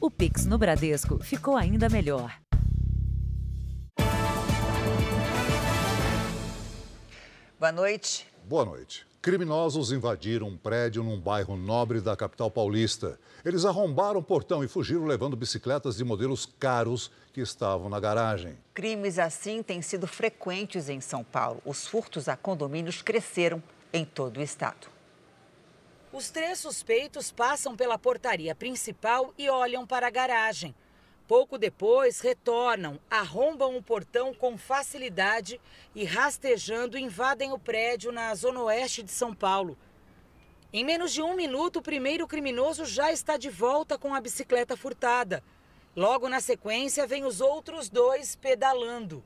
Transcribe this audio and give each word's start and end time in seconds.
O 0.00 0.08
Pix 0.08 0.46
no 0.46 0.56
Bradesco 0.56 1.18
ficou 1.18 1.56
ainda 1.56 1.88
melhor. 1.88 2.32
Boa 7.58 7.72
noite. 7.72 8.24
Boa 8.44 8.64
noite. 8.64 9.04
Criminosos 9.20 9.90
invadiram 9.90 10.46
um 10.46 10.56
prédio 10.56 11.02
num 11.02 11.20
bairro 11.20 11.56
nobre 11.56 12.00
da 12.00 12.16
capital 12.16 12.48
paulista. 12.48 13.18
Eles 13.44 13.64
arrombaram 13.64 14.20
o 14.20 14.22
portão 14.22 14.62
e 14.62 14.68
fugiram 14.68 15.04
levando 15.04 15.36
bicicletas 15.36 15.96
de 15.96 16.04
modelos 16.04 16.46
caros 16.46 17.10
que 17.32 17.40
estavam 17.40 17.88
na 17.88 17.98
garagem. 17.98 18.56
Crimes 18.72 19.18
assim 19.18 19.64
têm 19.64 19.82
sido 19.82 20.06
frequentes 20.06 20.88
em 20.88 21.00
São 21.00 21.24
Paulo. 21.24 21.60
Os 21.64 21.88
furtos 21.88 22.28
a 22.28 22.36
condomínios 22.36 23.02
cresceram 23.02 23.60
em 23.92 24.04
todo 24.04 24.38
o 24.38 24.42
estado. 24.42 24.97
Os 26.10 26.30
três 26.30 26.58
suspeitos 26.58 27.30
passam 27.30 27.76
pela 27.76 27.98
portaria 27.98 28.54
principal 28.54 29.34
e 29.36 29.50
olham 29.50 29.86
para 29.86 30.06
a 30.06 30.10
garagem. 30.10 30.74
Pouco 31.26 31.58
depois, 31.58 32.20
retornam, 32.20 32.98
arrombam 33.10 33.76
o 33.76 33.82
portão 33.82 34.32
com 34.32 34.56
facilidade 34.56 35.60
e, 35.94 36.06
rastejando, 36.06 36.96
invadem 36.96 37.52
o 37.52 37.58
prédio 37.58 38.10
na 38.10 38.34
zona 38.34 38.62
oeste 38.62 39.02
de 39.02 39.10
São 39.10 39.34
Paulo. 39.34 39.76
Em 40.72 40.82
menos 40.82 41.12
de 41.12 41.20
um 41.20 41.36
minuto, 41.36 41.80
o 41.80 41.82
primeiro 41.82 42.26
criminoso 42.26 42.86
já 42.86 43.12
está 43.12 43.36
de 43.36 43.50
volta 43.50 43.98
com 43.98 44.14
a 44.14 44.20
bicicleta 44.20 44.78
furtada. 44.78 45.44
Logo 45.94 46.26
na 46.26 46.40
sequência, 46.40 47.06
vem 47.06 47.26
os 47.26 47.42
outros 47.42 47.90
dois 47.90 48.34
pedalando. 48.34 49.22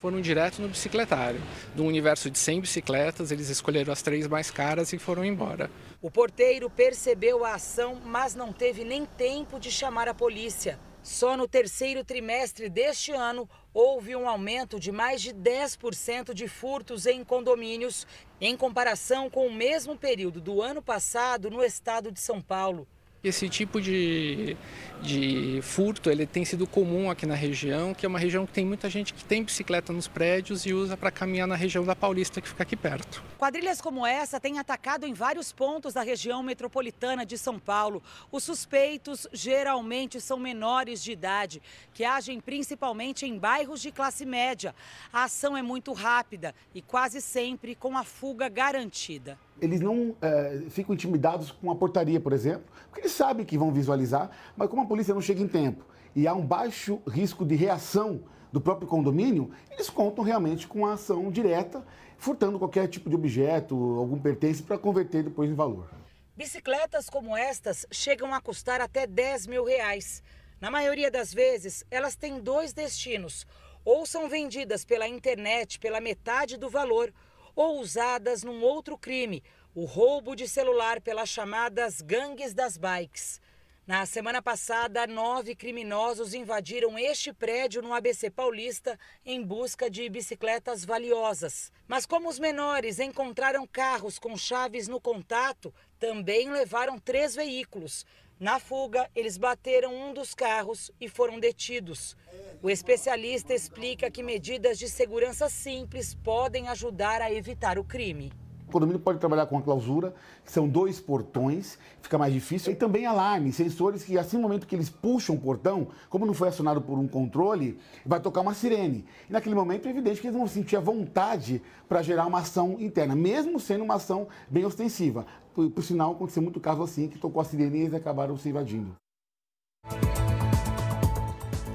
Foram 0.00 0.20
direto 0.20 0.62
no 0.62 0.68
bicicletário. 0.68 1.40
Do 1.74 1.84
universo 1.84 2.30
de 2.30 2.38
100 2.38 2.60
bicicletas, 2.60 3.32
eles 3.32 3.48
escolheram 3.48 3.92
as 3.92 4.00
três 4.00 4.28
mais 4.28 4.48
caras 4.48 4.92
e 4.92 4.98
foram 4.98 5.24
embora. 5.24 5.68
O 6.00 6.08
porteiro 6.08 6.70
percebeu 6.70 7.44
a 7.44 7.54
ação, 7.54 8.00
mas 8.04 8.32
não 8.32 8.52
teve 8.52 8.84
nem 8.84 9.04
tempo 9.04 9.58
de 9.58 9.72
chamar 9.72 10.06
a 10.06 10.14
polícia. 10.14 10.78
Só 11.02 11.36
no 11.36 11.48
terceiro 11.48 12.04
trimestre 12.04 12.68
deste 12.68 13.10
ano, 13.10 13.50
houve 13.74 14.14
um 14.14 14.28
aumento 14.28 14.78
de 14.78 14.92
mais 14.92 15.20
de 15.20 15.34
10% 15.34 16.32
de 16.32 16.46
furtos 16.46 17.04
em 17.04 17.24
condomínios, 17.24 18.06
em 18.40 18.56
comparação 18.56 19.28
com 19.28 19.48
o 19.48 19.52
mesmo 19.52 19.98
período 19.98 20.40
do 20.40 20.62
ano 20.62 20.80
passado 20.80 21.50
no 21.50 21.60
estado 21.60 22.12
de 22.12 22.20
São 22.20 22.40
Paulo. 22.40 22.86
Esse 23.22 23.48
tipo 23.48 23.80
de, 23.80 24.56
de 25.02 25.58
furto 25.60 26.08
ele 26.08 26.24
tem 26.24 26.44
sido 26.44 26.68
comum 26.68 27.10
aqui 27.10 27.26
na 27.26 27.34
região, 27.34 27.92
que 27.92 28.06
é 28.06 28.08
uma 28.08 28.18
região 28.18 28.46
que 28.46 28.52
tem 28.52 28.64
muita 28.64 28.88
gente 28.88 29.12
que 29.12 29.24
tem 29.24 29.42
bicicleta 29.42 29.92
nos 29.92 30.06
prédios 30.06 30.64
e 30.64 30.72
usa 30.72 30.96
para 30.96 31.10
caminhar 31.10 31.48
na 31.48 31.56
região 31.56 31.84
da 31.84 31.96
Paulista, 31.96 32.40
que 32.40 32.48
fica 32.48 32.62
aqui 32.62 32.76
perto. 32.76 33.20
Quadrilhas 33.36 33.80
como 33.80 34.06
essa 34.06 34.38
têm 34.38 34.60
atacado 34.60 35.04
em 35.04 35.12
vários 35.12 35.52
pontos 35.52 35.94
da 35.94 36.02
região 36.02 36.44
metropolitana 36.44 37.26
de 37.26 37.36
São 37.36 37.58
Paulo. 37.58 38.00
Os 38.30 38.44
suspeitos 38.44 39.26
geralmente 39.32 40.20
são 40.20 40.38
menores 40.38 41.02
de 41.02 41.10
idade, 41.10 41.60
que 41.92 42.04
agem 42.04 42.38
principalmente 42.38 43.26
em 43.26 43.36
bairros 43.36 43.82
de 43.82 43.90
classe 43.90 44.24
média. 44.24 44.72
A 45.12 45.24
ação 45.24 45.56
é 45.56 45.62
muito 45.62 45.92
rápida 45.92 46.54
e 46.72 46.80
quase 46.80 47.20
sempre 47.20 47.74
com 47.74 47.98
a 47.98 48.04
fuga 48.04 48.48
garantida 48.48 49.36
eles 49.60 49.80
não 49.80 50.14
é, 50.20 50.62
ficam 50.70 50.94
intimidados 50.94 51.50
com 51.50 51.70
a 51.70 51.76
portaria, 51.76 52.20
por 52.20 52.32
exemplo, 52.32 52.64
porque 52.86 53.00
eles 53.00 53.12
sabem 53.12 53.44
que 53.44 53.58
vão 53.58 53.72
visualizar, 53.72 54.30
mas 54.56 54.68
como 54.68 54.82
a 54.82 54.86
polícia 54.86 55.14
não 55.14 55.20
chega 55.20 55.40
em 55.40 55.48
tempo 55.48 55.84
e 56.14 56.26
há 56.26 56.34
um 56.34 56.44
baixo 56.44 57.00
risco 57.06 57.44
de 57.44 57.54
reação 57.54 58.20
do 58.52 58.60
próprio 58.60 58.88
condomínio, 58.88 59.50
eles 59.70 59.90
contam 59.90 60.24
realmente 60.24 60.66
com 60.66 60.86
a 60.86 60.94
ação 60.94 61.30
direta, 61.30 61.84
furtando 62.16 62.58
qualquer 62.58 62.88
tipo 62.88 63.08
de 63.08 63.14
objeto, 63.14 63.76
algum 63.98 64.18
pertence, 64.18 64.62
para 64.62 64.78
converter 64.78 65.22
depois 65.22 65.50
em 65.50 65.54
valor. 65.54 65.88
Bicicletas 66.36 67.08
como 67.08 67.36
estas 67.36 67.86
chegam 67.90 68.32
a 68.34 68.40
custar 68.40 68.80
até 68.80 69.06
10 69.06 69.46
mil 69.46 69.64
reais. 69.64 70.22
Na 70.60 70.70
maioria 70.70 71.10
das 71.10 71.32
vezes, 71.32 71.84
elas 71.90 72.16
têm 72.16 72.40
dois 72.40 72.72
destinos. 72.72 73.46
Ou 73.84 74.04
são 74.04 74.28
vendidas 74.28 74.84
pela 74.84 75.06
internet 75.06 75.78
pela 75.78 76.00
metade 76.00 76.56
do 76.56 76.68
valor, 76.68 77.12
ou 77.58 77.80
usadas 77.80 78.44
num 78.44 78.62
outro 78.62 78.96
crime, 78.96 79.42
o 79.74 79.84
roubo 79.84 80.36
de 80.36 80.46
celular 80.46 81.00
pelas 81.00 81.28
chamadas 81.28 82.00
gangues 82.00 82.54
das 82.54 82.76
bikes. 82.76 83.40
Na 83.84 84.06
semana 84.06 84.40
passada, 84.40 85.08
nove 85.08 85.56
criminosos 85.56 86.34
invadiram 86.34 86.96
este 86.96 87.32
prédio 87.32 87.82
no 87.82 87.92
ABC 87.92 88.30
Paulista 88.30 88.96
em 89.26 89.42
busca 89.42 89.90
de 89.90 90.08
bicicletas 90.08 90.84
valiosas. 90.84 91.72
Mas, 91.88 92.06
como 92.06 92.28
os 92.28 92.38
menores 92.38 93.00
encontraram 93.00 93.66
carros 93.66 94.20
com 94.20 94.36
chaves 94.36 94.86
no 94.86 95.00
contato, 95.00 95.74
também 95.98 96.48
levaram 96.52 96.96
três 96.96 97.34
veículos. 97.34 98.06
Na 98.40 98.60
fuga, 98.60 99.10
eles 99.16 99.36
bateram 99.36 99.92
um 99.92 100.14
dos 100.14 100.32
carros 100.32 100.92
e 101.00 101.08
foram 101.08 101.40
detidos. 101.40 102.16
O 102.62 102.70
especialista 102.70 103.52
explica 103.52 104.08
que 104.12 104.22
medidas 104.22 104.78
de 104.78 104.88
segurança 104.88 105.48
simples 105.48 106.14
podem 106.14 106.68
ajudar 106.68 107.20
a 107.20 107.32
evitar 107.32 107.80
o 107.80 107.84
crime. 107.84 108.32
O 108.68 108.70
condomínio 108.70 109.00
pode 109.00 109.18
trabalhar 109.18 109.46
com 109.46 109.58
a 109.58 109.62
clausura, 109.62 110.14
que 110.44 110.52
são 110.52 110.68
dois 110.68 111.00
portões, 111.00 111.78
fica 112.00 112.16
mais 112.16 112.32
difícil. 112.32 112.70
E 112.70 112.76
também 112.76 113.06
alarmes, 113.06 113.56
sensores 113.56 114.04
que, 114.04 114.16
assim 114.16 114.36
no 114.36 114.42
momento 114.42 114.68
que 114.68 114.76
eles 114.76 114.90
puxam 114.90 115.34
o 115.34 115.40
portão, 115.40 115.88
como 116.08 116.24
não 116.24 116.34
foi 116.34 116.48
acionado 116.48 116.80
por 116.80 116.96
um 116.96 117.08
controle, 117.08 117.76
vai 118.06 118.20
tocar 118.20 118.42
uma 118.42 118.54
sirene. 118.54 119.04
E 119.28 119.32
naquele 119.32 119.54
momento 119.54 119.88
é 119.88 119.90
evidente 119.90 120.20
que 120.20 120.28
eles 120.28 120.36
vão 120.36 120.46
sentir 120.46 120.76
a 120.76 120.80
vontade 120.80 121.60
para 121.88 122.02
gerar 122.02 122.26
uma 122.26 122.40
ação 122.40 122.76
interna, 122.78 123.16
mesmo 123.16 123.58
sendo 123.58 123.82
uma 123.82 123.94
ação 123.94 124.28
bem 124.48 124.64
ostensiva. 124.64 125.26
Por, 125.58 125.68
por 125.70 125.82
sinal, 125.82 126.12
aconteceu 126.12 126.40
muito 126.40 126.60
caso 126.60 126.84
assim, 126.84 127.08
que 127.08 127.18
tocou 127.18 127.42
a 127.42 127.44
sirene 127.44 127.78
e 127.78 127.82
eles 127.82 127.94
acabaram 127.94 128.36
se 128.36 128.48
invadindo. 128.48 128.94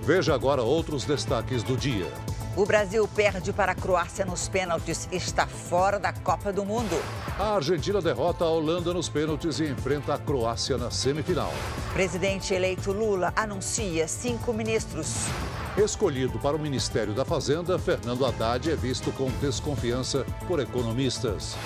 Veja 0.02 0.34
agora 0.34 0.64
outros 0.64 1.04
destaques 1.04 1.64
do 1.64 1.76
dia. 1.76 2.10
O 2.56 2.66
Brasil 2.66 3.06
perde 3.14 3.52
para 3.52 3.74
a 3.74 3.76
Croácia 3.76 4.24
nos 4.24 4.48
pênaltis 4.48 5.10
e 5.12 5.18
está 5.18 5.46
fora 5.46 6.00
da 6.00 6.14
Copa 6.14 6.54
do 6.54 6.64
Mundo. 6.64 6.96
A 7.38 7.56
Argentina 7.56 8.02
derrota 8.02 8.46
a 8.46 8.50
Holanda 8.50 8.94
nos 8.94 9.10
pênaltis 9.10 9.60
e 9.60 9.66
enfrenta 9.66 10.14
a 10.14 10.18
Croácia 10.18 10.78
na 10.78 10.90
semifinal. 10.90 11.52
Presidente 11.92 12.54
eleito 12.54 12.94
Lula 12.94 13.34
anuncia 13.36 14.08
cinco 14.08 14.54
ministros. 14.54 15.26
Escolhido 15.76 16.40
para 16.40 16.56
o 16.56 16.60
Ministério 16.60 17.14
da 17.14 17.26
Fazenda, 17.26 17.78
Fernando 17.78 18.26
Haddad 18.26 18.72
é 18.72 18.78
visto 18.78 19.12
com 19.12 19.30
desconfiança 19.42 20.26
por 20.48 20.62
economistas. 20.62 21.58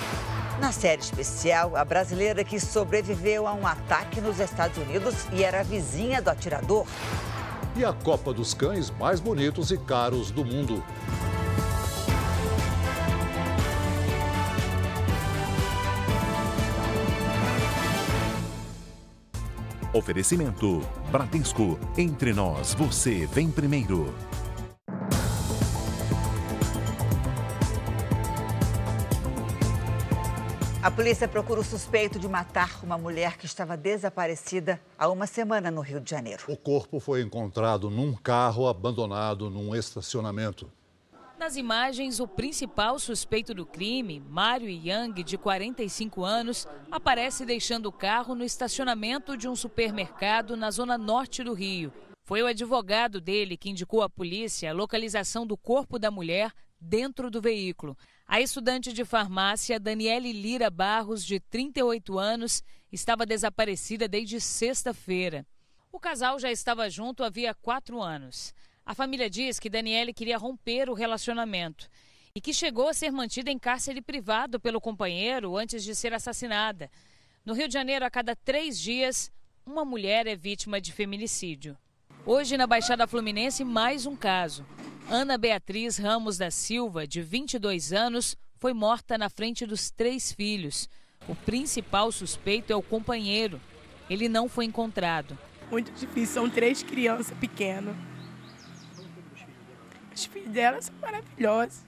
Na 0.60 0.72
série 0.72 1.00
especial, 1.00 1.76
a 1.76 1.84
brasileira 1.84 2.42
que 2.42 2.58
sobreviveu 2.58 3.46
a 3.46 3.54
um 3.54 3.66
ataque 3.66 4.20
nos 4.20 4.40
Estados 4.40 4.76
Unidos 4.78 5.26
e 5.32 5.44
era 5.44 5.62
vizinha 5.62 6.20
do 6.20 6.30
atirador 6.30 6.86
e 7.78 7.84
a 7.84 7.92
Copa 7.92 8.34
dos 8.34 8.52
Cães 8.54 8.90
mais 8.90 9.20
bonitos 9.20 9.70
e 9.70 9.78
caros 9.78 10.32
do 10.32 10.44
mundo. 10.44 10.82
Oferecimento: 19.92 20.82
Bradesco. 21.10 21.78
Entre 21.96 22.32
nós, 22.32 22.74
você 22.74 23.26
vem 23.26 23.48
primeiro. 23.48 24.12
A 30.88 30.90
polícia 30.90 31.28
procura 31.28 31.60
o 31.60 31.64
suspeito 31.64 32.18
de 32.18 32.26
matar 32.26 32.82
uma 32.82 32.96
mulher 32.96 33.36
que 33.36 33.44
estava 33.44 33.76
desaparecida 33.76 34.80
há 34.98 35.06
uma 35.10 35.26
semana 35.26 35.70
no 35.70 35.82
Rio 35.82 36.00
de 36.00 36.08
Janeiro. 36.08 36.44
O 36.48 36.56
corpo 36.56 36.98
foi 36.98 37.20
encontrado 37.20 37.90
num 37.90 38.14
carro 38.14 38.66
abandonado 38.66 39.50
num 39.50 39.76
estacionamento. 39.76 40.72
Nas 41.38 41.56
imagens, 41.56 42.20
o 42.20 42.26
principal 42.26 42.98
suspeito 42.98 43.52
do 43.52 43.66
crime, 43.66 44.18
Mário 44.30 44.70
Yang, 44.70 45.24
de 45.24 45.36
45 45.36 46.24
anos, 46.24 46.66
aparece 46.90 47.44
deixando 47.44 47.84
o 47.84 47.92
carro 47.92 48.34
no 48.34 48.42
estacionamento 48.42 49.36
de 49.36 49.46
um 49.46 49.54
supermercado 49.54 50.56
na 50.56 50.70
zona 50.70 50.96
norte 50.96 51.44
do 51.44 51.52
Rio. 51.52 51.92
Foi 52.24 52.42
o 52.42 52.46
advogado 52.46 53.20
dele 53.20 53.58
que 53.58 53.68
indicou 53.68 54.00
à 54.00 54.08
polícia 54.08 54.70
a 54.70 54.74
localização 54.74 55.46
do 55.46 55.54
corpo 55.54 55.98
da 55.98 56.10
mulher 56.10 56.50
dentro 56.80 57.30
do 57.30 57.42
veículo. 57.42 57.94
A 58.30 58.42
estudante 58.42 58.92
de 58.92 59.06
farmácia 59.06 59.80
Daniele 59.80 60.34
Lira 60.34 60.68
Barros, 60.68 61.24
de 61.24 61.40
38 61.40 62.18
anos, 62.18 62.62
estava 62.92 63.24
desaparecida 63.24 64.06
desde 64.06 64.38
sexta-feira. 64.38 65.46
O 65.90 65.98
casal 65.98 66.38
já 66.38 66.52
estava 66.52 66.90
junto 66.90 67.24
havia 67.24 67.54
quatro 67.54 68.02
anos. 68.02 68.52
A 68.84 68.94
família 68.94 69.30
diz 69.30 69.58
que 69.58 69.70
Daniele 69.70 70.12
queria 70.12 70.36
romper 70.36 70.90
o 70.90 70.94
relacionamento 70.94 71.88
e 72.34 72.40
que 72.42 72.52
chegou 72.52 72.90
a 72.90 72.92
ser 72.92 73.10
mantida 73.10 73.50
em 73.50 73.58
cárcere 73.58 74.02
privado 74.02 74.60
pelo 74.60 74.78
companheiro 74.78 75.56
antes 75.56 75.82
de 75.82 75.94
ser 75.94 76.12
assassinada. 76.12 76.90
No 77.46 77.54
Rio 77.54 77.66
de 77.66 77.72
Janeiro, 77.72 78.04
a 78.04 78.10
cada 78.10 78.36
três 78.36 78.78
dias, 78.78 79.32
uma 79.64 79.86
mulher 79.86 80.26
é 80.26 80.36
vítima 80.36 80.82
de 80.82 80.92
feminicídio. 80.92 81.78
Hoje, 82.30 82.58
na 82.58 82.66
Baixada 82.66 83.06
Fluminense, 83.06 83.64
mais 83.64 84.04
um 84.04 84.14
caso. 84.14 84.62
Ana 85.08 85.38
Beatriz 85.38 85.96
Ramos 85.96 86.36
da 86.36 86.50
Silva, 86.50 87.06
de 87.06 87.22
22 87.22 87.90
anos, 87.90 88.36
foi 88.58 88.74
morta 88.74 89.16
na 89.16 89.30
frente 89.30 89.64
dos 89.64 89.90
três 89.90 90.30
filhos. 90.30 90.90
O 91.26 91.34
principal 91.34 92.12
suspeito 92.12 92.70
é 92.70 92.76
o 92.76 92.82
companheiro. 92.82 93.58
Ele 94.10 94.28
não 94.28 94.46
foi 94.46 94.66
encontrado. 94.66 95.38
Muito 95.70 95.90
difícil, 95.92 96.34
são 96.34 96.50
três 96.50 96.82
crianças 96.82 97.34
pequenas. 97.38 97.96
Os 100.14 100.26
filhos 100.26 100.50
dela 100.50 100.82
são 100.82 100.94
maravilhosos. 101.00 101.82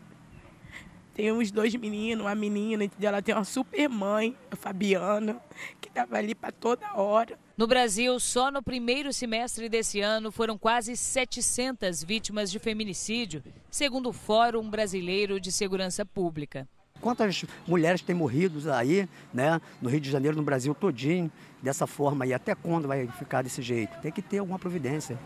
Tem 1.13 1.31
uns 1.31 1.51
dois 1.51 1.75
meninos, 1.75 2.25
uma 2.25 2.35
menina? 2.35 2.91
Ela 2.99 3.21
tem 3.21 3.35
uma 3.35 3.45
super 3.45 3.91
mãe, 3.91 4.35
a 4.51 4.57
Fabiana, 4.57 5.39
que 5.83 5.89
estava 5.89 6.17
ali 6.17 6.35
para 6.35 6.51
toda 6.51 6.95
hora. 6.95 7.39
No 7.61 7.67
Brasil, 7.67 8.19
só 8.19 8.51
no 8.51 8.63
primeiro 8.63 9.13
semestre 9.13 9.69
desse 9.69 10.01
ano 10.01 10.33
foram 10.33 10.57
quase 10.57 10.97
700 10.97 12.03
vítimas 12.03 12.51
de 12.51 12.59
feminicídio, 12.59 13.45
segundo 13.71 14.09
o 14.09 14.13
Fórum 14.15 14.71
Brasileiro 14.71 15.39
de 15.39 15.53
Segurança 15.53 16.03
Pública. 16.07 16.67
Quantas 17.03 17.45
mulheres 17.69 18.01
têm 18.01 18.17
morrido 18.17 18.73
aí, 18.73 19.07
né, 19.31 19.61
no 19.79 19.91
Rio 19.91 20.01
de 20.01 20.11
Janeiro, 20.11 20.39
no 20.39 20.43
Brasil 20.43 20.75
todinho, 20.75 21.31
dessa 21.63 21.87
forma 21.87 22.27
e 22.27 22.33
até 22.33 22.55
quando 22.55 22.89
vai 22.89 23.07
ficar 23.09 23.43
desse 23.43 23.61
jeito? 23.61 24.01
Tem 24.01 24.11
que 24.11 24.23
ter 24.23 24.39
alguma 24.39 24.59
providência. 24.59 25.19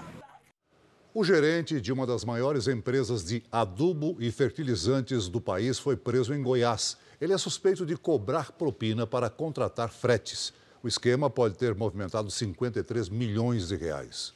O 1.15 1.23
gerente 1.23 1.81
de 1.81 1.93
uma 1.93 2.05
das 2.05 2.25
maiores 2.25 2.67
empresas 2.67 3.25
de 3.25 3.45
adubo 3.53 4.17
e 4.19 4.33
fertilizantes 4.33 5.29
do 5.29 5.41
país 5.41 5.79
foi 5.79 5.97
preso 5.97 6.35
em 6.35 6.43
Goiás. 6.43 6.97
Ele 7.21 7.33
é 7.33 7.39
suspeito 7.39 7.87
de 7.87 7.97
cobrar 7.97 8.51
propina 8.51 9.07
para 9.07 9.31
contratar 9.31 9.89
fretes. 9.89 10.53
O 10.85 10.87
esquema 10.87 11.31
pode 11.31 11.57
ter 11.57 11.75
movimentado 11.75 12.31
53 12.31 13.09
milhões 13.09 13.69
de 13.69 13.75
reais. 13.75 14.35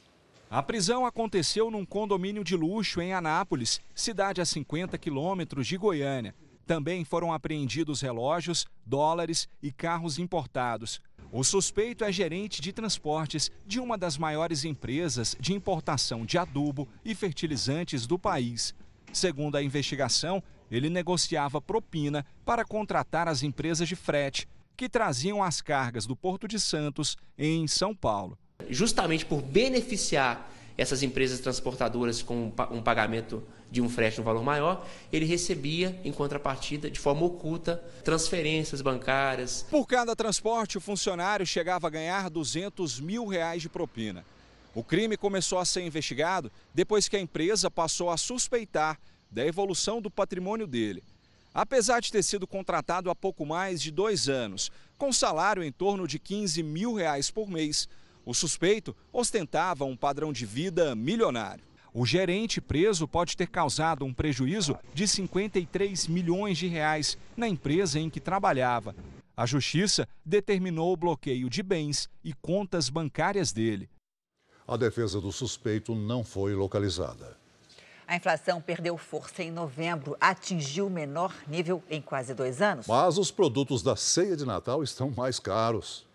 A 0.49 0.63
prisão 0.63 1.05
aconteceu 1.05 1.69
num 1.69 1.85
condomínio 1.85 2.43
de 2.43 2.55
luxo 2.55 2.99
em 2.99 3.13
Anápolis, 3.13 3.79
cidade 3.93 4.41
a 4.41 4.45
50 4.45 4.97
quilômetros 4.97 5.67
de 5.67 5.77
Goiânia. 5.77 6.33
Também 6.65 7.05
foram 7.05 7.31
apreendidos 7.31 8.01
relógios, 8.01 8.65
dólares 8.83 9.47
e 9.61 9.71
carros 9.71 10.17
importados. 10.17 10.99
O 11.31 11.43
suspeito 11.43 12.03
é 12.03 12.11
gerente 12.11 12.63
de 12.63 12.73
transportes 12.73 13.51
de 13.63 13.79
uma 13.79 13.95
das 13.95 14.17
maiores 14.17 14.65
empresas 14.65 15.37
de 15.39 15.53
importação 15.53 16.25
de 16.25 16.39
adubo 16.39 16.87
e 17.05 17.13
fertilizantes 17.13 18.07
do 18.07 18.17
país. 18.17 18.73
Segundo 19.13 19.55
a 19.55 19.61
investigação, 19.61 20.41
ele 20.71 20.89
negociava 20.89 21.61
propina 21.61 22.25
para 22.43 22.65
contratar 22.65 23.27
as 23.27 23.43
empresas 23.43 23.87
de 23.87 23.95
frete 23.95 24.47
que 24.79 24.87
traziam 24.87 25.43
as 25.43 25.59
cargas 25.59 26.05
do 26.05 26.15
Porto 26.15 26.47
de 26.47 26.57
Santos 26.57 27.17
em 27.37 27.67
São 27.67 27.93
Paulo. 27.93 28.39
Justamente 28.69 29.25
por 29.25 29.41
beneficiar 29.41 30.49
essas 30.77 31.03
empresas 31.03 31.41
transportadoras 31.41 32.23
com 32.23 32.53
um 32.71 32.81
pagamento 32.81 33.43
de 33.69 33.81
um 33.81 33.89
frete 33.89 34.19
no 34.19 34.23
valor 34.23 34.41
maior, 34.41 34.87
ele 35.11 35.25
recebia, 35.25 35.99
em 36.05 36.13
contrapartida, 36.13 36.89
de 36.89 36.97
forma 36.97 37.25
oculta, 37.25 37.83
transferências 38.05 38.81
bancárias. 38.81 39.65
Por 39.69 39.85
cada 39.85 40.15
transporte, 40.15 40.77
o 40.77 40.81
funcionário 40.81 41.45
chegava 41.45 41.87
a 41.87 41.89
ganhar 41.89 42.29
200 42.29 43.01
mil 43.01 43.27
reais 43.27 43.61
de 43.61 43.67
propina. 43.67 44.23
O 44.73 44.81
crime 44.81 45.17
começou 45.17 45.59
a 45.59 45.65
ser 45.65 45.81
investigado 45.81 46.49
depois 46.73 47.09
que 47.09 47.17
a 47.17 47.19
empresa 47.19 47.69
passou 47.69 48.09
a 48.09 48.15
suspeitar 48.15 48.97
da 49.29 49.45
evolução 49.45 50.01
do 50.01 50.09
patrimônio 50.09 50.65
dele. 50.65 51.03
Apesar 51.61 51.99
de 51.99 52.09
ter 52.09 52.23
sido 52.23 52.47
contratado 52.47 53.09
há 53.09 53.15
pouco 53.15 53.45
mais 53.45 53.81
de 53.81 53.91
dois 53.91 54.29
anos, 54.29 54.71
com 54.97 55.11
salário 55.11 55.61
em 55.61 55.73
torno 55.73 56.07
de 56.07 56.17
15 56.17 56.63
mil 56.63 56.93
reais 56.93 57.29
por 57.29 57.49
mês, 57.49 57.85
o 58.25 58.33
suspeito 58.33 58.95
ostentava 59.11 59.83
um 59.83 59.97
padrão 59.97 60.31
de 60.31 60.45
vida 60.45 60.95
milionário. 60.95 61.65
O 61.93 62.05
gerente 62.05 62.61
preso 62.61 63.05
pode 63.09 63.35
ter 63.35 63.49
causado 63.49 64.05
um 64.05 64.13
prejuízo 64.13 64.77
de 64.93 65.05
53 65.05 66.07
milhões 66.07 66.57
de 66.57 66.67
reais 66.67 67.17
na 67.35 67.45
empresa 67.45 67.99
em 67.99 68.09
que 68.09 68.21
trabalhava. 68.21 68.95
A 69.35 69.45
justiça 69.45 70.07
determinou 70.25 70.93
o 70.93 70.97
bloqueio 70.97 71.49
de 71.49 71.61
bens 71.61 72.09
e 72.23 72.31
contas 72.31 72.87
bancárias 72.87 73.51
dele. 73.51 73.89
A 74.65 74.77
defesa 74.77 75.19
do 75.19 75.33
suspeito 75.33 75.93
não 75.93 76.23
foi 76.23 76.55
localizada. 76.55 77.38
A 78.09 78.15
inflação 78.15 78.59
perdeu 78.59 78.97
força 78.97 79.43
em 79.43 79.51
novembro, 79.51 80.17
atingiu 80.19 80.87
o 80.87 80.89
menor 80.89 81.31
nível 81.47 81.83
em 81.87 82.01
quase 82.01 82.33
dois 82.33 82.59
anos. 82.59 82.87
Mas 82.87 83.19
os 83.19 83.29
produtos 83.29 83.83
da 83.83 83.95
ceia 83.95 84.35
de 84.35 84.47
Natal 84.47 84.81
estão 84.81 85.11
mais 85.11 85.37
caros. 85.37 86.07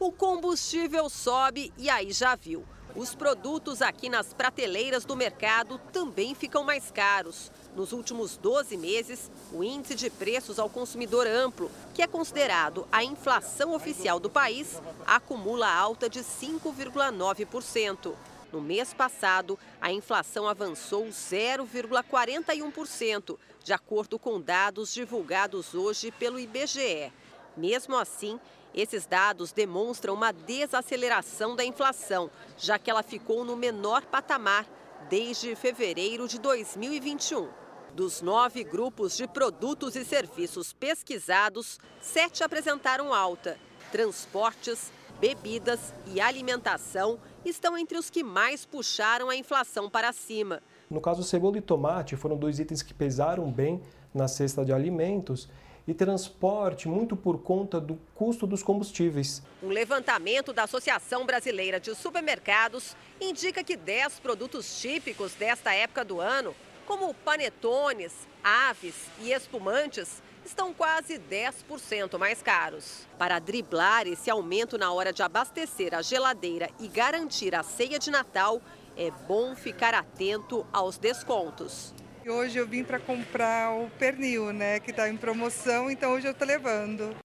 O 0.00 0.10
combustível 0.10 1.10
sobe 1.10 1.70
e 1.76 1.90
aí 1.90 2.10
já 2.10 2.34
viu. 2.34 2.64
Os 2.96 3.14
produtos 3.14 3.82
aqui 3.82 4.08
nas 4.08 4.32
prateleiras 4.32 5.04
do 5.04 5.14
mercado 5.14 5.78
também 5.92 6.34
ficam 6.34 6.64
mais 6.64 6.90
caros. 6.90 7.52
Nos 7.76 7.92
últimos 7.92 8.38
12 8.38 8.74
meses, 8.78 9.30
o 9.52 9.62
índice 9.62 9.94
de 9.94 10.08
preços 10.08 10.58
ao 10.58 10.70
consumidor 10.70 11.26
amplo, 11.26 11.70
que 11.92 12.00
é 12.00 12.06
considerado 12.06 12.88
a 12.90 13.04
inflação 13.04 13.74
oficial 13.74 14.18
do 14.18 14.30
país, 14.30 14.80
acumula 15.06 15.70
alta 15.70 16.08
de 16.08 16.20
5,9%. 16.20 18.14
No 18.52 18.60
mês 18.60 18.92
passado, 18.92 19.58
a 19.80 19.90
inflação 19.90 20.46
avançou 20.46 21.06
0,41%, 21.06 23.38
de 23.64 23.72
acordo 23.72 24.18
com 24.18 24.38
dados 24.38 24.92
divulgados 24.92 25.74
hoje 25.74 26.12
pelo 26.12 26.38
IBGE. 26.38 27.10
Mesmo 27.56 27.96
assim, 27.96 28.38
esses 28.74 29.06
dados 29.06 29.52
demonstram 29.52 30.12
uma 30.14 30.32
desaceleração 30.32 31.54
da 31.56 31.64
inflação, 31.64 32.30
já 32.58 32.78
que 32.78 32.90
ela 32.90 33.02
ficou 33.02 33.42
no 33.44 33.56
menor 33.56 34.02
patamar 34.02 34.66
desde 35.08 35.56
fevereiro 35.56 36.28
de 36.28 36.38
2021. 36.38 37.48
Dos 37.94 38.20
nove 38.22 38.64
grupos 38.64 39.16
de 39.16 39.26
produtos 39.26 39.96
e 39.96 40.04
serviços 40.04 40.72
pesquisados, 40.72 41.80
sete 42.00 42.44
apresentaram 42.44 43.12
alta. 43.12 43.58
Transportes, 43.90 44.92
bebidas 45.22 45.94
e 46.04 46.20
alimentação 46.20 47.16
estão 47.44 47.78
entre 47.78 47.96
os 47.96 48.10
que 48.10 48.24
mais 48.24 48.66
puxaram 48.66 49.30
a 49.30 49.36
inflação 49.36 49.88
para 49.88 50.12
cima. 50.12 50.60
No 50.90 51.00
caso, 51.00 51.22
cebola 51.22 51.58
e 51.58 51.60
tomate 51.60 52.16
foram 52.16 52.36
dois 52.36 52.58
itens 52.58 52.82
que 52.82 52.92
pesaram 52.92 53.48
bem 53.48 53.80
na 54.12 54.26
cesta 54.26 54.64
de 54.64 54.72
alimentos 54.72 55.48
e 55.86 55.94
transporte 55.94 56.88
muito 56.88 57.16
por 57.16 57.38
conta 57.38 57.80
do 57.80 57.94
custo 58.16 58.48
dos 58.48 58.64
combustíveis. 58.64 59.44
Um 59.62 59.68
levantamento 59.68 60.52
da 60.52 60.64
Associação 60.64 61.24
Brasileira 61.24 61.78
de 61.78 61.94
Supermercados 61.94 62.96
indica 63.20 63.62
que 63.62 63.76
10 63.76 64.18
produtos 64.18 64.80
típicos 64.80 65.34
desta 65.34 65.72
época 65.72 66.04
do 66.04 66.20
ano, 66.20 66.52
como 66.84 67.14
panetones, 67.14 68.12
aves 68.42 68.96
e 69.20 69.30
espumantes, 69.30 70.20
estão 70.44 70.72
quase 70.72 71.18
10% 71.18 72.18
mais 72.18 72.42
caros. 72.42 73.06
Para 73.18 73.38
driblar 73.38 74.06
esse 74.06 74.30
aumento 74.30 74.76
na 74.76 74.92
hora 74.92 75.12
de 75.12 75.22
abastecer 75.22 75.94
a 75.94 76.02
geladeira 76.02 76.68
e 76.80 76.88
garantir 76.88 77.54
a 77.54 77.62
ceia 77.62 77.98
de 77.98 78.10
Natal, 78.10 78.60
é 78.96 79.10
bom 79.26 79.54
ficar 79.54 79.94
atento 79.94 80.66
aos 80.72 80.98
descontos. 80.98 81.94
Hoje 82.26 82.58
eu 82.58 82.66
vim 82.66 82.84
para 82.84 83.00
comprar 83.00 83.72
o 83.72 83.90
pernil, 83.98 84.52
né, 84.52 84.78
que 84.78 84.90
está 84.90 85.08
em 85.08 85.16
promoção, 85.16 85.90
então 85.90 86.12
hoje 86.12 86.28
eu 86.28 86.32
estou 86.32 86.46
levando. 86.46 87.21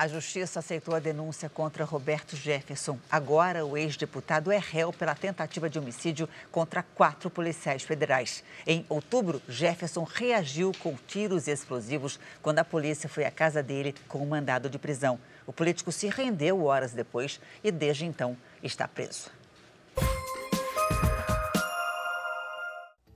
A 0.00 0.08
justiça 0.08 0.60
aceitou 0.60 0.94
a 0.94 0.98
denúncia 0.98 1.50
contra 1.50 1.84
Roberto 1.84 2.34
Jefferson. 2.34 2.98
Agora, 3.10 3.66
o 3.66 3.76
ex-deputado 3.76 4.50
é 4.50 4.56
réu 4.56 4.94
pela 4.94 5.14
tentativa 5.14 5.68
de 5.68 5.78
homicídio 5.78 6.26
contra 6.50 6.82
quatro 6.82 7.28
policiais 7.28 7.82
federais. 7.82 8.42
Em 8.66 8.82
outubro, 8.88 9.42
Jefferson 9.46 10.04
reagiu 10.04 10.72
com 10.78 10.96
tiros 11.06 11.46
explosivos 11.46 12.18
quando 12.40 12.60
a 12.60 12.64
polícia 12.64 13.10
foi 13.10 13.26
à 13.26 13.30
casa 13.30 13.62
dele 13.62 13.94
com 14.08 14.20
um 14.20 14.26
mandado 14.26 14.70
de 14.70 14.78
prisão. 14.78 15.20
O 15.46 15.52
político 15.52 15.92
se 15.92 16.08
rendeu 16.08 16.64
horas 16.64 16.94
depois 16.94 17.38
e, 17.62 17.70
desde 17.70 18.06
então, 18.06 18.34
está 18.62 18.88
preso. 18.88 19.30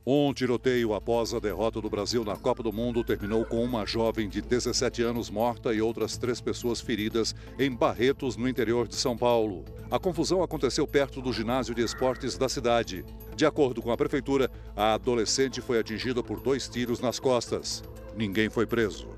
Um 0.07 0.35
tiroteio 0.35 0.93
após 0.93 1.33
a 1.33 1.39
derrota 1.39 1.81
do 1.81 1.89
Brasil 1.89 2.23
na 2.27 2.37
Copa 2.37 2.63
do 2.63 2.71
Mundo 2.71 3.03
terminou 3.03 3.43
com 3.43 3.65
uma 3.65 3.87
jovem 3.87 4.29
de 4.29 4.43
17 4.43 5.03
anos 5.03 5.31
morta 5.31 5.73
e 5.73 5.81
outras 5.81 6.19
três 6.19 6.43
pessoas 6.43 6.79
feridas 6.79 7.35
em 7.59 7.75
Barretos, 7.75 8.37
no 8.37 8.47
interior 8.47 8.87
de 8.87 8.97
São 8.97 9.17
Paulo. 9.17 9.65
A 9.91 9.99
confusão 9.99 10.43
aconteceu 10.43 10.87
perto 10.87 11.23
do 11.23 11.33
ginásio 11.33 11.75
de 11.75 11.83
esportes 11.83 12.37
da 12.37 12.51
cidade. 12.51 13.03
De 13.35 13.47
acordo 13.47 13.81
com 13.81 13.91
a 13.91 13.97
prefeitura, 13.97 14.51
a 14.77 14.93
adolescente 14.93 15.63
foi 15.63 15.79
atingida 15.79 16.23
por 16.23 16.39
dois 16.39 16.69
tiros 16.69 17.01
nas 17.01 17.19
costas. 17.19 17.83
Ninguém 18.15 18.51
foi 18.51 18.67
preso. 18.67 19.09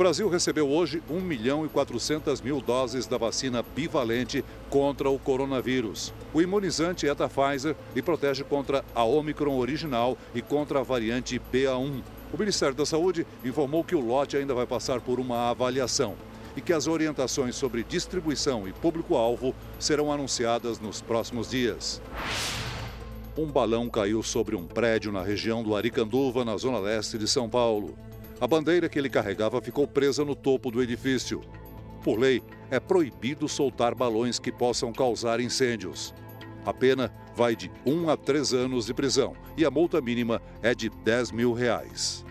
Brasil 0.00 0.30
recebeu 0.30 0.66
hoje 0.66 1.02
1 1.10 1.20
milhão 1.20 1.66
e 1.66 1.68
400 1.68 2.40
mil 2.40 2.62
doses 2.62 3.06
da 3.06 3.18
vacina 3.18 3.62
bivalente 3.62 4.42
contra 4.70 5.10
o 5.10 5.18
coronavírus. 5.18 6.10
O 6.32 6.40
imunizante 6.40 7.06
é 7.06 7.14
da 7.14 7.28
Pfizer 7.28 7.76
e 7.94 8.00
protege 8.00 8.42
contra 8.42 8.82
a 8.94 9.04
Omicron 9.04 9.58
original 9.58 10.16
e 10.34 10.40
contra 10.40 10.80
a 10.80 10.82
variante 10.82 11.38
BA1. 11.52 12.00
O 12.32 12.38
Ministério 12.38 12.74
da 12.74 12.86
Saúde 12.86 13.26
informou 13.44 13.84
que 13.84 13.94
o 13.94 14.00
lote 14.00 14.38
ainda 14.38 14.54
vai 14.54 14.66
passar 14.66 15.02
por 15.02 15.20
uma 15.20 15.50
avaliação 15.50 16.16
e 16.56 16.62
que 16.62 16.72
as 16.72 16.86
orientações 16.86 17.54
sobre 17.54 17.84
distribuição 17.84 18.66
e 18.66 18.72
público-alvo 18.72 19.54
serão 19.78 20.10
anunciadas 20.10 20.80
nos 20.80 21.02
próximos 21.02 21.50
dias. 21.50 22.00
Um 23.36 23.44
balão 23.44 23.90
caiu 23.90 24.22
sobre 24.22 24.56
um 24.56 24.66
prédio 24.66 25.12
na 25.12 25.20
região 25.20 25.62
do 25.62 25.76
Aricanduva, 25.76 26.42
na 26.42 26.56
zona 26.56 26.78
leste 26.78 27.18
de 27.18 27.28
São 27.28 27.50
Paulo. 27.50 27.94
A 28.40 28.46
bandeira 28.46 28.88
que 28.88 28.98
ele 28.98 29.10
carregava 29.10 29.60
ficou 29.60 29.86
presa 29.86 30.24
no 30.24 30.34
topo 30.34 30.70
do 30.70 30.82
edifício. 30.82 31.42
Por 32.02 32.18
lei, 32.18 32.42
é 32.70 32.80
proibido 32.80 33.46
soltar 33.46 33.94
balões 33.94 34.38
que 34.38 34.50
possam 34.50 34.94
causar 34.94 35.40
incêndios. 35.40 36.14
A 36.64 36.72
pena 36.72 37.12
vai 37.34 37.54
de 37.54 37.70
1 37.84 38.08
a 38.08 38.16
3 38.16 38.54
anos 38.54 38.86
de 38.86 38.94
prisão 38.94 39.36
e 39.58 39.64
a 39.64 39.70
multa 39.70 40.00
mínima 40.00 40.40
é 40.62 40.74
de 40.74 40.88
10 40.88 41.32
mil 41.32 41.52
reais. 41.52 42.24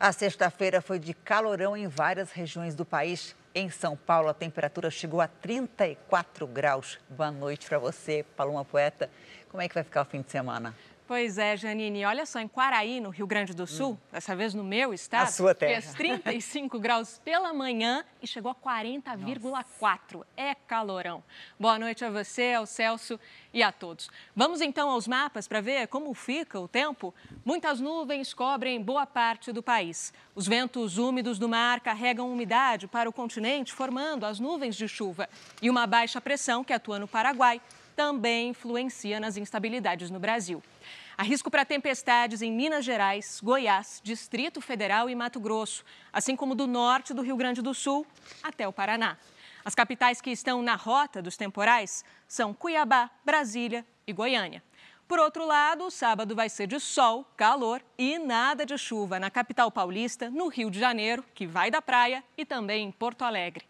A 0.00 0.10
sexta-feira 0.10 0.82
foi 0.82 0.98
de 0.98 1.14
calorão 1.14 1.76
em 1.76 1.86
várias 1.86 2.32
regiões 2.32 2.74
do 2.74 2.84
país. 2.84 3.36
Em 3.54 3.70
São 3.70 3.96
Paulo, 3.96 4.28
a 4.28 4.34
temperatura 4.34 4.90
chegou 4.90 5.20
a 5.20 5.28
34 5.28 6.44
graus. 6.44 6.98
Boa 7.08 7.30
noite 7.30 7.68
para 7.68 7.78
você, 7.78 8.24
Paloma 8.36 8.64
Poeta. 8.64 9.08
Como 9.48 9.62
é 9.62 9.68
que 9.68 9.74
vai 9.74 9.84
ficar 9.84 10.02
o 10.02 10.04
fim 10.04 10.22
de 10.22 10.30
semana? 10.32 10.74
Pois 11.06 11.36
é, 11.36 11.54
Janine. 11.54 12.06
Olha 12.06 12.24
só, 12.24 12.40
em 12.40 12.48
Quaraí, 12.48 12.98
no 12.98 13.10
Rio 13.10 13.26
Grande 13.26 13.52
do 13.52 13.66
Sul, 13.66 13.92
hum. 13.92 13.98
dessa 14.10 14.34
vez 14.34 14.54
no 14.54 14.64
meu 14.64 14.94
estado, 14.94 15.28
a 15.28 15.30
sua 15.30 15.54
terra. 15.54 15.82
fez 15.82 15.94
35 15.94 16.78
graus 16.80 17.20
pela 17.22 17.52
manhã 17.52 18.02
e 18.22 18.26
chegou 18.26 18.50
a 18.50 18.54
40,4. 18.54 20.24
É 20.34 20.54
calorão. 20.54 21.22
Boa 21.60 21.78
noite 21.78 22.06
a 22.06 22.10
você, 22.10 22.54
ao 22.54 22.64
Celso 22.64 23.20
e 23.52 23.62
a 23.62 23.70
todos. 23.70 24.08
Vamos 24.34 24.62
então 24.62 24.88
aos 24.88 25.06
mapas 25.06 25.46
para 25.46 25.60
ver 25.60 25.88
como 25.88 26.12
fica 26.14 26.58
o 26.58 26.66
tempo? 26.66 27.14
Muitas 27.44 27.80
nuvens 27.80 28.32
cobrem 28.32 28.80
boa 28.80 29.04
parte 29.04 29.52
do 29.52 29.62
país. 29.62 30.10
Os 30.34 30.48
ventos 30.48 30.96
úmidos 30.96 31.38
do 31.38 31.46
mar 31.46 31.80
carregam 31.80 32.32
umidade 32.32 32.86
para 32.86 33.10
o 33.10 33.12
continente, 33.12 33.74
formando 33.74 34.24
as 34.24 34.40
nuvens 34.40 34.74
de 34.74 34.88
chuva. 34.88 35.28
E 35.60 35.68
uma 35.68 35.86
baixa 35.86 36.18
pressão 36.18 36.64
que 36.64 36.72
atua 36.72 36.98
no 36.98 37.06
Paraguai 37.06 37.60
também 37.94 38.48
influencia 38.48 39.20
nas 39.20 39.36
instabilidades 39.36 40.10
no 40.10 40.18
Brasil. 40.18 40.62
Há 41.16 41.22
risco 41.22 41.50
para 41.50 41.64
tempestades 41.64 42.42
em 42.42 42.52
Minas 42.52 42.84
Gerais, 42.84 43.40
Goiás, 43.42 44.00
Distrito 44.02 44.60
Federal 44.60 45.08
e 45.08 45.14
Mato 45.14 45.38
Grosso, 45.38 45.84
assim 46.12 46.34
como 46.34 46.54
do 46.54 46.66
norte 46.66 47.14
do 47.14 47.22
Rio 47.22 47.36
Grande 47.36 47.62
do 47.62 47.72
Sul 47.72 48.06
até 48.42 48.66
o 48.66 48.72
Paraná. 48.72 49.16
As 49.64 49.74
capitais 49.74 50.20
que 50.20 50.30
estão 50.30 50.60
na 50.60 50.74
rota 50.74 51.22
dos 51.22 51.36
temporais 51.36 52.04
são 52.26 52.52
Cuiabá, 52.52 53.10
Brasília 53.24 53.86
e 54.06 54.12
Goiânia. 54.12 54.62
Por 55.06 55.18
outro 55.18 55.46
lado, 55.46 55.84
o 55.84 55.90
sábado 55.90 56.34
vai 56.34 56.48
ser 56.48 56.66
de 56.66 56.80
sol, 56.80 57.26
calor 57.36 57.82
e 57.96 58.18
nada 58.18 58.66
de 58.66 58.76
chuva 58.76 59.20
na 59.20 59.30
capital 59.30 59.70
paulista, 59.70 60.30
no 60.30 60.48
Rio 60.48 60.70
de 60.70 60.80
Janeiro, 60.80 61.24
que 61.34 61.46
vai 61.46 61.70
da 61.70 61.80
praia, 61.80 62.24
e 62.36 62.44
também 62.44 62.86
em 62.86 62.90
Porto 62.90 63.22
Alegre. 63.22 63.66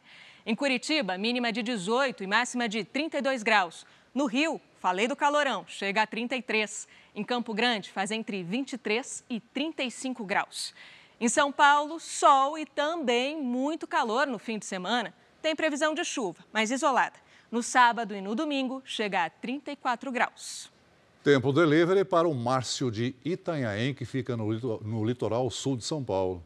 Em 0.46 0.54
Curitiba, 0.54 1.18
mínima 1.18 1.50
de 1.50 1.62
18 1.62 2.22
e 2.22 2.26
máxima 2.26 2.68
de 2.68 2.84
32 2.84 3.42
graus. 3.42 3.84
No 4.14 4.26
Rio, 4.26 4.60
falei 4.78 5.08
do 5.08 5.16
calorão, 5.16 5.64
chega 5.66 6.02
a 6.02 6.06
33. 6.06 6.86
Em 7.16 7.24
Campo 7.24 7.52
Grande, 7.52 7.90
faz 7.90 8.12
entre 8.12 8.44
23 8.44 9.24
e 9.28 9.40
35 9.40 10.24
graus. 10.24 10.72
Em 11.20 11.28
São 11.28 11.50
Paulo, 11.50 11.98
sol 11.98 12.56
e 12.56 12.64
também 12.64 13.42
muito 13.42 13.88
calor 13.88 14.28
no 14.28 14.38
fim 14.38 14.56
de 14.56 14.66
semana. 14.66 15.12
Tem 15.42 15.56
previsão 15.56 15.94
de 15.94 16.04
chuva, 16.04 16.44
mas 16.52 16.70
isolada. 16.70 17.18
No 17.50 17.60
sábado 17.60 18.14
e 18.14 18.20
no 18.20 18.36
domingo, 18.36 18.80
chega 18.84 19.24
a 19.24 19.30
34 19.30 20.12
graus. 20.12 20.70
Tempo 21.24 21.52
delivery 21.52 22.04
para 22.04 22.28
o 22.28 22.34
Márcio 22.34 22.92
de 22.92 23.16
Itanhaém, 23.24 23.92
que 23.92 24.04
fica 24.04 24.36
no 24.36 25.04
litoral 25.04 25.50
sul 25.50 25.76
de 25.76 25.84
São 25.84 26.04
Paulo. 26.04 26.40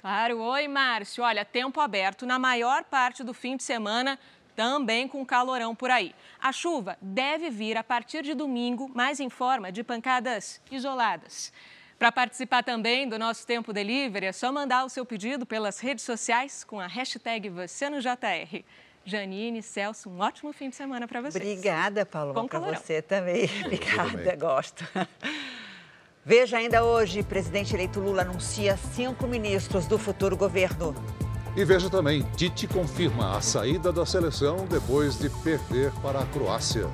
Claro. 0.00 0.40
Oi, 0.40 0.66
Márcio. 0.66 1.22
Olha, 1.22 1.44
tempo 1.44 1.80
aberto 1.80 2.26
na 2.26 2.40
maior 2.40 2.82
parte 2.82 3.22
do 3.22 3.32
fim 3.32 3.56
de 3.56 3.62
semana 3.62 4.18
também 4.54 5.08
com 5.08 5.24
calorão 5.24 5.74
por 5.74 5.90
aí. 5.90 6.14
A 6.40 6.52
chuva 6.52 6.96
deve 7.00 7.50
vir 7.50 7.76
a 7.76 7.84
partir 7.84 8.22
de 8.22 8.34
domingo, 8.34 8.90
mas 8.94 9.20
em 9.20 9.28
forma 9.28 9.70
de 9.70 9.82
pancadas 9.82 10.60
isoladas. 10.70 11.52
Para 11.98 12.10
participar 12.10 12.62
também 12.62 13.08
do 13.08 13.18
nosso 13.18 13.46
Tempo 13.46 13.72
Delivery, 13.72 14.26
é 14.26 14.32
só 14.32 14.52
mandar 14.52 14.84
o 14.84 14.88
seu 14.88 15.06
pedido 15.06 15.46
pelas 15.46 15.78
redes 15.80 16.04
sociais 16.04 16.64
com 16.64 16.80
a 16.80 16.86
hashtag 16.86 17.48
#VocêNoJR. 17.48 18.64
Janine, 19.06 19.62
Celso, 19.62 20.08
um 20.08 20.20
ótimo 20.20 20.52
fim 20.52 20.70
de 20.70 20.76
semana 20.76 21.06
para 21.06 21.20
vocês. 21.20 21.36
Obrigada, 21.36 22.06
Paulo. 22.06 22.48
Para 22.48 22.58
você 22.58 23.02
também. 23.02 23.48
Obrigada, 23.64 24.34
gosto. 24.36 24.84
Veja 26.24 26.56
ainda 26.56 26.82
hoje, 26.82 27.22
presidente 27.22 27.74
eleito 27.74 28.00
Lula 28.00 28.22
anuncia 28.22 28.78
cinco 28.78 29.26
ministros 29.26 29.86
do 29.86 29.98
futuro 29.98 30.36
governo. 30.36 30.94
E 31.56 31.64
veja 31.64 31.88
também, 31.88 32.26
Tite 32.36 32.66
confirma 32.66 33.36
a 33.36 33.40
saída 33.40 33.92
da 33.92 34.04
seleção 34.04 34.66
depois 34.68 35.16
de 35.16 35.30
perder 35.30 35.92
para 36.02 36.18
a 36.18 36.26
Croácia. 36.26 36.90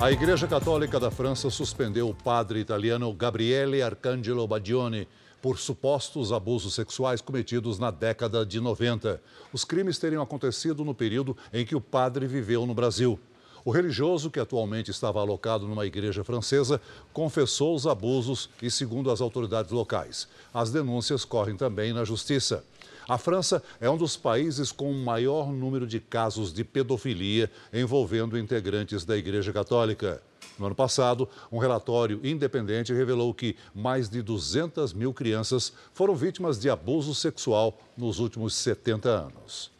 A 0.00 0.10
Igreja 0.10 0.48
Católica 0.48 0.98
da 0.98 1.10
França 1.10 1.48
suspendeu 1.48 2.08
o 2.08 2.14
padre 2.14 2.58
italiano 2.58 3.12
Gabriele 3.12 3.80
Arcangelo 3.80 4.46
Badioni 4.46 5.06
por 5.40 5.56
supostos 5.56 6.32
abusos 6.32 6.74
sexuais 6.74 7.20
cometidos 7.20 7.78
na 7.78 7.92
década 7.92 8.44
de 8.44 8.60
90. 8.60 9.22
Os 9.52 9.64
crimes 9.64 9.98
teriam 9.98 10.22
acontecido 10.22 10.84
no 10.84 10.94
período 10.94 11.36
em 11.52 11.64
que 11.64 11.76
o 11.76 11.80
padre 11.80 12.26
viveu 12.26 12.66
no 12.66 12.74
Brasil. 12.74 13.20
O 13.68 13.70
religioso, 13.70 14.30
que 14.30 14.40
atualmente 14.40 14.90
estava 14.90 15.20
alocado 15.20 15.68
numa 15.68 15.84
igreja 15.84 16.24
francesa, 16.24 16.80
confessou 17.12 17.76
os 17.76 17.86
abusos 17.86 18.48
e, 18.62 18.70
segundo 18.70 19.10
as 19.10 19.20
autoridades 19.20 19.70
locais, 19.72 20.26
as 20.54 20.70
denúncias 20.70 21.22
correm 21.22 21.54
também 21.54 21.92
na 21.92 22.02
justiça. 22.02 22.64
A 23.06 23.18
França 23.18 23.62
é 23.78 23.90
um 23.90 23.98
dos 23.98 24.16
países 24.16 24.72
com 24.72 24.90
o 24.90 24.94
maior 24.94 25.52
número 25.52 25.86
de 25.86 26.00
casos 26.00 26.50
de 26.50 26.64
pedofilia 26.64 27.50
envolvendo 27.70 28.38
integrantes 28.38 29.04
da 29.04 29.18
Igreja 29.18 29.52
Católica. 29.52 30.22
No 30.58 30.64
ano 30.64 30.74
passado, 30.74 31.28
um 31.52 31.58
relatório 31.58 32.20
independente 32.24 32.94
revelou 32.94 33.34
que 33.34 33.54
mais 33.74 34.08
de 34.08 34.22
200 34.22 34.94
mil 34.94 35.12
crianças 35.12 35.74
foram 35.92 36.16
vítimas 36.16 36.58
de 36.58 36.70
abuso 36.70 37.14
sexual 37.14 37.78
nos 37.98 38.18
últimos 38.18 38.54
70 38.54 39.10
anos. 39.10 39.70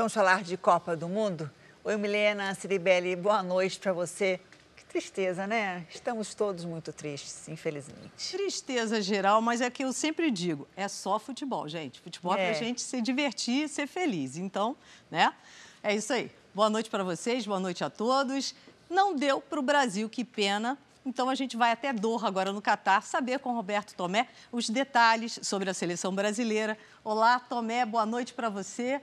Vamos 0.00 0.14
falar 0.14 0.42
de 0.42 0.56
Copa 0.56 0.96
do 0.96 1.06
Mundo? 1.06 1.50
Oi, 1.84 1.94
Milena, 1.98 2.54
Ciribelli, 2.54 3.14
boa 3.14 3.42
noite 3.42 3.78
para 3.78 3.92
você. 3.92 4.40
Que 4.74 4.82
tristeza, 4.86 5.46
né? 5.46 5.86
Estamos 5.90 6.34
todos 6.34 6.64
muito 6.64 6.90
tristes, 6.90 7.46
infelizmente. 7.48 8.30
Tristeza 8.30 9.02
geral, 9.02 9.42
mas 9.42 9.60
é 9.60 9.68
que 9.68 9.84
eu 9.84 9.92
sempre 9.92 10.30
digo, 10.30 10.66
é 10.74 10.88
só 10.88 11.18
futebol, 11.18 11.68
gente. 11.68 12.00
Futebol 12.00 12.34
é, 12.34 12.44
é 12.44 12.50
pra 12.50 12.58
gente 12.58 12.80
se 12.80 13.02
divertir 13.02 13.64
e 13.64 13.68
ser 13.68 13.86
feliz. 13.86 14.38
Então, 14.38 14.74
né? 15.10 15.34
É 15.82 15.94
isso 15.94 16.14
aí. 16.14 16.32
Boa 16.54 16.70
noite 16.70 16.88
para 16.88 17.04
vocês, 17.04 17.46
boa 17.46 17.60
noite 17.60 17.84
a 17.84 17.90
todos. 17.90 18.54
Não 18.88 19.14
deu 19.14 19.38
para 19.38 19.60
o 19.60 19.62
Brasil, 19.62 20.08
que 20.08 20.24
pena. 20.24 20.78
Então 21.04 21.28
a 21.28 21.34
gente 21.34 21.58
vai 21.58 21.72
até 21.72 21.92
Doha 21.92 22.26
agora 22.26 22.54
no 22.54 22.62
Catar 22.62 23.02
saber 23.02 23.38
com 23.40 23.52
Roberto 23.52 23.94
Tomé 23.94 24.28
os 24.50 24.70
detalhes 24.70 25.38
sobre 25.42 25.68
a 25.68 25.74
seleção 25.74 26.14
brasileira. 26.14 26.78
Olá, 27.04 27.38
Tomé, 27.38 27.84
boa 27.84 28.06
noite 28.06 28.32
para 28.32 28.48
você. 28.48 29.02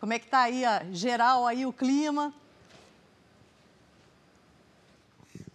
Como 0.00 0.14
é 0.14 0.18
que 0.18 0.24
está 0.24 0.44
aí 0.44 0.64
a 0.64 0.82
geral 0.92 1.46
aí 1.46 1.66
o 1.66 1.72
clima? 1.74 2.32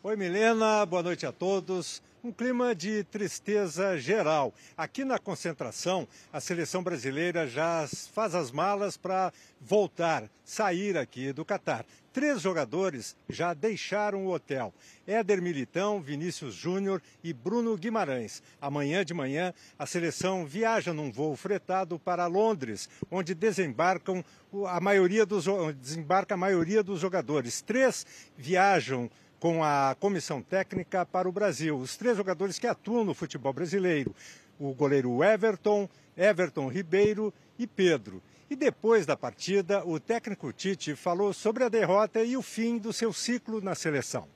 Oi, 0.03 0.15
Milena, 0.15 0.85
boa 0.85 1.01
noite 1.01 1.25
a 1.25 1.31
todos 1.31 1.99
um 2.25 2.31
clima 2.31 2.73
de 2.73 3.03
tristeza 3.03 3.95
geral. 3.99 4.51
Aqui 4.75 5.05
na 5.05 5.19
concentração, 5.19 6.07
a 6.33 6.41
seleção 6.41 6.81
brasileira 6.81 7.47
já 7.47 7.87
faz 8.11 8.33
as 8.33 8.49
malas 8.49 8.97
para 8.97 9.31
voltar, 9.61 10.27
sair 10.43 10.97
aqui 10.97 11.31
do 11.31 11.45
Catar. 11.45 11.85
Três 12.11 12.41
jogadores 12.41 13.15
já 13.29 13.53
deixaram 13.53 14.25
o 14.25 14.33
hotel: 14.33 14.73
Éder 15.05 15.39
Militão, 15.39 16.01
Vinícius 16.01 16.55
Júnior 16.55 16.99
e 17.23 17.31
Bruno 17.31 17.77
Guimarães. 17.77 18.41
Amanhã 18.59 19.05
de 19.05 19.13
manhã, 19.13 19.53
a 19.77 19.85
seleção 19.85 20.47
viaja 20.47 20.93
num 20.93 21.11
voo 21.11 21.35
fretado 21.35 21.99
para 21.99 22.25
Londres, 22.25 22.89
onde 23.11 23.35
desembarcam 23.35 24.25
a 24.67 24.79
maioria 24.79 25.27
dos, 25.27 25.45
desembarca 25.79 26.33
a 26.33 26.37
maioria 26.37 26.81
dos 26.81 27.01
jogadores. 27.01 27.61
Três 27.61 28.03
viajam 28.35 29.11
com 29.45 29.63
a 29.63 29.95
comissão 29.99 30.41
técnica 30.41 31.05
para 31.05 31.29
o 31.29 31.31
Brasil. 31.31 31.77
Os 31.77 31.95
três 31.95 32.17
jogadores 32.17 32.57
que 32.57 32.65
atuam 32.65 33.05
no 33.05 33.13
futebol 33.13 33.53
brasileiro: 33.53 34.15
o 34.59 34.73
goleiro 34.73 35.23
Everton, 35.23 35.87
Everton 36.17 36.67
Ribeiro 36.67 37.31
e 37.59 37.67
Pedro. 37.67 38.23
E 38.49 38.55
depois 38.55 39.05
da 39.05 39.15
partida, 39.15 39.85
o 39.85 39.99
técnico 39.99 40.51
Tite 40.51 40.95
falou 40.95 41.31
sobre 41.31 41.63
a 41.63 41.69
derrota 41.69 42.23
e 42.23 42.35
o 42.35 42.41
fim 42.41 42.79
do 42.79 42.91
seu 42.91 43.13
ciclo 43.13 43.61
na 43.61 43.75
seleção. 43.75 44.27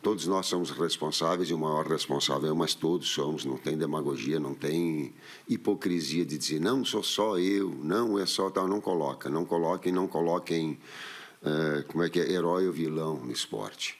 Todos 0.00 0.26
nós 0.26 0.46
somos 0.46 0.70
responsáveis 0.70 1.50
e 1.50 1.52
o 1.52 1.58
maior 1.58 1.86
responsável, 1.86 2.56
mas 2.56 2.74
todos 2.74 3.06
somos, 3.06 3.44
não 3.44 3.58
tem 3.58 3.76
demagogia, 3.76 4.40
não 4.40 4.54
tem 4.54 5.12
hipocrisia 5.46 6.24
de 6.24 6.38
dizer, 6.38 6.58
não, 6.58 6.86
sou 6.86 7.02
só 7.02 7.38
eu, 7.38 7.68
não, 7.68 8.18
é 8.18 8.24
só 8.24 8.48
tal, 8.48 8.66
não 8.66 8.80
coloca, 8.80 9.28
não 9.28 9.44
coloquem, 9.44 9.92
não 9.92 10.08
coloquem 10.08 10.78
é, 11.42 11.82
como 11.84 12.02
é 12.02 12.10
que 12.10 12.20
é, 12.20 12.30
herói 12.30 12.66
ou 12.66 12.72
vilão 12.72 13.16
no 13.16 13.32
esporte. 13.32 13.98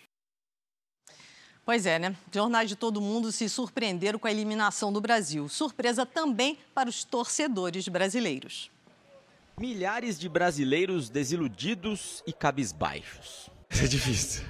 Pois 1.64 1.86
é, 1.86 1.98
né? 1.98 2.16
Jornais 2.32 2.68
de 2.68 2.74
todo 2.74 3.00
mundo 3.00 3.30
se 3.30 3.48
surpreenderam 3.48 4.18
com 4.18 4.26
a 4.26 4.30
eliminação 4.30 4.92
do 4.92 5.00
Brasil. 5.00 5.48
Surpresa 5.48 6.04
também 6.04 6.58
para 6.74 6.88
os 6.88 7.04
torcedores 7.04 7.86
brasileiros. 7.86 8.70
milhares 9.58 10.18
de 10.18 10.28
brasileiros 10.28 11.08
desiludidos 11.10 12.22
e 12.26 12.32
cabisbaixos. 12.32 13.50
É 13.80 13.86
difícil. 13.86 14.42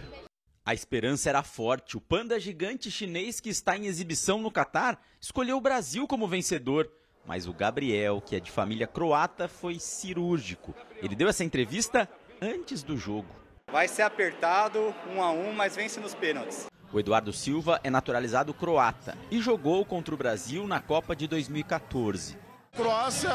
A 0.64 0.72
esperança 0.72 1.28
era 1.28 1.42
forte. 1.42 1.96
O 1.96 2.00
panda 2.00 2.40
gigante 2.40 2.90
chinês 2.90 3.38
que 3.38 3.50
está 3.50 3.76
em 3.76 3.86
exibição 3.86 4.40
no 4.40 4.50
Catar 4.50 4.98
escolheu 5.20 5.58
o 5.58 5.60
Brasil 5.60 6.06
como 6.06 6.26
vencedor. 6.26 6.90
Mas 7.26 7.46
o 7.46 7.52
Gabriel, 7.52 8.22
que 8.24 8.34
é 8.36 8.40
de 8.40 8.50
família 8.50 8.86
croata, 8.86 9.46
foi 9.46 9.78
cirúrgico. 9.78 10.74
Ele 11.02 11.14
deu 11.14 11.28
essa 11.28 11.44
entrevista 11.44 12.08
antes 12.40 12.82
do 12.82 12.96
jogo. 12.96 13.28
Vai 13.70 13.86
ser 13.86 14.02
apertado, 14.02 14.94
um 15.14 15.22
a 15.22 15.30
um, 15.30 15.52
mas 15.52 15.76
vence 15.76 16.00
nos 16.00 16.14
pênaltis. 16.14 16.66
O 16.92 16.98
Eduardo 16.98 17.32
Silva 17.32 17.80
é 17.84 17.90
naturalizado 17.90 18.52
croata 18.52 19.16
e 19.30 19.40
jogou 19.40 19.84
contra 19.84 20.12
o 20.12 20.18
Brasil 20.18 20.66
na 20.66 20.80
Copa 20.80 21.14
de 21.14 21.28
2014. 21.28 22.36
Croácia 22.72 23.30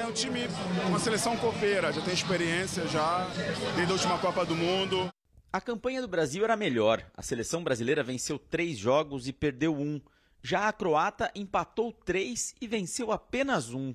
é 0.00 0.06
um 0.06 0.12
time, 0.12 0.40
uma 0.86 0.98
seleção 0.98 1.36
copeira, 1.36 1.92
já 1.92 2.00
tem 2.00 2.14
experiência 2.14 2.86
já, 2.88 3.28
desde 3.76 3.92
a 3.92 3.94
última 3.94 4.18
Copa 4.18 4.44
do 4.44 4.56
Mundo. 4.56 5.12
A 5.52 5.60
campanha 5.60 6.00
do 6.00 6.08
Brasil 6.08 6.42
era 6.42 6.56
melhor. 6.56 7.04
A 7.16 7.22
seleção 7.22 7.62
brasileira 7.62 8.02
venceu 8.02 8.38
três 8.38 8.78
jogos 8.78 9.28
e 9.28 9.32
perdeu 9.32 9.76
um. 9.76 10.00
Já 10.42 10.66
a 10.66 10.72
croata 10.72 11.30
empatou 11.34 11.92
três 11.92 12.54
e 12.60 12.66
venceu 12.66 13.12
apenas 13.12 13.72
um. 13.72 13.94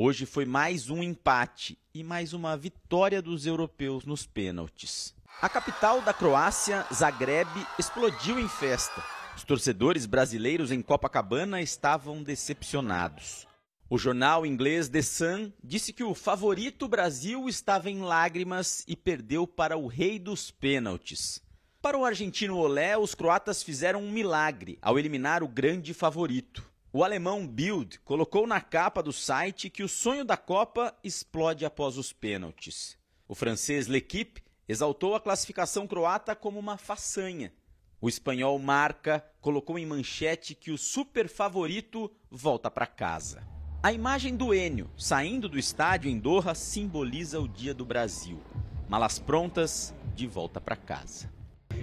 Hoje 0.00 0.26
foi 0.26 0.44
mais 0.44 0.90
um 0.90 1.02
empate 1.02 1.76
e 1.92 2.04
mais 2.04 2.32
uma 2.32 2.56
vitória 2.56 3.20
dos 3.20 3.46
europeus 3.46 4.04
nos 4.04 4.24
pênaltis. 4.24 5.12
A 5.42 5.48
capital 5.48 6.00
da 6.02 6.14
Croácia, 6.14 6.86
Zagreb, 6.94 7.48
explodiu 7.80 8.38
em 8.38 8.48
festa. 8.48 9.02
Os 9.36 9.42
torcedores 9.42 10.06
brasileiros 10.06 10.70
em 10.70 10.80
Copacabana 10.82 11.60
estavam 11.60 12.22
decepcionados. 12.22 13.44
O 13.90 13.98
jornal 13.98 14.46
inglês 14.46 14.88
The 14.88 15.02
Sun 15.02 15.52
disse 15.64 15.92
que 15.92 16.04
o 16.04 16.14
favorito 16.14 16.86
Brasil 16.86 17.48
estava 17.48 17.90
em 17.90 18.00
lágrimas 18.00 18.84
e 18.86 18.94
perdeu 18.94 19.48
para 19.48 19.76
o 19.76 19.88
rei 19.88 20.16
dos 20.16 20.52
pênaltis. 20.52 21.42
Para 21.82 21.98
o 21.98 22.04
argentino 22.04 22.56
Olé, 22.56 22.96
os 22.96 23.16
croatas 23.16 23.64
fizeram 23.64 24.00
um 24.04 24.12
milagre 24.12 24.78
ao 24.80 24.96
eliminar 24.96 25.42
o 25.42 25.48
grande 25.48 25.92
favorito. 25.92 26.67
O 26.90 27.04
alemão 27.04 27.46
Bild 27.46 28.00
colocou 28.00 28.46
na 28.46 28.62
capa 28.62 29.02
do 29.02 29.12
site 29.12 29.68
que 29.68 29.82
o 29.82 29.88
sonho 29.88 30.24
da 30.24 30.38
Copa 30.38 30.96
explode 31.04 31.66
após 31.66 31.98
os 31.98 32.14
pênaltis. 32.14 32.96
O 33.28 33.34
francês 33.34 33.86
L'Equipe 33.86 34.42
exaltou 34.66 35.14
a 35.14 35.20
classificação 35.20 35.86
croata 35.86 36.34
como 36.34 36.58
uma 36.58 36.78
façanha. 36.78 37.52
O 38.00 38.08
espanhol 38.08 38.58
Marca 38.58 39.22
colocou 39.38 39.78
em 39.78 39.84
manchete 39.84 40.54
que 40.54 40.70
o 40.70 40.78
super 40.78 41.28
favorito 41.28 42.10
volta 42.30 42.70
para 42.70 42.86
casa. 42.86 43.46
A 43.82 43.92
imagem 43.92 44.34
do 44.34 44.54
Enio 44.54 44.90
saindo 44.96 45.46
do 45.46 45.58
estádio 45.58 46.10
em 46.10 46.18
Doha 46.18 46.54
simboliza 46.54 47.38
o 47.38 47.46
Dia 47.46 47.74
do 47.74 47.84
Brasil. 47.84 48.40
Malas 48.88 49.18
prontas, 49.18 49.94
de 50.14 50.26
volta 50.26 50.58
para 50.58 50.74
casa. 50.74 51.30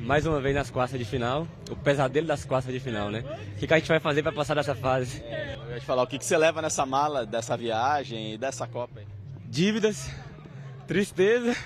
Mais 0.06 0.24
uma 0.28 0.40
vez 0.40 0.54
nas 0.54 0.70
quartas 0.70 1.00
de 1.00 1.04
final, 1.04 1.48
o 1.68 1.76
pesadelo 1.76 2.28
das 2.28 2.46
quartas 2.46 2.72
de 2.72 2.80
final, 2.80 3.10
né? 3.10 3.24
O 3.56 3.58
que 3.58 3.74
a 3.74 3.80
gente 3.80 3.88
vai 3.88 4.00
fazer 4.00 4.22
para 4.22 4.32
passar 4.32 4.54
dessa 4.54 4.76
fase? 4.76 5.20
Eu 5.68 5.74
ia 5.74 5.80
te 5.80 5.86
falar, 5.86 6.04
o 6.04 6.08
que 6.08 6.24
você 6.24 6.38
leva 6.38 6.62
nessa 6.62 6.86
mala 6.86 7.26
dessa 7.26 7.58
viagem 7.58 8.36
e 8.36 8.38
dessa 8.38 8.68
Copa? 8.68 9.02
Dívidas, 9.46 10.08
tristeza 10.86 11.58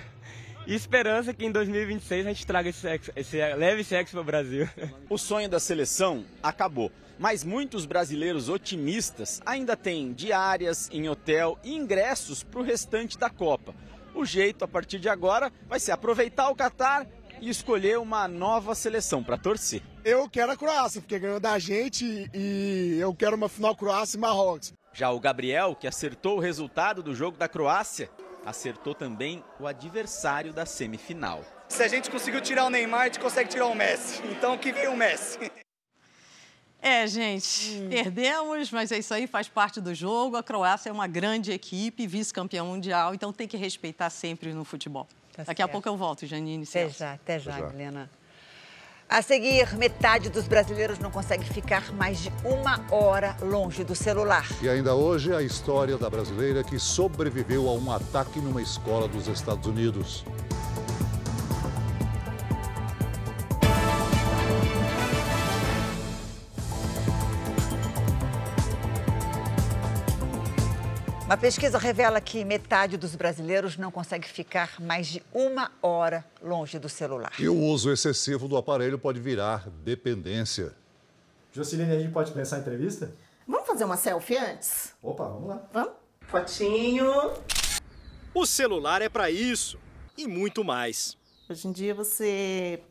e 0.66 0.74
esperança 0.74 1.34
que 1.34 1.46
em 1.46 1.52
2026 1.52 2.28
a 2.28 2.30
gente 2.30 2.48
traga 2.48 2.70
esse, 2.70 2.80
sexo, 2.80 3.12
esse 3.14 3.38
leve 3.56 3.84
sexo 3.84 4.14
para 4.14 4.22
o 4.22 4.24
Brasil. 4.24 4.70
O 5.10 5.18
sonho 5.18 5.50
da 5.50 5.60
seleção 5.60 6.24
acabou, 6.42 6.94
mas 7.20 7.44
muitos 7.44 7.86
brasileiros 7.86 8.48
otimistas 8.48 9.42
ainda 9.46 9.76
têm 9.76 10.14
diárias 10.14 10.90
em 10.94 11.10
hotel 11.10 11.60
e 11.62 11.76
ingressos 11.76 12.42
para 12.42 12.62
o 12.62 12.64
restante 12.64 13.18
da 13.18 13.30
Copa. 13.30 13.76
O 14.16 14.26
jeito 14.26 14.64
a 14.64 14.68
partir 14.68 14.98
de 14.98 15.10
agora 15.10 15.52
vai 15.68 15.80
ser 15.80 15.92
aproveitar 15.92 16.50
o 16.50 16.56
Catar 16.56 17.06
e 17.42 17.50
escolher 17.50 18.00
uma 18.00 18.28
nova 18.28 18.76
seleção 18.76 19.24
para 19.24 19.38
torcer. 19.38 19.82
Eu 20.04 20.30
quero 20.30 20.52
a 20.52 20.58
Croácia, 20.58 21.02
porque 21.02 21.20
ganhou 21.20 21.40
da 21.40 21.58
gente 21.60 22.30
e 22.34 22.98
eu 23.00 23.14
quero 23.14 23.36
uma 23.36 23.50
final 23.50 23.76
Croácia 23.76 24.18
e 24.18 24.20
Marrocos. 24.20 24.74
Já 24.94 25.12
o 25.12 25.20
Gabriel, 25.20 25.76
que 25.76 25.88
acertou 25.88 26.38
o 26.38 26.40
resultado 26.40 27.02
do 27.04 27.14
jogo 27.14 27.38
da 27.38 27.48
Croácia, 27.48 28.10
acertou 28.46 28.96
também 28.96 29.44
o 29.60 29.68
adversário 29.68 30.52
da 30.52 30.66
semifinal. 30.66 31.44
Se 31.68 31.84
a 31.84 31.88
gente 31.88 32.10
conseguiu 32.10 32.42
tirar 32.42 32.66
o 32.66 32.70
Neymar, 32.70 33.02
a 33.02 33.06
gente 33.06 33.20
consegue 33.20 33.50
tirar 33.50 33.68
o 33.68 33.76
Messi. 33.76 34.22
Então 34.32 34.58
que 34.58 34.72
vem 34.72 34.88
o 34.88 34.96
Messi. 34.96 35.52
É, 36.82 37.06
gente, 37.08 37.78
hum. 37.82 37.90
perdemos, 37.90 38.72
mas 38.72 38.92
é 38.92 38.98
isso 38.98 39.14
aí, 39.14 39.28
faz 39.28 39.50
parte 39.50 39.82
do 39.82 39.94
jogo. 39.94 40.38
A 40.38 40.44
Croácia 40.44 40.90
é 40.90 40.94
uma 40.94 41.08
grande 41.08 41.52
equipe, 41.52 42.08
vice-campeão 42.08 42.68
mundial, 42.68 43.14
então 43.14 43.34
tem 43.34 43.48
que 43.48 43.58
respeitar 43.58 44.10
sempre 44.10 44.54
no 44.54 44.64
futebol. 44.64 45.08
Tá 45.40 45.44
Daqui 45.46 45.62
certo. 45.62 45.70
a 45.70 45.72
pouco 45.72 45.88
eu 45.88 45.96
volto, 45.96 46.26
Janine. 46.26 46.66
Até 46.68 46.90
já, 46.90 47.14
até 47.14 47.40
já, 47.40 47.60
Helena. 47.60 48.10
A 49.08 49.22
seguir, 49.22 49.76
metade 49.76 50.30
dos 50.30 50.48
brasileiros 50.48 51.00
não 51.00 51.10
consegue 51.10 51.46
ficar 51.46 51.92
mais 51.94 52.20
de 52.20 52.32
uma 52.44 52.86
hora 52.92 53.36
longe 53.42 53.84
do 53.84 53.96
celular. 53.96 54.46
E 54.62 54.70
ainda 54.70 54.94
hoje, 54.94 55.34
a 55.34 55.42
história 55.42 55.98
da 55.98 56.10
brasileira 56.10 56.64
que 56.64 56.78
sobreviveu 56.78 57.70
a 57.70 57.74
um 57.74 57.92
ataque 57.92 58.40
numa 58.40 58.62
escola 58.62 59.08
dos 59.08 59.28
Estados 59.28 59.66
Unidos. 59.66 60.26
Uma 71.30 71.38
pesquisa 71.38 71.78
revela 71.78 72.20
que 72.20 72.44
metade 72.44 72.98
dos 72.98 73.16
brasileiros 73.16 73.78
não 73.78 73.92
consegue 73.92 74.28
ficar 74.28 74.82
mais 74.82 75.06
de 75.06 75.22
uma 75.32 75.72
hora 75.80 76.26
longe 76.42 76.80
do 76.80 76.90
celular. 76.90 77.32
E 77.38 77.48
o 77.48 77.56
uso 77.56 77.92
excessivo 77.92 78.48
do 78.48 78.58
aparelho 78.58 78.98
pode 78.98 79.20
virar 79.20 79.70
dependência. 79.86 80.74
Jocilene, 81.54 81.92
a 81.92 82.00
gente 82.00 82.12
pode 82.12 82.32
começar 82.32 82.56
a 82.56 82.60
entrevista? 82.62 83.14
Vamos 83.48 83.68
fazer 83.68 83.84
uma 83.84 83.96
selfie 83.96 84.38
antes? 84.38 84.96
Opa, 85.04 85.26
vamos 85.26 85.50
lá. 85.50 85.62
Vamos? 85.72 85.92
Fotinho. 86.22 87.06
O 88.34 88.44
celular 88.48 89.04
é 89.04 89.08
para 89.08 89.30
isso 89.30 89.78
e 90.18 90.28
muito 90.28 90.64
mais. 90.64 91.16
Hoje 91.48 91.68
em 91.68 91.72
dia 91.72 91.94
você 91.94 92.82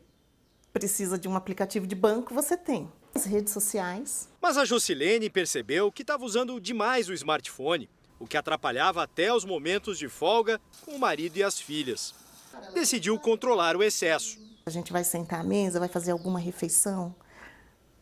precisa 0.71 1.17
de 1.17 1.27
um 1.27 1.35
aplicativo 1.35 1.85
de 1.85 1.93
banco, 1.93 2.33
você 2.33 2.55
tem. 2.55 2.89
As 3.13 3.25
redes 3.25 3.51
sociais. 3.51 4.29
Mas 4.41 4.55
a 4.55 4.63
Jocilene 4.63 5.29
percebeu 5.29 5.91
que 5.91 6.03
estava 6.03 6.23
usando 6.23 6.57
demais 6.61 7.09
o 7.09 7.13
smartphone 7.13 7.89
o 8.19 8.27
que 8.27 8.37
atrapalhava 8.37 9.01
até 9.01 9.33
os 9.33 9.45
momentos 9.45 9.97
de 9.97 10.09
folga 10.09 10.59
com 10.85 10.91
o 10.91 10.99
marido 10.99 11.37
e 11.37 11.43
as 11.43 11.59
filhas. 11.59 12.13
Decidiu 12.73 13.17
controlar 13.17 13.75
o 13.75 13.83
excesso. 13.83 14.37
A 14.65 14.69
gente 14.69 14.91
vai 14.91 15.03
sentar 15.03 15.39
à 15.39 15.43
mesa, 15.43 15.79
vai 15.79 15.87
fazer 15.87 16.11
alguma 16.11 16.39
refeição. 16.39 17.15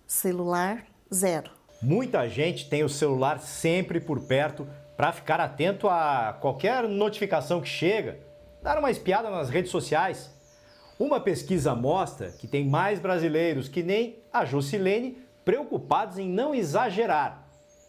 Celular, 0.05 0.85
zero. 1.13 1.51
Muita 1.81 2.27
gente 2.27 2.67
tem 2.67 2.83
o 2.83 2.89
celular 2.89 3.39
sempre 3.39 3.99
por 3.99 4.21
perto 4.21 4.67
para 4.97 5.13
ficar 5.13 5.39
atento 5.39 5.87
a 5.87 6.35
qualquer 6.41 6.87
notificação 6.87 7.61
que 7.61 7.69
chega, 7.69 8.19
dar 8.63 8.79
uma 8.79 8.89
espiada 8.89 9.29
nas 9.29 9.49
redes 9.49 9.69
sociais. 9.69 10.31
Uma 10.97 11.19
pesquisa 11.19 11.75
mostra 11.75 12.31
que 12.31 12.47
tem 12.47 12.67
mais 12.67 12.99
brasileiros 12.99 13.69
que 13.69 13.83
nem 13.83 14.17
a 14.33 14.43
Jusilene 14.43 15.19
preocupados 15.45 16.17
em 16.17 16.27
não 16.27 16.55
exagerar 16.55 17.46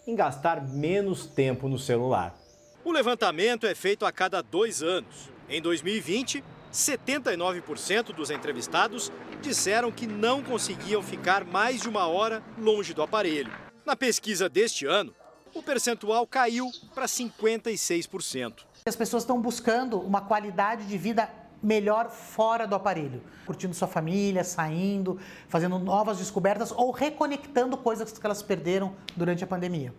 em 0.09 0.17
gastar 0.17 0.67
menos 0.67 1.27
tempo 1.27 1.69
no 1.69 1.79
celular. 1.79 2.35
O 2.83 2.91
levantamento 2.91 3.67
é 3.67 3.75
feito 3.75 4.07
a 4.07 4.11
cada 4.11 4.41
dois 4.41 4.83
anos. 4.83 5.31
Em 5.51 5.61
2020, 5.61 6.43
79% 6.73 8.15
dos 8.15 8.31
entrevistados 8.31 9.13
disseram 9.43 9.93
que 9.93 10.07
não 10.07 10.43
conseguiam 10.43 11.03
ficar 11.03 11.45
mais 11.45 11.83
de 11.83 11.89
uma 11.91 12.07
hora 12.07 12.43
longe 12.57 12.95
do 12.95 13.03
aparelho. 13.03 13.53
Na 13.85 13.95
pesquisa 13.95 14.49
deste 14.49 14.87
ano, 14.87 15.15
o 15.55 15.63
percentual 15.63 16.27
caiu 16.27 16.71
para 16.95 17.05
56%. 17.05 18.65
As 18.87 18.97
pessoas 18.97 19.25
estão 19.25 19.39
buscando 19.39 20.01
uma 20.01 20.23
qualidade 20.23 20.87
de 20.87 20.97
vida 20.97 21.29
melhor 21.63 22.11
fora 22.11 22.67
do 22.67 22.75
aparelho, 22.75 23.23
curtindo 23.45 23.75
sua 23.75 23.89
família, 23.89 24.45
saindo, 24.45 25.19
fazendo 25.49 25.79
novas 25.79 26.19
descobertas 26.19 26.71
ou 26.73 26.91
reconectando 26.91 27.77
coisas 27.77 28.13
que 28.17 28.25
elas 28.25 28.43
perderam 28.43 28.95
durante 29.17 29.43
a 29.43 29.47
pandemia. 29.47 29.93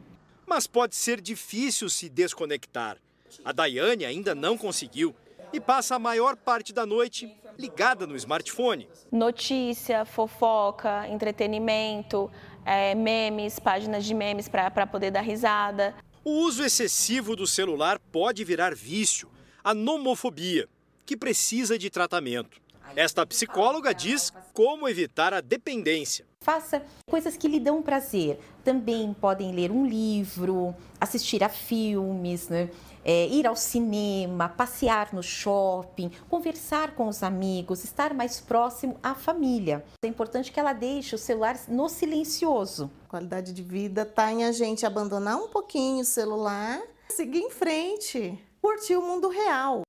Mas 0.45 0.65
pode 0.65 0.95
ser 0.95 1.21
difícil 1.21 1.89
se 1.89 2.09
desconectar. 2.09 2.97
A 3.45 3.51
Daiane 3.51 4.05
ainda 4.05 4.33
não 4.33 4.57
conseguiu 4.57 5.15
e 5.53 5.59
passa 5.59 5.95
a 5.95 5.99
maior 5.99 6.35
parte 6.35 6.73
da 6.73 6.85
noite 6.85 7.35
ligada 7.57 8.07
no 8.07 8.15
smartphone. 8.15 8.87
Notícia, 9.11 10.05
fofoca, 10.05 11.07
entretenimento, 11.07 12.31
é, 12.65 12.95
memes, 12.95 13.59
páginas 13.59 14.05
de 14.05 14.13
memes 14.13 14.47
para 14.47 14.87
poder 14.87 15.11
dar 15.11 15.21
risada. 15.21 15.93
O 16.23 16.31
uso 16.43 16.63
excessivo 16.63 17.35
do 17.35 17.45
celular 17.47 17.99
pode 18.11 18.43
virar 18.43 18.73
vício, 18.73 19.29
a 19.63 19.73
nomofobia 19.73 20.67
que 21.09 21.17
precisa 21.17 21.75
de 21.75 21.89
tratamento. 21.89 22.61
Esta 22.95 23.25
psicóloga 23.25 23.95
diz 23.95 24.31
como 24.53 24.87
evitar 24.87 25.33
a 25.33 25.41
dependência. 25.41 26.23
Faça 26.39 26.85
coisas 27.09 27.35
que 27.35 27.47
lhe 27.47 27.59
dão 27.59 27.81
prazer. 27.81 28.39
Também 28.63 29.11
podem 29.11 29.51
ler 29.51 29.71
um 29.71 29.87
livro, 29.87 30.75
assistir 31.01 31.43
a 31.43 31.49
filmes, 31.49 32.47
né? 32.47 32.69
é, 33.03 33.25
ir 33.25 33.47
ao 33.47 33.55
cinema, 33.55 34.49
passear 34.49 35.11
no 35.11 35.23
shopping, 35.23 36.11
conversar 36.29 36.93
com 36.93 37.07
os 37.07 37.23
amigos, 37.23 37.83
estar 37.83 38.13
mais 38.13 38.39
próximo 38.39 38.99
à 39.01 39.15
família. 39.15 39.83
É 40.05 40.07
importante 40.07 40.51
que 40.51 40.59
ela 40.59 40.73
deixe 40.73 41.15
o 41.15 41.17
celular 41.17 41.59
no 41.67 41.89
silencioso. 41.89 42.91
A 43.07 43.09
qualidade 43.09 43.51
de 43.51 43.63
vida 43.63 44.03
está 44.03 44.31
em 44.31 44.43
a 44.43 44.51
gente 44.51 44.85
abandonar 44.85 45.37
um 45.37 45.47
pouquinho 45.47 46.01
o 46.01 46.05
celular, 46.05 46.79
seguir 47.09 47.39
em 47.39 47.49
frente, 47.49 48.37
curtir 48.61 48.95
o 48.95 49.01
mundo 49.01 49.27
real. 49.27 49.81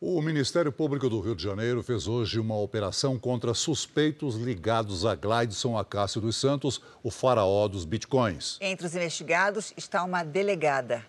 O 0.00 0.22
Ministério 0.22 0.70
Público 0.70 1.10
do 1.10 1.18
Rio 1.18 1.34
de 1.34 1.42
Janeiro 1.42 1.82
fez 1.82 2.06
hoje 2.06 2.38
uma 2.38 2.56
operação 2.56 3.18
contra 3.18 3.52
suspeitos 3.52 4.36
ligados 4.36 5.04
a 5.04 5.16
Glideson 5.16 5.76
Acácio 5.76 6.20
dos 6.20 6.36
Santos, 6.36 6.80
o 7.02 7.10
faraó 7.10 7.66
dos 7.66 7.84
bitcoins. 7.84 8.58
Entre 8.60 8.86
os 8.86 8.94
investigados 8.94 9.74
está 9.76 10.04
uma 10.04 10.22
delegada. 10.22 11.04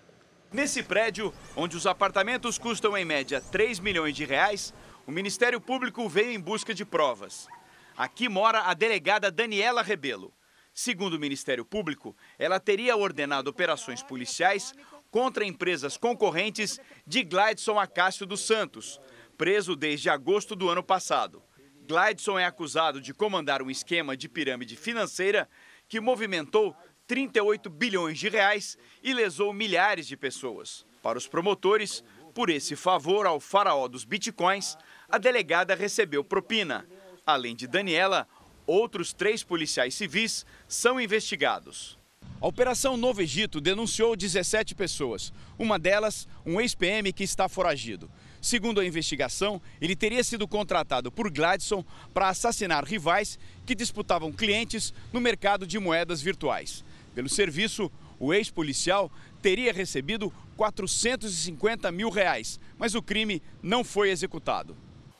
Nesse 0.52 0.82
prédio, 0.82 1.32
onde 1.56 1.78
os 1.78 1.86
apartamentos 1.86 2.58
custam 2.58 2.98
em 2.98 3.06
média 3.06 3.40
3 3.40 3.80
milhões 3.80 4.16
de 4.16 4.26
reais, 4.26 4.74
o 5.06 5.12
Ministério 5.12 5.62
Público 5.62 6.10
veio 6.10 6.32
em 6.32 6.40
busca 6.40 6.74
de 6.74 6.84
provas. 6.84 7.48
Aqui 7.96 8.28
mora 8.28 8.62
a 8.62 8.74
delegada 8.74 9.30
Daniela 9.30 9.84
Rebelo. 9.84 10.34
Segundo 10.74 11.14
o 11.14 11.20
Ministério 11.20 11.64
Público, 11.64 12.16
ela 12.40 12.60
teria 12.60 12.98
ordenado 12.98 13.52
operações 13.52 14.02
policiais 14.02 14.74
contra 15.12 15.46
empresas 15.46 15.98
concorrentes 15.98 16.80
de 17.06 17.24
Glideson 17.24 17.80
Acácio 17.80 18.26
dos 18.26 18.42
Santos, 18.42 19.00
preso 19.38 19.76
desde 19.76 20.10
agosto 20.10 20.56
do 20.56 20.70
ano 20.70 20.84
passado. 20.84 21.42
Glideson 21.88 22.38
é 22.38 22.46
acusado 22.46 23.02
de 23.02 23.14
comandar 23.14 23.62
um 23.62 23.70
esquema 23.72 24.16
de 24.16 24.30
pirâmide 24.30 24.76
financeira 24.76 25.50
que 25.88 26.00
movimentou 26.00 26.76
38 27.08 27.70
bilhões 27.70 28.20
de 28.20 28.30
reais 28.30 28.78
e 29.02 29.14
lesou 29.14 29.52
milhares 29.52 30.06
de 30.06 30.16
pessoas. 30.16 30.86
Para 31.02 31.18
os 31.18 31.28
promotores, 31.28 32.04
por 32.36 32.50
esse 32.50 32.76
favor 32.76 33.26
ao 33.26 33.40
faraó 33.40 33.88
dos 33.88 34.06
bitcoins, 34.06 34.78
a 35.10 35.18
delegada 35.18 35.74
recebeu 35.74 36.24
propina. 36.24 36.88
Além 37.26 37.56
de 37.56 37.66
Daniela, 37.66 38.28
outros 38.68 39.12
três 39.12 39.44
policiais 39.44 39.96
civis 39.96 40.46
são 40.68 41.02
investigados. 41.02 41.99
A 42.42 42.48
Operação 42.48 42.96
Novo 42.96 43.22
Egito 43.22 43.60
denunciou 43.60 44.16
17 44.16 44.74
pessoas, 44.74 45.34
uma 45.58 45.78
delas 45.78 46.26
um 46.46 46.62
ex-PM 46.62 47.12
que 47.12 47.22
está 47.22 47.50
foragido. 47.50 48.10
Segundo 48.42 48.80
a 48.80 48.86
investigação, 48.86 49.62
ele 49.82 49.94
teria 49.94 50.24
sido 50.24 50.48
contratado 50.48 51.12
por 51.12 51.30
Gladson 51.30 51.84
para 52.14 52.30
assassinar 52.30 52.86
rivais 52.86 53.38
que 53.66 53.76
disputavam 53.76 54.32
clientes 54.32 54.94
no 55.12 55.20
mercado 55.20 55.68
de 55.68 55.78
moedas 55.78 56.22
virtuais. 56.22 56.86
Pelo 57.14 57.28
serviço, 57.28 57.92
o 58.18 58.34
ex-policial 58.34 59.12
teria 59.42 59.74
recebido 59.74 60.32
450 60.56 61.92
mil 61.92 62.10
reais, 62.10 62.58
mas 62.78 62.96
o 62.96 63.04
crime 63.04 63.44
não 63.62 63.84
foi 63.84 64.12
executado. 64.12 64.78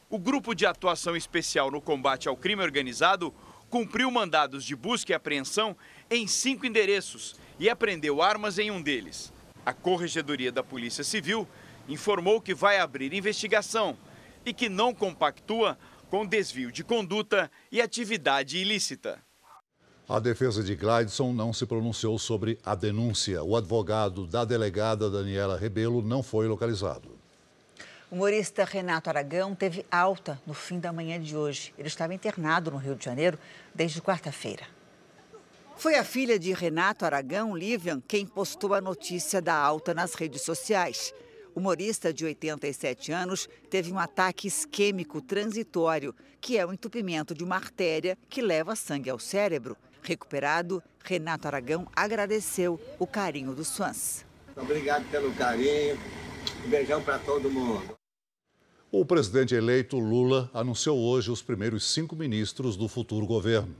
O 0.10 0.18
Grupo 0.18 0.56
de 0.56 0.66
Atuação 0.66 1.18
Especial 1.18 1.70
no 1.70 1.82
Combate 1.82 2.30
ao 2.30 2.38
Crime 2.38 2.64
Organizado 2.64 3.34
cumpriu 3.70 4.10
mandados 4.10 4.64
de 4.64 4.76
busca 4.76 5.12
e 5.12 5.16
apreensão 5.16 5.76
em 6.10 6.28
cinco 6.28 6.66
endereços 6.66 7.36
e 7.60 7.70
apreendeu 7.70 8.22
armas 8.22 8.58
em 8.58 8.72
um 8.72 8.82
deles. 8.82 9.32
A 9.66 9.74
Corregedoria 9.74 10.52
da 10.52 10.64
Polícia 10.64 11.04
Civil 11.04 11.48
informou 11.88 12.42
que 12.42 12.54
vai 12.54 12.80
abrir 12.80 13.14
investigação 13.14 13.98
e 14.46 14.54
que 14.54 14.70
não 14.70 14.94
compactua 14.94 15.78
com 16.10 16.26
desvio 16.26 16.72
de 16.72 16.84
conduta 16.84 17.52
e 17.72 17.82
atividade 17.82 18.58
ilícita. 18.58 19.22
A 20.08 20.20
defesa 20.20 20.64
de 20.64 20.76
Glideson 20.76 21.32
não 21.34 21.54
se 21.54 21.68
pronunciou 21.68 22.18
sobre 22.18 22.58
a 22.66 22.74
denúncia. 22.74 23.44
O 23.44 23.56
advogado 23.56 24.26
da 24.26 24.44
delegada 24.44 25.08
Daniela 25.08 25.56
Rebelo 25.56 26.02
não 26.02 26.24
foi 26.24 26.48
localizado. 26.48 27.19
O 28.12 28.16
humorista 28.16 28.64
Renato 28.64 29.08
Aragão 29.08 29.54
teve 29.54 29.86
alta 29.92 30.42
no 30.44 30.54
fim 30.56 30.80
da 30.80 30.92
manhã 30.92 31.22
de 31.22 31.38
hoje. 31.38 31.72
Ele 31.78 31.88
estava 31.88 32.12
internado 32.12 32.72
no 32.72 32.78
Rio 32.78 32.96
de 32.96 33.06
Janeiro 33.06 33.38
desde 33.74 34.02
quarta-feira. 34.02 34.66
Foi 35.78 35.94
a 35.94 36.04
filha 36.04 36.40
de 36.40 36.52
Renato 36.52 37.06
Aragão, 37.06 37.56
Livian, 37.56 38.02
quem 38.02 38.26
postou 38.26 38.74
a 38.74 38.82
notícia 38.82 39.40
da 39.40 39.54
alta 39.54 39.94
nas 39.94 40.16
redes 40.16 40.42
sociais. 40.42 41.14
O 41.54 41.60
humorista 41.60 42.12
de 42.12 42.26
87 42.26 43.12
anos 43.12 43.48
teve 43.70 43.94
um 43.94 44.00
ataque 44.00 44.48
isquêmico 44.48 45.22
transitório, 45.22 46.16
que 46.42 46.58
é 46.58 46.66
o 46.66 46.74
entupimento 46.74 47.36
de 47.36 47.44
uma 47.44 47.58
artéria 47.58 48.18
que 48.28 48.42
leva 48.42 48.76
sangue 48.76 49.12
ao 49.12 49.20
cérebro. 49.20 49.78
Recuperado, 50.02 50.82
Renato 51.04 51.48
Aragão 51.48 51.88
agradeceu 51.96 52.80
o 52.98 53.06
carinho 53.06 53.54
dos 53.54 53.78
fãs. 53.78 54.26
Obrigado 54.58 55.08
pelo 55.12 55.32
carinho. 55.34 55.96
Um 56.66 56.70
beijão 56.70 57.04
para 57.04 57.20
todo 57.20 57.52
mundo. 57.52 57.99
O 58.92 59.06
presidente 59.06 59.54
eleito 59.54 60.00
Lula 60.00 60.50
anunciou 60.52 60.98
hoje 60.98 61.30
os 61.30 61.44
primeiros 61.44 61.94
cinco 61.94 62.16
ministros 62.16 62.76
do 62.76 62.88
futuro 62.88 63.24
governo. 63.24 63.76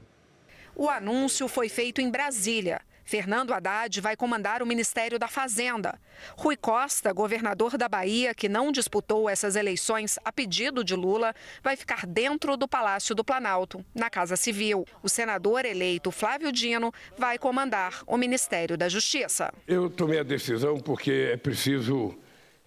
O 0.76 0.88
anúncio 0.88 1.48
foi 1.48 1.68
feito 1.68 2.00
em 2.00 2.08
Brasília. 2.08 2.80
Fernando 3.04 3.52
Haddad 3.52 4.00
vai 4.00 4.14
comandar 4.14 4.62
o 4.62 4.66
Ministério 4.66 5.18
da 5.18 5.26
Fazenda. 5.26 5.98
Rui 6.36 6.56
Costa, 6.56 7.12
governador 7.12 7.76
da 7.76 7.88
Bahia, 7.88 8.32
que 8.32 8.48
não 8.48 8.70
disputou 8.70 9.28
essas 9.28 9.56
eleições 9.56 10.16
a 10.24 10.30
pedido 10.30 10.84
de 10.84 10.94
Lula, 10.94 11.34
vai 11.60 11.74
ficar 11.74 12.06
dentro 12.06 12.56
do 12.56 12.68
Palácio 12.68 13.12
do 13.12 13.24
Planalto, 13.24 13.84
na 13.92 14.08
Casa 14.08 14.36
Civil. 14.36 14.84
O 15.02 15.08
senador 15.08 15.64
eleito 15.64 16.12
Flávio 16.12 16.52
Dino 16.52 16.92
vai 17.18 17.36
comandar 17.36 18.00
o 18.06 18.16
Ministério 18.16 18.78
da 18.78 18.88
Justiça. 18.88 19.52
Eu 19.66 19.90
tomei 19.90 20.20
a 20.20 20.22
decisão 20.22 20.78
porque 20.78 21.30
é 21.32 21.36
preciso 21.36 22.16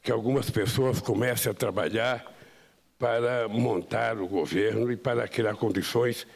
que 0.04 0.12
algumas 0.12 0.50
pessoas 0.50 1.00
comecem 1.00 1.50
a 1.50 1.56
trabalhar 1.56 2.26
para 3.00 3.48
montar 3.48 4.18
o 4.20 4.28
governo 4.28 4.92
e 4.92 4.98
para 4.98 5.28
criar 5.30 5.56
condições 5.56 6.28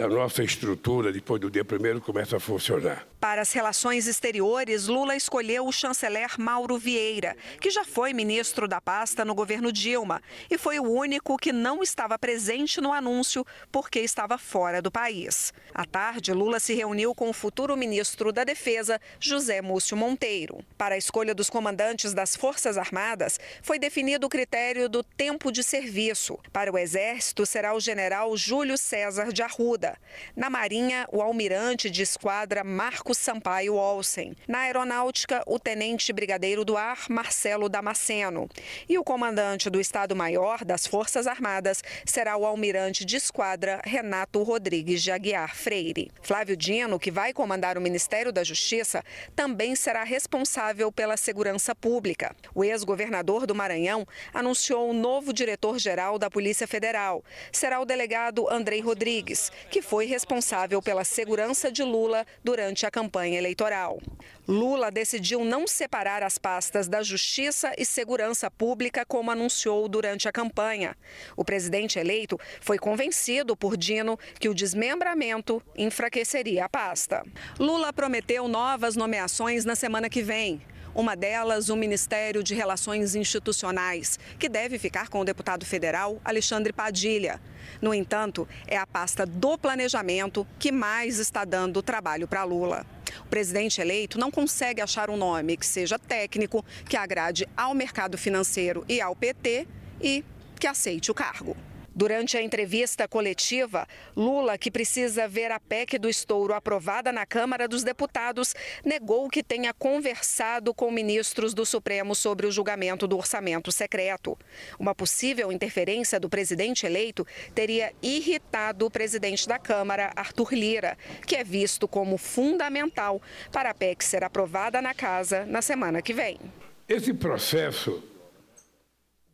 da 0.00 0.08
nossa 0.08 0.42
estrutura, 0.42 1.12
depois 1.12 1.38
do 1.38 1.50
dia 1.50 1.62
primeiro, 1.62 2.00
começa 2.00 2.38
a 2.38 2.40
funcionar. 2.40 3.06
Para 3.20 3.42
as 3.42 3.52
relações 3.52 4.06
exteriores, 4.06 4.86
Lula 4.86 5.14
escolheu 5.14 5.66
o 5.66 5.72
chanceler 5.72 6.30
Mauro 6.38 6.78
Vieira, 6.78 7.36
que 7.60 7.70
já 7.70 7.84
foi 7.84 8.14
ministro 8.14 8.66
da 8.66 8.80
pasta 8.80 9.26
no 9.26 9.34
governo 9.34 9.70
Dilma 9.70 10.22
e 10.50 10.56
foi 10.56 10.80
o 10.80 10.84
único 10.84 11.36
que 11.36 11.52
não 11.52 11.82
estava 11.82 12.18
presente 12.18 12.80
no 12.80 12.94
anúncio 12.94 13.44
porque 13.70 14.00
estava 14.00 14.38
fora 14.38 14.80
do 14.80 14.90
país. 14.90 15.52
À 15.74 15.84
tarde, 15.84 16.32
Lula 16.32 16.58
se 16.60 16.72
reuniu 16.72 17.14
com 17.14 17.28
o 17.28 17.34
futuro 17.34 17.76
ministro 17.76 18.32
da 18.32 18.42
Defesa, 18.42 18.98
José 19.20 19.60
Múcio 19.60 19.98
Monteiro. 19.98 20.64
Para 20.78 20.94
a 20.94 20.98
escolha 20.98 21.34
dos 21.34 21.50
comandantes 21.50 22.14
das 22.14 22.34
Forças 22.34 22.78
Armadas, 22.78 23.38
foi 23.60 23.78
definido 23.78 24.26
o 24.26 24.30
critério 24.30 24.88
do 24.88 25.02
tempo 25.02 25.52
de 25.52 25.62
serviço. 25.62 26.38
Para 26.50 26.72
o 26.72 26.78
Exército, 26.78 27.44
será 27.44 27.74
o 27.74 27.80
general 27.80 28.34
Júlio 28.34 28.78
César 28.78 29.30
de 29.30 29.42
Arruda. 29.42 29.89
Na 30.36 30.50
Marinha, 30.50 31.06
o 31.12 31.22
almirante 31.22 31.90
de 31.90 32.02
esquadra 32.02 32.64
Marcos 32.64 33.18
Sampaio 33.18 33.74
Olsen. 33.74 34.34
Na 34.46 34.60
Aeronáutica, 34.60 35.42
o 35.46 35.58
tenente 35.58 36.12
brigadeiro 36.12 36.64
do 36.64 36.76
ar 36.76 37.06
Marcelo 37.08 37.68
Damasceno. 37.68 38.48
E 38.88 38.98
o 38.98 39.04
comandante 39.04 39.70
do 39.70 39.80
Estado-Maior 39.80 40.64
das 40.64 40.86
Forças 40.86 41.26
Armadas 41.26 41.82
será 42.04 42.36
o 42.36 42.46
almirante 42.46 43.04
de 43.04 43.16
esquadra 43.16 43.80
Renato 43.84 44.42
Rodrigues 44.42 45.02
de 45.02 45.10
Aguiar 45.10 45.54
Freire. 45.54 46.10
Flávio 46.22 46.56
Dino, 46.56 46.98
que 46.98 47.10
vai 47.10 47.32
comandar 47.32 47.78
o 47.78 47.80
Ministério 47.80 48.32
da 48.32 48.44
Justiça, 48.44 49.02
também 49.34 49.74
será 49.74 50.04
responsável 50.04 50.90
pela 50.92 51.16
segurança 51.16 51.74
pública. 51.74 52.34
O 52.54 52.64
ex-governador 52.64 53.46
do 53.46 53.54
Maranhão 53.54 54.06
anunciou 54.32 54.90
o 54.90 54.94
novo 54.94 55.32
diretor-geral 55.32 56.18
da 56.18 56.30
Polícia 56.30 56.66
Federal. 56.66 57.24
Será 57.52 57.80
o 57.80 57.84
delegado 57.84 58.50
Andrei 58.50 58.80
Rodrigues, 58.80 59.50
que 59.70 59.79
foi 59.82 60.06
responsável 60.06 60.80
pela 60.82 61.04
segurança 61.04 61.70
de 61.70 61.82
Lula 61.82 62.26
durante 62.42 62.86
a 62.86 62.90
campanha 62.90 63.38
eleitoral. 63.38 63.98
Lula 64.46 64.90
decidiu 64.90 65.44
não 65.44 65.66
separar 65.66 66.22
as 66.22 66.38
pastas 66.38 66.88
da 66.88 67.02
Justiça 67.02 67.72
e 67.78 67.84
Segurança 67.84 68.50
Pública, 68.50 69.04
como 69.06 69.30
anunciou 69.30 69.88
durante 69.88 70.28
a 70.28 70.32
campanha. 70.32 70.96
O 71.36 71.44
presidente 71.44 71.98
eleito 71.98 72.38
foi 72.60 72.78
convencido 72.78 73.56
por 73.56 73.76
Dino 73.76 74.18
que 74.38 74.48
o 74.48 74.54
desmembramento 74.54 75.62
enfraqueceria 75.76 76.64
a 76.64 76.68
pasta. 76.68 77.24
Lula 77.58 77.92
prometeu 77.92 78.48
novas 78.48 78.96
nomeações 78.96 79.64
na 79.64 79.76
semana 79.76 80.08
que 80.08 80.22
vem. 80.22 80.60
Uma 80.94 81.14
delas, 81.14 81.68
o 81.68 81.76
Ministério 81.76 82.42
de 82.42 82.54
Relações 82.54 83.14
Institucionais, 83.14 84.18
que 84.38 84.48
deve 84.48 84.78
ficar 84.78 85.08
com 85.08 85.20
o 85.20 85.24
deputado 85.24 85.64
federal 85.64 86.20
Alexandre 86.24 86.72
Padilha. 86.72 87.40
No 87.80 87.94
entanto, 87.94 88.48
é 88.66 88.76
a 88.76 88.86
pasta 88.86 89.24
do 89.24 89.56
planejamento 89.56 90.46
que 90.58 90.72
mais 90.72 91.18
está 91.18 91.44
dando 91.44 91.82
trabalho 91.82 92.26
para 92.26 92.42
Lula. 92.42 92.84
O 93.24 93.28
presidente 93.28 93.80
eleito 93.80 94.18
não 94.18 94.30
consegue 94.30 94.80
achar 94.80 95.10
um 95.10 95.16
nome 95.16 95.56
que 95.56 95.66
seja 95.66 95.98
técnico, 95.98 96.64
que 96.88 96.96
agrade 96.96 97.48
ao 97.56 97.74
mercado 97.74 98.18
financeiro 98.18 98.84
e 98.88 99.00
ao 99.00 99.14
PT 99.14 99.68
e 100.00 100.24
que 100.58 100.66
aceite 100.66 101.10
o 101.10 101.14
cargo. 101.14 101.56
Durante 102.00 102.38
a 102.38 102.42
entrevista 102.42 103.06
coletiva, 103.06 103.86
Lula, 104.16 104.56
que 104.56 104.70
precisa 104.70 105.28
ver 105.28 105.52
a 105.52 105.60
PEC 105.60 105.98
do 105.98 106.08
estouro 106.08 106.54
aprovada 106.54 107.12
na 107.12 107.26
Câmara 107.26 107.68
dos 107.68 107.84
Deputados, 107.84 108.54
negou 108.82 109.28
que 109.28 109.42
tenha 109.42 109.74
conversado 109.74 110.72
com 110.72 110.90
ministros 110.90 111.52
do 111.52 111.66
Supremo 111.66 112.14
sobre 112.14 112.46
o 112.46 112.50
julgamento 112.50 113.06
do 113.06 113.18
orçamento 113.18 113.70
secreto. 113.70 114.34
Uma 114.78 114.94
possível 114.94 115.52
interferência 115.52 116.18
do 116.18 116.30
presidente 116.30 116.86
eleito 116.86 117.26
teria 117.54 117.92
irritado 118.00 118.86
o 118.86 118.90
presidente 118.90 119.46
da 119.46 119.58
Câmara, 119.58 120.10
Arthur 120.16 120.54
Lira, 120.54 120.96
que 121.26 121.36
é 121.36 121.44
visto 121.44 121.86
como 121.86 122.16
fundamental 122.16 123.20
para 123.52 123.72
a 123.72 123.74
PEC 123.74 124.02
ser 124.02 124.24
aprovada 124.24 124.80
na 124.80 124.94
casa 124.94 125.44
na 125.44 125.60
semana 125.60 126.00
que 126.00 126.14
vem. 126.14 126.40
Esse 126.88 127.12
processo 127.12 128.02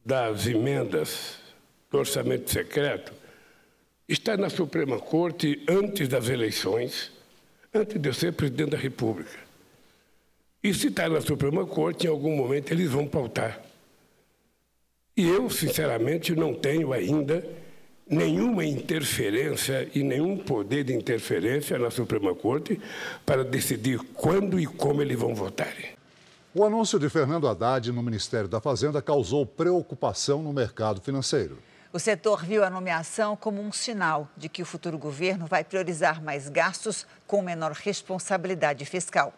das 0.04 0.48
emendas 0.48 1.45
orçamento 1.96 2.50
secreto 2.50 3.12
está 4.08 4.36
na 4.36 4.48
Suprema 4.48 4.98
Corte 4.98 5.64
antes 5.68 6.08
das 6.08 6.28
eleições, 6.28 7.10
antes 7.74 8.00
de 8.00 8.08
eu 8.08 8.14
ser 8.14 8.32
presidente 8.32 8.70
da 8.70 8.78
República. 8.78 9.46
E 10.62 10.72
se 10.72 10.88
está 10.88 11.08
na 11.08 11.20
Suprema 11.20 11.66
Corte, 11.66 12.06
em 12.06 12.10
algum 12.10 12.36
momento 12.36 12.72
eles 12.72 12.90
vão 12.90 13.06
pautar. 13.06 13.60
E 15.16 15.26
eu, 15.26 15.48
sinceramente, 15.48 16.34
não 16.34 16.54
tenho 16.54 16.92
ainda 16.92 17.44
nenhuma 18.08 18.64
interferência 18.64 19.88
e 19.94 20.02
nenhum 20.02 20.36
poder 20.38 20.84
de 20.84 20.94
interferência 20.94 21.78
na 21.78 21.90
Suprema 21.90 22.34
Corte 22.34 22.80
para 23.24 23.44
decidir 23.44 23.98
quando 24.14 24.60
e 24.60 24.66
como 24.66 25.02
eles 25.02 25.18
vão 25.18 25.34
votar. 25.34 25.74
O 26.54 26.64
anúncio 26.64 26.98
de 26.98 27.08
Fernando 27.08 27.48
Haddad 27.48 27.90
no 27.92 28.02
Ministério 28.02 28.48
da 28.48 28.60
Fazenda 28.60 29.02
causou 29.02 29.44
preocupação 29.44 30.42
no 30.42 30.52
mercado 30.52 31.00
financeiro. 31.00 31.58
O 31.92 31.98
setor 31.98 32.44
viu 32.44 32.64
a 32.64 32.70
nomeação 32.70 33.36
como 33.36 33.62
um 33.62 33.72
sinal 33.72 34.28
de 34.36 34.48
que 34.48 34.62
o 34.62 34.66
futuro 34.66 34.98
governo 34.98 35.46
vai 35.46 35.64
priorizar 35.64 36.22
mais 36.22 36.48
gastos 36.48 37.06
com 37.26 37.42
menor 37.42 37.72
responsabilidade 37.72 38.84
fiscal. 38.84 39.32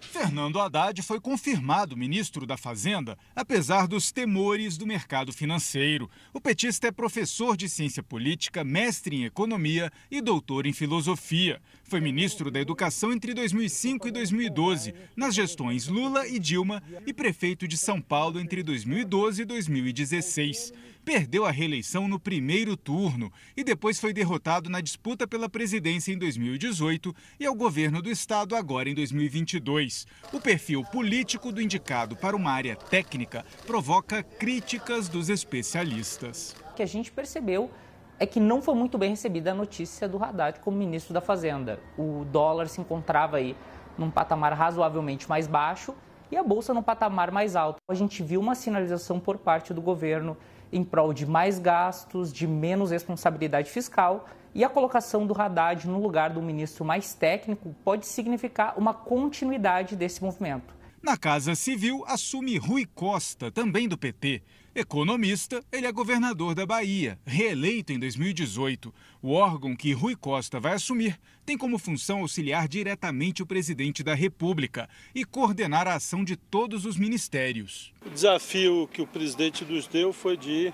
Fernando 0.00 0.60
Haddad 0.60 1.00
foi 1.02 1.20
confirmado 1.20 1.96
ministro 1.96 2.46
da 2.46 2.56
Fazenda, 2.56 3.18
apesar 3.34 3.88
dos 3.88 4.12
temores 4.12 4.76
do 4.76 4.86
mercado 4.86 5.32
financeiro. 5.32 6.10
O 6.32 6.40
petista 6.40 6.88
é 6.88 6.92
professor 6.92 7.56
de 7.56 7.68
ciência 7.68 8.02
política, 8.02 8.62
mestre 8.62 9.16
em 9.16 9.24
economia 9.24 9.90
e 10.10 10.20
doutor 10.20 10.66
em 10.66 10.72
filosofia. 10.72 11.60
Foi 11.84 12.00
ministro 12.00 12.50
da 12.50 12.58
Educação 12.58 13.12
entre 13.12 13.34
2005 13.34 14.08
e 14.08 14.10
2012, 14.10 14.94
nas 15.14 15.34
gestões 15.34 15.86
Lula 15.86 16.26
e 16.26 16.38
Dilma, 16.38 16.82
e 17.06 17.12
prefeito 17.12 17.68
de 17.68 17.76
São 17.76 18.00
Paulo 18.00 18.40
entre 18.40 18.62
2012 18.62 19.42
e 19.42 19.44
2016 19.44 20.72
perdeu 21.04 21.44
a 21.44 21.50
reeleição 21.50 22.08
no 22.08 22.18
primeiro 22.18 22.76
turno 22.76 23.30
e 23.56 23.62
depois 23.62 24.00
foi 24.00 24.12
derrotado 24.12 24.70
na 24.70 24.80
disputa 24.80 25.26
pela 25.26 25.48
presidência 25.48 26.12
em 26.12 26.18
2018 26.18 27.14
e 27.38 27.44
ao 27.44 27.54
governo 27.54 28.00
do 28.00 28.10
estado 28.10 28.56
agora 28.56 28.88
em 28.88 28.94
2022. 28.94 30.06
O 30.32 30.40
perfil 30.40 30.82
político 30.84 31.52
do 31.52 31.60
indicado 31.60 32.16
para 32.16 32.34
uma 32.34 32.50
área 32.50 32.74
técnica 32.74 33.44
provoca 33.66 34.22
críticas 34.22 35.08
dos 35.08 35.28
especialistas. 35.28 36.56
Que 36.74 36.82
a 36.82 36.86
gente 36.86 37.12
percebeu 37.12 37.70
é 38.18 38.26
que 38.26 38.38
não 38.38 38.62
foi 38.62 38.74
muito 38.74 38.96
bem 38.96 39.10
recebida 39.10 39.52
a 39.52 39.54
notícia 39.54 40.08
do 40.08 40.22
Haddad 40.22 40.60
como 40.60 40.76
ministro 40.76 41.12
da 41.12 41.20
Fazenda. 41.20 41.80
O 41.98 42.24
dólar 42.30 42.68
se 42.68 42.80
encontrava 42.80 43.38
aí 43.38 43.56
num 43.98 44.10
patamar 44.10 44.52
razoavelmente 44.52 45.28
mais 45.28 45.46
baixo 45.46 45.94
e 46.30 46.36
a 46.36 46.42
bolsa 46.42 46.72
num 46.72 46.82
patamar 46.82 47.30
mais 47.30 47.56
alto. 47.56 47.78
A 47.88 47.94
gente 47.94 48.22
viu 48.22 48.40
uma 48.40 48.54
sinalização 48.54 49.18
por 49.18 49.38
parte 49.38 49.74
do 49.74 49.82
governo 49.82 50.36
em 50.72 50.82
prol 50.82 51.12
de 51.12 51.26
mais 51.26 51.58
gastos, 51.58 52.32
de 52.32 52.46
menos 52.46 52.90
responsabilidade 52.90 53.70
fiscal. 53.70 54.26
E 54.54 54.64
a 54.64 54.68
colocação 54.68 55.26
do 55.26 55.40
Haddad 55.40 55.88
no 55.88 56.00
lugar 56.00 56.30
do 56.30 56.40
ministro 56.40 56.84
mais 56.84 57.14
técnico 57.14 57.74
pode 57.84 58.06
significar 58.06 58.74
uma 58.76 58.94
continuidade 58.94 59.96
desse 59.96 60.22
movimento. 60.22 60.74
Na 61.04 61.18
Casa 61.18 61.54
Civil, 61.54 62.02
assume 62.06 62.56
Rui 62.56 62.86
Costa, 62.94 63.50
também 63.50 63.86
do 63.86 63.98
PT. 63.98 64.40
Economista, 64.74 65.62
ele 65.70 65.86
é 65.86 65.92
governador 65.92 66.54
da 66.54 66.64
Bahia, 66.64 67.18
reeleito 67.26 67.92
em 67.92 67.98
2018. 67.98 68.92
O 69.20 69.32
órgão 69.32 69.76
que 69.76 69.92
Rui 69.92 70.16
Costa 70.16 70.58
vai 70.58 70.72
assumir 70.72 71.20
tem 71.44 71.58
como 71.58 71.76
função 71.76 72.20
auxiliar 72.20 72.66
diretamente 72.66 73.42
o 73.42 73.46
presidente 73.46 74.02
da 74.02 74.14
República 74.14 74.88
e 75.14 75.26
coordenar 75.26 75.86
a 75.86 75.96
ação 75.96 76.24
de 76.24 76.36
todos 76.36 76.86
os 76.86 76.96
ministérios. 76.96 77.92
O 78.06 78.08
desafio 78.08 78.88
que 78.90 79.02
o 79.02 79.06
presidente 79.06 79.62
nos 79.62 79.86
deu 79.86 80.10
foi 80.10 80.38
de 80.38 80.72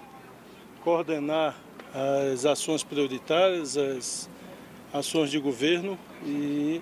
coordenar 0.85 1.61
as 2.33 2.45
ações 2.47 2.85
prioritárias, 2.85 3.77
as 3.77 4.31
ações 4.93 5.29
de 5.29 5.41
governo 5.41 5.99
e 6.25 6.81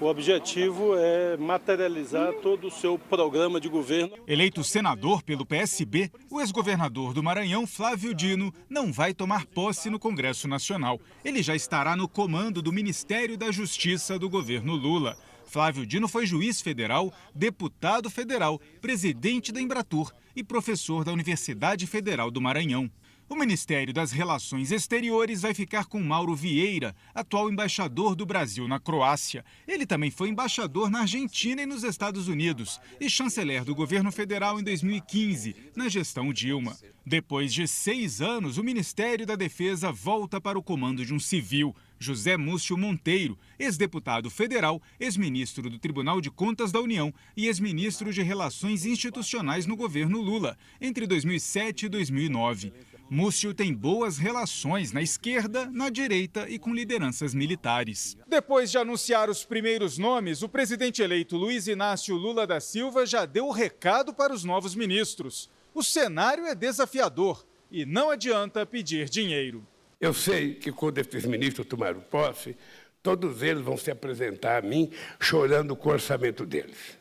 o 0.00 0.06
objetivo 0.06 0.94
é 0.96 1.36
materializar 1.36 2.32
todo 2.42 2.66
o 2.66 2.70
seu 2.70 2.98
programa 2.98 3.60
de 3.60 3.68
governo. 3.68 4.12
Eleito 4.26 4.62
senador 4.62 5.22
pelo 5.22 5.46
PSB, 5.46 6.10
o 6.30 6.40
ex-governador 6.40 7.14
do 7.14 7.22
Maranhão, 7.22 7.66
Flávio 7.66 8.14
Dino, 8.14 8.52
não 8.68 8.92
vai 8.92 9.14
tomar 9.14 9.46
posse 9.46 9.88
no 9.88 9.98
Congresso 9.98 10.46
Nacional. 10.46 11.00
Ele 11.24 11.42
já 11.42 11.54
estará 11.54 11.96
no 11.96 12.08
comando 12.08 12.60
do 12.60 12.72
Ministério 12.72 13.38
da 13.38 13.50
Justiça 13.50 14.18
do 14.18 14.28
governo 14.28 14.74
Lula. 14.74 15.16
Flávio 15.46 15.86
Dino 15.86 16.08
foi 16.08 16.26
juiz 16.26 16.60
federal, 16.60 17.12
deputado 17.34 18.10
federal, 18.10 18.60
presidente 18.80 19.52
da 19.52 19.60
Embratur 19.60 20.12
e 20.34 20.44
professor 20.44 21.04
da 21.04 21.12
Universidade 21.12 21.86
Federal 21.86 22.30
do 22.30 22.40
Maranhão. 22.40 22.90
O 23.28 23.34
Ministério 23.34 23.92
das 23.92 24.12
Relações 24.12 24.70
Exteriores 24.70 25.42
vai 25.42 25.52
ficar 25.52 25.86
com 25.86 26.00
Mauro 26.00 26.32
Vieira, 26.32 26.94
atual 27.12 27.50
embaixador 27.50 28.14
do 28.14 28.24
Brasil 28.24 28.68
na 28.68 28.78
Croácia. 28.78 29.44
Ele 29.66 29.84
também 29.84 30.12
foi 30.12 30.28
embaixador 30.28 30.88
na 30.88 31.00
Argentina 31.00 31.60
e 31.60 31.66
nos 31.66 31.82
Estados 31.82 32.28
Unidos 32.28 32.80
e 33.00 33.10
chanceler 33.10 33.64
do 33.64 33.74
governo 33.74 34.12
federal 34.12 34.60
em 34.60 34.62
2015, 34.62 35.56
na 35.74 35.88
gestão 35.88 36.32
Dilma. 36.32 36.76
Depois 37.04 37.52
de 37.52 37.66
seis 37.66 38.20
anos, 38.20 38.58
o 38.58 38.64
Ministério 38.64 39.26
da 39.26 39.34
Defesa 39.34 39.90
volta 39.90 40.40
para 40.40 40.58
o 40.58 40.62
comando 40.62 41.04
de 41.04 41.12
um 41.12 41.18
civil. 41.18 41.74
José 41.98 42.36
Múcio 42.36 42.76
Monteiro, 42.76 43.38
ex-deputado 43.58 44.28
federal, 44.28 44.82
ex-ministro 45.00 45.70
do 45.70 45.78
Tribunal 45.78 46.20
de 46.20 46.30
Contas 46.30 46.70
da 46.70 46.78
União 46.78 47.12
e 47.34 47.46
ex-ministro 47.46 48.12
de 48.12 48.22
Relações 48.22 48.84
Institucionais 48.84 49.66
no 49.66 49.76
governo 49.76 50.20
Lula, 50.20 50.58
entre 50.78 51.06
2007 51.06 51.86
e 51.86 51.88
2009. 51.88 52.72
Múcio 53.08 53.54
tem 53.54 53.72
boas 53.72 54.18
relações 54.18 54.90
na 54.90 55.00
esquerda, 55.00 55.70
na 55.70 55.88
direita 55.88 56.48
e 56.48 56.58
com 56.58 56.74
lideranças 56.74 57.34
militares. 57.34 58.16
Depois 58.26 58.68
de 58.68 58.78
anunciar 58.78 59.30
os 59.30 59.44
primeiros 59.44 59.96
nomes, 59.96 60.42
o 60.42 60.48
presidente 60.48 61.02
eleito 61.02 61.36
Luiz 61.36 61.68
Inácio 61.68 62.16
Lula 62.16 62.48
da 62.48 62.58
Silva 62.58 63.06
já 63.06 63.24
deu 63.24 63.46
o 63.46 63.52
recado 63.52 64.12
para 64.12 64.34
os 64.34 64.42
novos 64.42 64.74
ministros. 64.74 65.48
O 65.72 65.84
cenário 65.84 66.46
é 66.46 66.54
desafiador 66.54 67.46
e 67.70 67.86
não 67.86 68.10
adianta 68.10 68.66
pedir 68.66 69.08
dinheiro. 69.08 69.64
Eu 70.00 70.12
sei 70.12 70.54
que 70.54 70.72
quando 70.72 70.98
esses 70.98 71.24
ministros 71.24 71.66
tomaram 71.66 72.00
posse, 72.00 72.56
todos 73.04 73.40
eles 73.40 73.62
vão 73.62 73.76
se 73.76 73.90
apresentar 73.90 74.64
a 74.64 74.66
mim 74.66 74.90
chorando 75.20 75.76
com 75.76 75.90
o 75.90 75.92
orçamento 75.92 76.44
deles. 76.44 76.98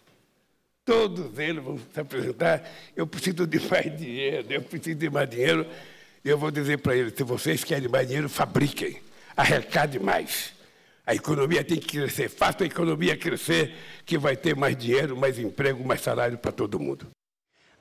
Todos 0.85 1.39
eles 1.39 1.63
vão 1.63 1.79
se 1.79 1.99
apresentar. 1.99 2.63
Eu 2.95 3.07
preciso 3.07 3.47
de 3.47 3.59
mais 3.67 3.97
dinheiro, 3.97 4.45
eu 4.51 4.61
preciso 4.61 4.99
de 4.99 5.09
mais 5.09 5.27
dinheiro. 5.27 5.65
Eu 6.25 6.39
vou 6.39 6.49
dizer 6.49 6.79
para 6.79 6.95
eles: 6.95 7.13
se 7.15 7.23
vocês 7.23 7.63
querem 7.63 7.87
mais 7.87 8.07
dinheiro, 8.07 8.27
fabriquem, 8.27 8.99
arrecadem 9.37 10.01
mais. 10.01 10.55
A 11.05 11.13
economia 11.13 11.63
tem 11.63 11.77
que 11.77 11.99
crescer, 11.99 12.29
faça 12.29 12.63
a 12.63 12.65
economia 12.65 13.15
crescer, 13.15 13.75
que 14.03 14.17
vai 14.17 14.35
ter 14.35 14.55
mais 14.55 14.75
dinheiro, 14.75 15.15
mais 15.15 15.37
emprego, 15.37 15.85
mais 15.85 16.01
salário 16.01 16.35
para 16.35 16.51
todo 16.51 16.79
mundo. 16.79 17.07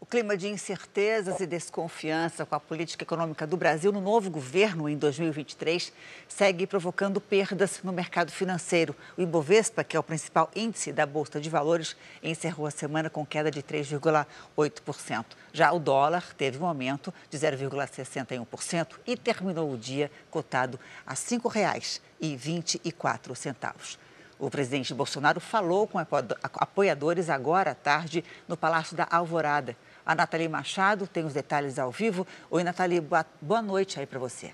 O 0.04 0.06
clima 0.06 0.36
de 0.36 0.48
incertezas 0.48 1.40
e 1.40 1.46
desconfiança 1.46 2.44
com 2.44 2.54
a 2.54 2.60
política 2.60 3.04
econômica 3.04 3.46
do 3.46 3.56
Brasil 3.56 3.90
no 3.90 4.02
novo 4.02 4.28
governo 4.28 4.86
em 4.86 4.98
2023 4.98 5.90
segue 6.28 6.66
provocando 6.66 7.22
perdas 7.22 7.80
no 7.82 7.90
mercado 7.90 8.30
financeiro. 8.30 8.94
O 9.16 9.22
Ibovespa, 9.22 9.82
que 9.82 9.96
é 9.96 9.98
o 9.98 10.02
principal 10.02 10.50
índice 10.54 10.92
da 10.92 11.06
Bolsa 11.06 11.40
de 11.40 11.48
Valores, 11.48 11.96
encerrou 12.22 12.66
a 12.66 12.70
semana 12.70 13.08
com 13.08 13.24
queda 13.24 13.50
de 13.50 13.62
3,8%. 13.62 15.24
Já 15.54 15.72
o 15.72 15.78
dólar 15.78 16.34
teve 16.36 16.58
um 16.58 16.66
aumento 16.66 17.10
de 17.30 17.38
0,61% 17.38 18.96
e 19.06 19.16
terminou 19.16 19.72
o 19.72 19.78
dia 19.78 20.10
cotado 20.30 20.78
a 21.06 21.12
R$ 21.12 21.16
5,24. 21.16 23.96
O 24.38 24.50
presidente 24.50 24.92
Bolsonaro 24.92 25.40
falou 25.40 25.86
com 25.86 25.98
apoiadores 25.98 27.30
agora 27.30 27.70
à 27.70 27.74
tarde 27.74 28.22
no 28.46 28.56
Palácio 28.56 28.94
da 28.94 29.08
Alvorada. 29.10 29.74
A 30.06 30.14
Nathalie 30.14 30.48
Machado 30.48 31.06
tem 31.06 31.24
os 31.24 31.32
detalhes 31.32 31.78
ao 31.78 31.90
vivo. 31.90 32.26
Oi, 32.50 32.62
Nathalie, 32.62 33.00
boa, 33.00 33.62
noite 33.62 33.98
aí 33.98 34.06
para 34.06 34.18
você. 34.18 34.52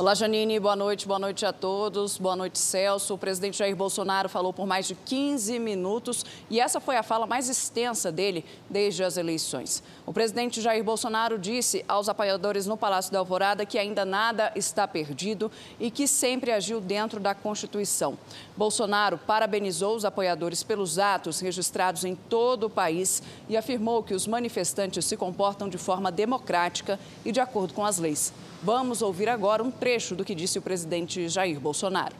Olá, 0.00 0.14
Janine, 0.14 0.60
boa 0.60 0.76
noite, 0.76 1.08
boa 1.08 1.18
noite 1.18 1.44
a 1.44 1.52
todos. 1.52 2.18
Boa 2.18 2.36
noite, 2.36 2.56
Celso. 2.56 3.14
O 3.14 3.18
presidente 3.18 3.58
Jair 3.58 3.74
Bolsonaro 3.74 4.28
falou 4.28 4.52
por 4.52 4.64
mais 4.64 4.86
de 4.86 4.94
15 4.94 5.58
minutos 5.58 6.24
e 6.48 6.60
essa 6.60 6.78
foi 6.78 6.96
a 6.96 7.02
fala 7.02 7.26
mais 7.26 7.48
extensa 7.48 8.12
dele 8.12 8.44
desde 8.70 9.02
as 9.02 9.16
eleições. 9.16 9.82
O 10.06 10.12
presidente 10.12 10.60
Jair 10.60 10.84
Bolsonaro 10.84 11.36
disse 11.36 11.84
aos 11.88 12.08
apoiadores 12.08 12.64
no 12.64 12.76
Palácio 12.76 13.12
da 13.12 13.18
Alvorada 13.18 13.66
que 13.66 13.76
ainda 13.76 14.04
nada 14.04 14.52
está 14.54 14.86
perdido 14.86 15.50
e 15.80 15.90
que 15.90 16.06
sempre 16.06 16.52
agiu 16.52 16.80
dentro 16.80 17.18
da 17.18 17.34
Constituição. 17.34 18.16
Bolsonaro 18.56 19.18
parabenizou 19.18 19.96
os 19.96 20.04
apoiadores 20.04 20.62
pelos 20.62 21.00
atos 21.00 21.40
registrados 21.40 22.04
em 22.04 22.14
todo 22.14 22.66
o 22.66 22.70
país 22.70 23.20
e 23.48 23.56
afirmou 23.56 24.04
que 24.04 24.14
os 24.14 24.28
manifestantes 24.28 25.04
se 25.04 25.16
comportam 25.16 25.68
de 25.68 25.76
forma 25.76 26.12
democrática 26.12 27.00
e 27.24 27.32
de 27.32 27.40
acordo 27.40 27.74
com 27.74 27.84
as 27.84 27.98
leis. 27.98 28.32
Vamos 28.62 29.02
ouvir 29.02 29.28
agora 29.28 29.62
um 29.62 29.70
trecho 29.70 30.16
do 30.16 30.24
que 30.24 30.34
disse 30.34 30.58
o 30.58 30.62
presidente 30.62 31.28
Jair 31.28 31.60
Bolsonaro. 31.60 32.14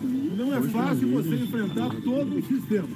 Não 0.00 0.54
é 0.54 0.62
fácil 0.62 1.10
você 1.10 1.34
enfrentar 1.34 1.90
todo 2.04 2.38
o 2.38 2.42
sistema. 2.46 2.88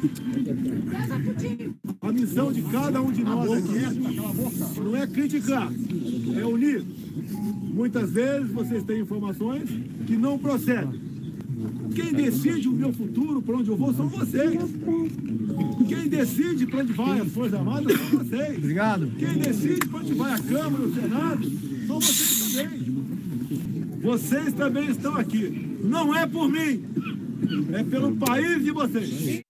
A 2.01 2.13
missão 2.13 2.53
de 2.53 2.63
cada 2.63 3.03
um 3.03 3.11
de 3.11 3.25
nós 3.25 3.51
aqui 3.53 4.81
não 4.81 4.97
é 4.97 5.07
criticar, 5.09 5.69
é 6.41 6.45
unir. 6.45 6.85
Muitas 7.75 8.11
vezes 8.13 8.53
vocês 8.53 8.85
têm 8.85 9.01
informações 9.01 9.69
que 10.07 10.17
não 10.17 10.39
procedem. 10.39 11.01
Quem 11.95 12.13
decide 12.13 12.69
o 12.69 12.73
meu 12.73 12.93
futuro, 12.93 13.43
para 13.43 13.57
onde 13.57 13.71
eu 13.71 13.77
vou, 13.77 13.93
são 13.93 14.09
vocês. 14.09 14.55
Quem 15.89 16.09
decide 16.09 16.67
para 16.67 16.81
onde 16.81 16.93
vai 16.93 17.21
as 17.21 17.33
Forças 17.33 17.55
Armadas 17.55 17.99
são 17.99 18.19
vocês. 18.19 18.59
Obrigado. 18.59 19.11
Quem 19.19 19.39
decide 19.39 19.89
para 19.89 20.01
onde 20.01 20.15
vai 20.15 20.33
a 20.33 20.39
Câmara, 20.39 20.83
o 20.83 20.95
Senado, 20.95 21.51
são 21.87 22.01
vocês 22.01 22.55
também. 22.55 22.93
Vocês 24.03 24.53
também 24.55 24.91
estão 24.91 25.17
aqui. 25.17 25.79
Não 25.81 26.17
é 26.17 26.27
por 26.27 26.49
mim, 26.49 26.85
é 27.73 27.85
pelo 27.85 28.17
país 28.17 28.65
de 28.65 28.71
vocês. 28.71 29.43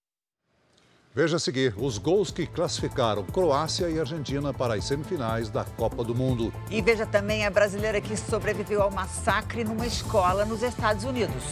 Veja 1.15 1.35
a 1.35 1.39
seguir 1.39 1.75
os 1.77 1.99
gols 1.99 2.31
que 2.31 2.47
classificaram 2.47 3.23
Croácia 3.23 3.87
e 3.87 3.99
Argentina 3.99 4.51
para 4.51 4.73
as 4.73 4.85
semifinais 4.85 5.47
da 5.47 5.63
Copa 5.63 6.03
do 6.03 6.15
Mundo. 6.15 6.51
E 6.71 6.81
veja 6.81 7.05
também 7.05 7.45
a 7.45 7.51
brasileira 7.51 8.01
que 8.01 8.17
sobreviveu 8.17 8.81
ao 8.81 8.89
massacre 8.89 9.63
numa 9.63 9.85
escola 9.85 10.43
nos 10.43 10.63
Estados 10.63 11.03
Unidos. 11.03 11.43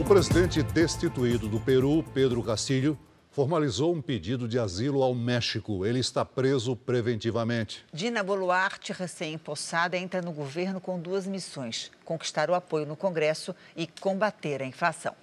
O 0.00 0.04
presidente 0.04 0.62
destituído 0.62 1.46
do 1.46 1.60
Peru, 1.60 2.02
Pedro 2.14 2.42
Castilho, 2.42 2.98
formalizou 3.30 3.94
um 3.94 4.00
pedido 4.00 4.48
de 4.48 4.58
asilo 4.58 5.02
ao 5.02 5.14
México. 5.14 5.84
Ele 5.84 5.98
está 5.98 6.24
preso 6.24 6.74
preventivamente. 6.74 7.84
Dina 7.92 8.22
Boluarte, 8.22 8.94
recém-empossada, 8.94 9.98
entra 9.98 10.22
no 10.22 10.32
governo 10.32 10.80
com 10.80 10.98
duas 10.98 11.26
missões: 11.26 11.92
conquistar 12.02 12.48
o 12.48 12.54
apoio 12.54 12.86
no 12.86 12.96
Congresso 12.96 13.54
e 13.76 13.86
combater 13.86 14.62
a 14.62 14.66
inflação. 14.66 15.14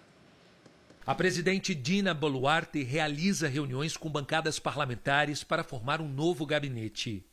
A 1.08 1.16
presidente 1.16 1.74
Dina 1.74 2.14
Boluarte 2.14 2.84
realiza 2.84 3.48
reuniões 3.48 3.98
com 3.98 4.12
bancadas 4.12 4.60
parlamentares 4.60 5.44
para 5.44 5.64
formar 5.64 6.00
um 6.00 6.08
novo 6.08 6.46
gabinete. 6.46 7.26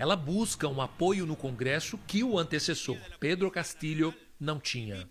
Ela 0.00 0.16
busca 0.16 0.66
um 0.66 0.82
apoio 0.82 1.24
no 1.26 1.36
Congresso 1.36 1.96
que 2.08 2.24
o 2.24 2.36
antecessor, 2.36 2.98
Pedro 3.20 3.52
Castilho, 3.52 4.12
não 4.40 4.58
tinha. 4.58 5.08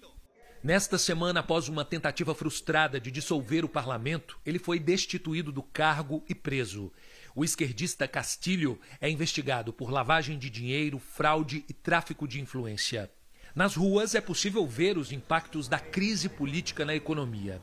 Nesta 0.68 0.98
semana, 0.98 1.40
após 1.40 1.70
uma 1.70 1.86
tentativa 1.86 2.36
frustrada 2.36 3.00
de 3.00 3.10
dissolver 3.10 3.64
o 3.64 3.70
parlamento, 3.70 4.38
ele 4.46 4.60
foi 4.60 4.78
destituído 4.78 5.50
do 5.50 5.64
cargo 5.64 6.26
e 6.28 6.36
preso. 6.36 6.92
O 7.34 7.46
esquerdista 7.46 8.06
Castilho 8.06 8.78
é 9.00 9.10
investigado 9.10 9.72
por 9.72 9.90
lavagem 9.90 10.38
de 10.38 10.50
dinheiro, 10.50 11.00
fraude 11.00 11.64
e 11.70 11.74
tráfico 11.74 12.28
de 12.28 12.42
influência. 12.42 13.10
Nas 13.56 13.78
ruas 13.78 14.14
é 14.14 14.20
possível 14.20 14.68
ver 14.68 14.98
os 14.98 15.14
impactos 15.14 15.70
da 15.70 15.80
crise 15.80 16.28
política 16.28 16.84
na 16.84 16.94
economia. 16.94 17.62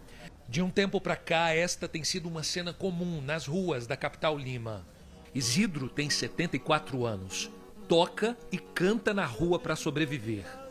De 0.48 0.62
um 0.62 0.70
tempo 0.70 0.98
para 0.98 1.14
cá, 1.14 1.50
esta 1.50 1.86
tem 1.86 2.02
sido 2.02 2.26
uma 2.26 2.42
cena 2.42 2.72
comum 2.72 3.20
nas 3.20 3.46
ruas 3.46 3.86
da 3.86 3.98
capital 3.98 4.38
Lima. 4.38 4.88
Isidro 5.34 5.90
tem 5.90 6.08
74 6.08 7.04
anos, 7.04 7.50
toca 7.86 8.34
e 8.50 8.56
canta 8.56 9.12
na 9.12 9.26
rua 9.26 9.58
para 9.58 9.76
sobreviver. 9.76 10.63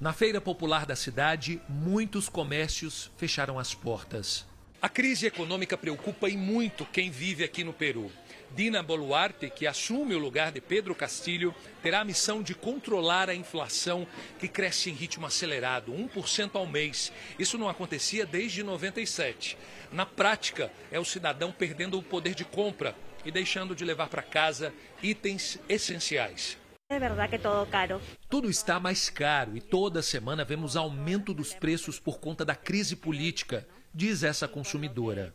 Na 0.00 0.12
feira 0.12 0.40
popular 0.40 0.84
da 0.84 0.96
cidade, 0.96 1.60
muitos 1.68 2.28
comércios 2.28 3.10
fecharam 3.16 3.58
as 3.58 3.74
portas. 3.74 4.44
A 4.80 4.88
crise 4.88 5.26
econômica 5.26 5.78
preocupa 5.78 6.28
e 6.28 6.36
muito 6.36 6.84
quem 6.84 7.08
vive 7.08 7.44
aqui 7.44 7.62
no 7.62 7.72
Peru. 7.72 8.10
Dina 8.50 8.82
Boluarte, 8.82 9.48
que 9.48 9.64
assume 9.66 10.14
o 10.14 10.18
lugar 10.18 10.50
de 10.50 10.60
Pedro 10.60 10.92
Castilho, 10.92 11.54
terá 11.80 12.00
a 12.00 12.04
missão 12.04 12.42
de 12.42 12.52
controlar 12.52 13.30
a 13.30 13.34
inflação 13.34 14.06
que 14.40 14.48
cresce 14.48 14.90
em 14.90 14.92
ritmo 14.92 15.24
acelerado, 15.24 15.92
1% 15.92 16.50
ao 16.54 16.66
mês. 16.66 17.12
Isso 17.38 17.56
não 17.56 17.68
acontecia 17.68 18.26
desde 18.26 18.64
97. 18.64 19.56
Na 19.92 20.04
prática, 20.04 20.70
é 20.90 20.98
o 20.98 21.04
cidadão 21.04 21.52
perdendo 21.52 21.96
o 21.96 22.02
poder 22.02 22.34
de 22.34 22.44
compra 22.44 22.94
e 23.24 23.30
deixando 23.30 23.76
de 23.76 23.84
levar 23.84 24.08
para 24.08 24.20
casa 24.20 24.74
itens 25.00 25.60
essenciais. 25.68 26.60
É 26.92 26.98
verdade 26.98 27.30
que 27.30 27.38
tudo 27.38 27.66
caro. 27.70 28.02
Tudo 28.28 28.50
está 28.50 28.78
mais 28.78 29.08
caro 29.08 29.56
e 29.56 29.62
toda 29.62 30.02
semana 30.02 30.44
vemos 30.44 30.76
aumento 30.76 31.32
dos 31.32 31.54
preços 31.54 31.98
por 31.98 32.20
conta 32.20 32.44
da 32.44 32.54
crise 32.54 32.94
política, 32.94 33.66
diz 33.94 34.22
essa 34.22 34.46
consumidora. 34.46 35.32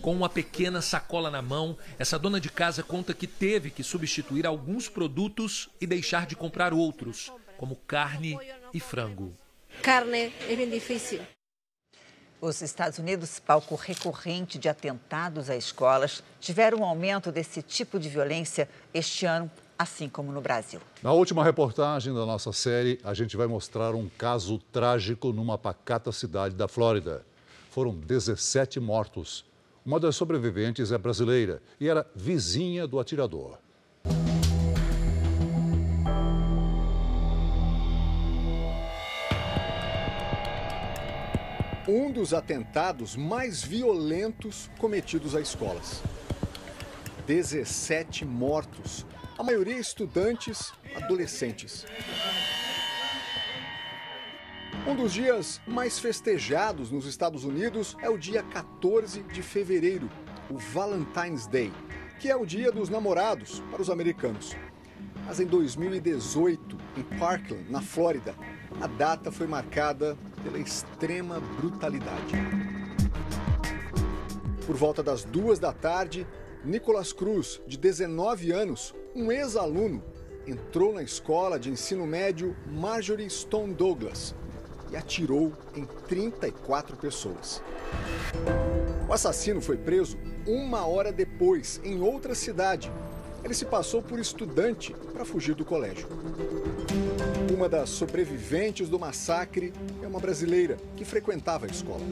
Com 0.00 0.14
uma 0.14 0.28
pequena 0.28 0.80
sacola 0.80 1.28
na 1.28 1.42
mão, 1.42 1.76
essa 1.98 2.16
dona 2.16 2.40
de 2.40 2.48
casa 2.48 2.84
conta 2.84 3.12
que 3.12 3.26
teve 3.26 3.68
que 3.68 3.82
substituir 3.82 4.46
alguns 4.46 4.88
produtos 4.88 5.68
e 5.80 5.88
deixar 5.88 6.24
de 6.24 6.36
comprar 6.36 6.72
outros, 6.72 7.32
como 7.56 7.74
carne 7.74 8.38
e 8.72 8.78
frango. 8.78 9.36
Carne 9.82 10.32
é 10.48 10.54
bem 10.54 10.70
difícil. 10.70 11.20
Os 12.40 12.62
Estados 12.62 13.00
Unidos, 13.00 13.40
palco 13.40 13.74
recorrente 13.74 14.56
de 14.56 14.68
atentados 14.68 15.50
a 15.50 15.56
escolas, 15.56 16.22
tiveram 16.38 16.78
um 16.78 16.84
aumento 16.84 17.32
desse 17.32 17.60
tipo 17.60 17.98
de 17.98 18.08
violência 18.08 18.68
este 18.94 19.26
ano 19.26 19.50
assim 19.78 20.08
como 20.08 20.32
no 20.32 20.40
Brasil. 20.40 20.80
Na 21.02 21.12
última 21.12 21.44
reportagem 21.44 22.14
da 22.14 22.24
nossa 22.24 22.52
série, 22.52 22.98
a 23.04 23.14
gente 23.14 23.36
vai 23.36 23.46
mostrar 23.46 23.94
um 23.94 24.08
caso 24.16 24.58
trágico 24.72 25.32
numa 25.32 25.58
pacata 25.58 26.10
cidade 26.12 26.54
da 26.54 26.66
Flórida. 26.68 27.24
Foram 27.70 27.94
17 27.94 28.80
mortos. 28.80 29.44
Uma 29.84 30.00
das 30.00 30.16
sobreviventes 30.16 30.90
é 30.92 30.98
brasileira 30.98 31.62
e 31.78 31.88
era 31.88 32.06
vizinha 32.14 32.86
do 32.86 32.98
atirador. 32.98 33.58
Um 41.88 42.10
dos 42.10 42.34
atentados 42.34 43.14
mais 43.14 43.62
violentos 43.62 44.68
cometidos 44.76 45.36
a 45.36 45.40
escolas. 45.40 46.02
17 47.26 48.24
mortos 48.24 49.06
a 49.38 49.42
maioria 49.42 49.76
estudantes, 49.78 50.72
adolescentes. 50.94 51.84
Um 54.86 54.94
dos 54.94 55.12
dias 55.12 55.60
mais 55.66 55.98
festejados 55.98 56.90
nos 56.90 57.06
Estados 57.06 57.44
Unidos 57.44 57.96
é 58.00 58.08
o 58.08 58.16
dia 58.16 58.42
14 58.42 59.22
de 59.24 59.42
fevereiro, 59.42 60.08
o 60.48 60.56
Valentine's 60.56 61.46
Day, 61.46 61.72
que 62.18 62.30
é 62.30 62.36
o 62.36 62.46
dia 62.46 62.72
dos 62.72 62.88
namorados 62.88 63.60
para 63.70 63.82
os 63.82 63.90
americanos. 63.90 64.56
Mas 65.26 65.38
em 65.38 65.46
2018, 65.46 66.78
em 66.96 67.02
Parkland, 67.18 67.70
na 67.70 67.82
Flórida, 67.82 68.34
a 68.80 68.86
data 68.86 69.30
foi 69.30 69.46
marcada 69.46 70.16
pela 70.42 70.58
extrema 70.58 71.40
brutalidade. 71.60 72.34
Por 74.64 74.76
volta 74.76 75.02
das 75.02 75.24
duas 75.24 75.58
da 75.58 75.72
tarde, 75.72 76.26
Nicolas 76.64 77.12
Cruz, 77.12 77.60
de 77.66 77.76
19 77.76 78.52
anos, 78.52 78.94
um 79.16 79.32
ex-aluno, 79.32 80.04
entrou 80.46 80.92
na 80.92 81.02
escola 81.02 81.58
de 81.58 81.70
ensino 81.70 82.06
médio 82.06 82.54
Marjorie 82.70 83.30
Stone 83.30 83.72
Douglas 83.72 84.34
e 84.92 84.96
atirou 84.96 85.54
em 85.74 85.86
34 86.06 86.96
pessoas. 86.98 87.62
O 89.08 89.12
assassino 89.12 89.62
foi 89.62 89.78
preso 89.78 90.18
uma 90.46 90.86
hora 90.86 91.10
depois, 91.10 91.80
em 91.82 92.02
outra 92.02 92.34
cidade. 92.34 92.92
Ele 93.42 93.54
se 93.54 93.64
passou 93.64 94.02
por 94.02 94.18
estudante 94.18 94.94
para 95.14 95.24
fugir 95.24 95.54
do 95.54 95.64
colégio. 95.64 96.06
Uma 97.54 97.70
das 97.70 97.88
sobreviventes 97.88 98.88
do 98.88 98.98
massacre 98.98 99.72
é 100.02 100.06
uma 100.06 100.20
brasileira 100.20 100.76
que 100.94 101.06
frequentava 101.06 101.64
a 101.64 101.70
escola. 101.70 102.02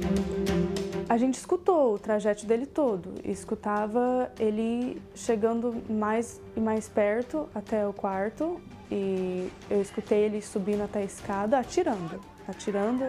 A 1.14 1.16
gente 1.16 1.34
escutou 1.34 1.94
o 1.94 1.98
trajeto 2.00 2.44
dele 2.44 2.66
todo, 2.66 3.14
escutava 3.22 4.32
ele 4.36 5.00
chegando 5.14 5.80
mais 5.88 6.40
e 6.56 6.60
mais 6.60 6.88
perto 6.88 7.48
até 7.54 7.86
o 7.86 7.92
quarto 7.92 8.60
e 8.90 9.48
eu 9.70 9.80
escutei 9.80 10.24
ele 10.24 10.42
subindo 10.42 10.82
até 10.82 10.98
a 10.98 11.04
escada, 11.04 11.60
atirando, 11.60 12.18
atirando. 12.48 13.04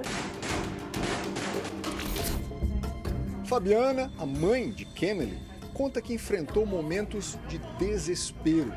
Fabiana, 3.46 4.12
a 4.20 4.26
mãe 4.28 4.70
de 4.70 4.86
Kemely, 4.86 5.40
conta 5.74 6.00
que 6.00 6.14
enfrentou 6.14 6.64
momentos 6.64 7.40
de 7.48 7.58
desespero. 7.80 8.72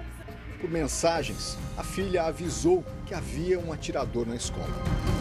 Por 0.59 0.71
mensagens, 0.71 1.59
a 1.77 1.85
filha 1.85 2.23
avisou 2.23 2.83
que 3.05 3.13
havia 3.13 3.59
um 3.59 3.75
atirador 3.75 4.27
na 4.27 4.37
escola. 4.37 5.18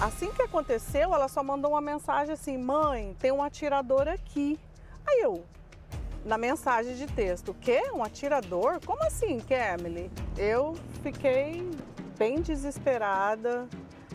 Assim 0.00 0.30
que 0.30 0.42
aconteceu, 0.42 1.12
ela 1.12 1.26
só 1.26 1.42
mandou 1.42 1.72
uma 1.72 1.80
mensagem 1.80 2.32
assim: 2.32 2.56
mãe, 2.56 3.16
tem 3.18 3.32
um 3.32 3.42
atirador 3.42 4.06
aqui. 4.06 4.58
Aí 5.04 5.20
eu, 5.22 5.44
na 6.24 6.38
mensagem 6.38 6.94
de 6.94 7.06
texto, 7.06 7.52
quê? 7.60 7.82
Um 7.92 8.04
atirador? 8.04 8.78
Como 8.86 9.02
assim, 9.02 9.40
Kemily? 9.40 10.08
Eu 10.36 10.76
fiquei 11.02 11.68
bem 12.16 12.40
desesperada. 12.40 13.66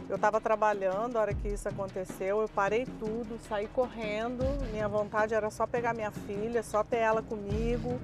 Eu 0.07 0.15
estava 0.15 0.39
trabalhando, 0.39 1.17
a 1.17 1.21
hora 1.21 1.33
que 1.33 1.47
isso 1.47 1.67
aconteceu, 1.67 2.41
eu 2.41 2.47
parei 2.47 2.85
tudo, 2.85 3.37
saí 3.49 3.67
correndo. 3.67 4.43
Minha 4.71 4.87
vontade 4.87 5.33
era 5.33 5.49
só 5.49 5.65
pegar 5.65 5.93
minha 5.93 6.11
filha, 6.11 6.63
só 6.63 6.83
ter 6.83 6.97
ela 6.97 7.21
comigo. 7.21 7.99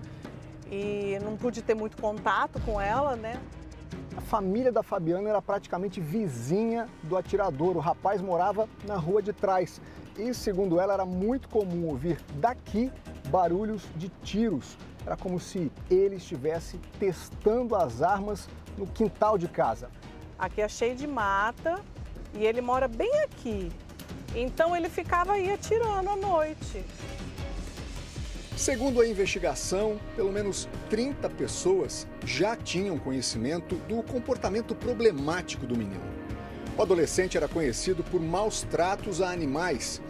E 0.69 1.17
não 1.23 1.38
pude 1.38 1.61
ter 1.61 1.75
muito 1.75 1.95
contato 2.01 2.59
com 2.65 2.80
ela, 2.80 3.15
né? 3.15 3.39
Família 4.30 4.71
da 4.71 4.84
Fabiana 4.84 5.27
era 5.27 5.41
praticamente 5.41 5.99
vizinha 5.99 6.88
do 7.01 7.17
atirador. 7.17 7.75
O 7.75 7.80
rapaz 7.80 8.21
morava 8.21 8.69
na 8.86 8.95
rua 8.95 9.23
de 9.23 9.34
trás. 9.34 9.82
E, 10.15 10.36
segundo 10.36 10.80
ela, 10.80 10.93
era 10.93 11.03
muito 11.03 11.49
comum 11.49 11.88
ouvir 11.88 12.19
daqui 12.36 12.91
barulhos 13.30 13.88
de 13.95 14.09
tiros. 14.23 14.77
Era 15.03 15.17
como 15.17 15.39
se 15.39 15.71
ele 15.89 16.17
estivesse 16.17 16.77
testando 16.99 17.75
as 17.75 18.03
armas 18.03 18.47
no 18.77 18.86
quintal 18.86 19.36
de 19.36 19.47
casa. 19.47 19.89
Aqui 20.38 20.61
é 20.61 20.69
cheio 20.69 20.95
de 20.95 21.07
mata 21.07 21.80
e 22.36 22.45
ele 22.45 22.61
mora 22.61 22.88
bem 22.88 23.11
aqui. 23.23 23.71
Então 24.36 24.75
ele 24.75 24.89
ficava 24.89 25.34
aí 25.34 25.51
atirando 25.51 26.07
à 26.07 26.15
noite. 26.15 26.86
Segundo 28.60 28.99
a 28.99 29.07
investigação, 29.07 29.97
pelo 30.18 30.34
menos 30.34 30.68
30 30.89 31.30
pessoas 31.30 32.05
já 32.26 32.57
tinham 32.57 32.99
conhecimento 32.99 33.76
do 33.88 34.03
comportamento 34.03 34.76
problemático 34.76 35.66
do 35.66 35.78
menino. 35.78 36.03
O 36.78 36.82
adolescente 36.82 37.38
era 37.38 37.47
conhecido 37.47 38.03
por 38.03 38.20
maus 38.20 38.64
tratos 38.64 39.22
a 39.22 39.32
animais. 39.32 40.01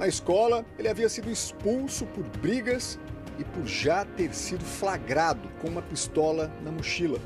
Na 0.00 0.08
escola, 0.08 0.66
ele 0.76 0.88
havia 0.88 1.08
sido 1.08 1.30
expulso 1.30 2.06
por 2.06 2.24
brigas 2.40 2.98
e 3.38 3.44
por 3.44 3.64
já 3.64 4.04
ter 4.04 4.34
sido 4.34 4.64
flagrado 4.64 5.48
com 5.60 5.68
uma 5.68 5.80
pistola 5.80 6.52
na 6.64 6.72
mochila. 6.72 7.20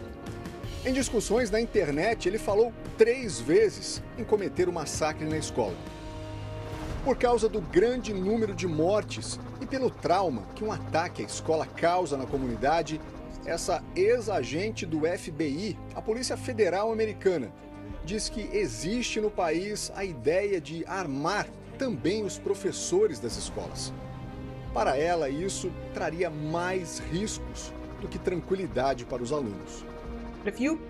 Em 0.84 0.92
discussões 0.92 1.50
na 1.50 1.58
internet, 1.58 2.28
ele 2.28 2.38
falou 2.38 2.70
três 2.98 3.40
vezes 3.40 4.02
em 4.18 4.24
cometer 4.24 4.68
o 4.68 4.70
um 4.70 4.74
massacre 4.74 5.26
na 5.26 5.38
escola. 5.38 5.74
Por 7.04 7.16
causa 7.16 7.48
do 7.48 7.62
grande 7.62 8.12
número 8.12 8.54
de 8.54 8.66
mortes 8.66 9.40
e 9.58 9.66
pelo 9.66 9.90
trauma 9.90 10.42
que 10.54 10.62
um 10.62 10.70
ataque 10.70 11.22
à 11.22 11.24
escola 11.24 11.64
causa 11.64 12.14
na 12.14 12.26
comunidade, 12.26 13.00
essa 13.46 13.82
ex-agente 13.96 14.84
do 14.84 15.00
FBI, 15.00 15.78
a 15.94 16.02
Polícia 16.02 16.36
Federal 16.36 16.92
Americana, 16.92 17.50
diz 18.04 18.28
que 18.28 18.42
existe 18.52 19.18
no 19.18 19.30
país 19.30 19.90
a 19.94 20.04
ideia 20.04 20.60
de 20.60 20.84
armar 20.84 21.46
também 21.78 22.22
os 22.22 22.38
professores 22.38 23.18
das 23.18 23.34
escolas. 23.36 23.94
Para 24.74 24.94
ela, 24.96 25.30
isso 25.30 25.72
traria 25.94 26.28
mais 26.28 26.98
riscos 26.98 27.72
do 28.02 28.08
que 28.08 28.18
tranquilidade 28.18 29.06
para 29.06 29.22
os 29.22 29.32
alunos. 29.32 29.84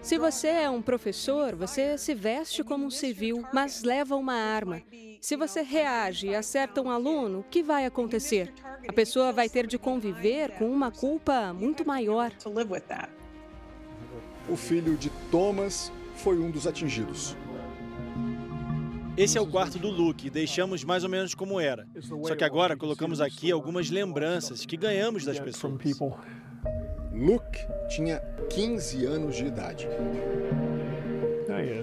Se 0.02 0.18
você 0.18 0.48
é 0.48 0.70
um 0.70 0.82
professor, 0.82 1.54
você 1.54 1.96
se 1.96 2.14
veste 2.14 2.64
como 2.64 2.84
um 2.84 2.90
civil, 2.90 3.44
mas 3.52 3.84
leva 3.84 4.16
uma 4.16 4.34
arma. 4.34 4.82
Se 5.20 5.36
você 5.36 5.60
reage 5.60 6.28
e 6.28 6.34
acerta 6.34 6.80
um 6.80 6.90
aluno, 6.90 7.40
o 7.40 7.44
que 7.44 7.62
vai 7.62 7.84
acontecer? 7.84 8.54
A 8.88 8.92
pessoa 8.92 9.32
vai 9.32 9.50
ter 9.50 9.66
de 9.66 9.76
conviver 9.76 10.52
com 10.52 10.64
uma 10.70 10.90
culpa 10.90 11.52
muito 11.52 11.86
maior. 11.86 12.32
O 14.48 14.56
filho 14.56 14.96
de 14.96 15.10
Thomas 15.30 15.92
foi 16.16 16.38
um 16.38 16.50
dos 16.50 16.66
atingidos. 16.66 17.36
Esse 19.14 19.36
é 19.36 19.40
o 19.40 19.46
quarto 19.46 19.78
do 19.78 19.90
Luke, 19.90 20.30
deixamos 20.30 20.82
mais 20.84 21.04
ou 21.04 21.10
menos 21.10 21.34
como 21.34 21.60
era. 21.60 21.86
Só 22.26 22.34
que 22.34 22.42
agora 22.44 22.74
colocamos 22.74 23.20
aqui 23.20 23.52
algumas 23.52 23.90
lembranças 23.90 24.64
que 24.64 24.76
ganhamos 24.78 25.26
das 25.26 25.38
pessoas. 25.38 25.78
Luke 27.12 27.58
tinha 27.90 28.20
15 28.48 29.04
anos 29.04 29.36
de 29.36 29.44
idade. 29.44 29.86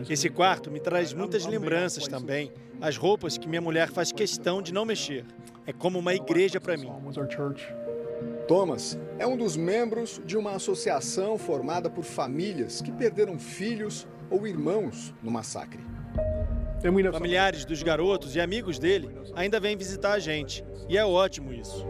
Esse 0.09 0.29
quarto 0.29 0.71
me 0.71 0.79
traz 0.79 1.13
muitas 1.13 1.45
lembranças 1.45 2.07
também. 2.07 2.51
As 2.79 2.97
roupas 2.97 3.37
que 3.37 3.47
minha 3.47 3.61
mulher 3.61 3.89
faz 3.89 4.11
questão 4.11 4.61
de 4.61 4.73
não 4.73 4.85
mexer. 4.85 5.25
É 5.65 5.73
como 5.73 5.99
uma 5.99 6.13
igreja 6.13 6.59
para 6.61 6.77
mim. 6.77 6.91
Thomas 8.47 8.97
é 9.19 9.27
um 9.27 9.35
dos 9.35 9.57
membros 9.57 10.21
de 10.25 10.37
uma 10.37 10.53
associação 10.53 11.37
formada 11.37 11.89
por 11.89 12.03
famílias 12.03 12.81
que 12.81 12.91
perderam 12.91 13.37
filhos 13.37 14.07
ou 14.29 14.47
irmãos 14.47 15.13
no 15.21 15.29
massacre. 15.29 15.83
Familiares 17.11 17.65
dos 17.65 17.83
garotos 17.83 18.35
e 18.35 18.39
amigos 18.39 18.79
dele 18.79 19.09
ainda 19.35 19.59
vêm 19.59 19.75
visitar 19.75 20.13
a 20.13 20.19
gente. 20.19 20.63
E 20.87 20.97
é 20.97 21.05
ótimo 21.05 21.53
isso. 21.53 21.85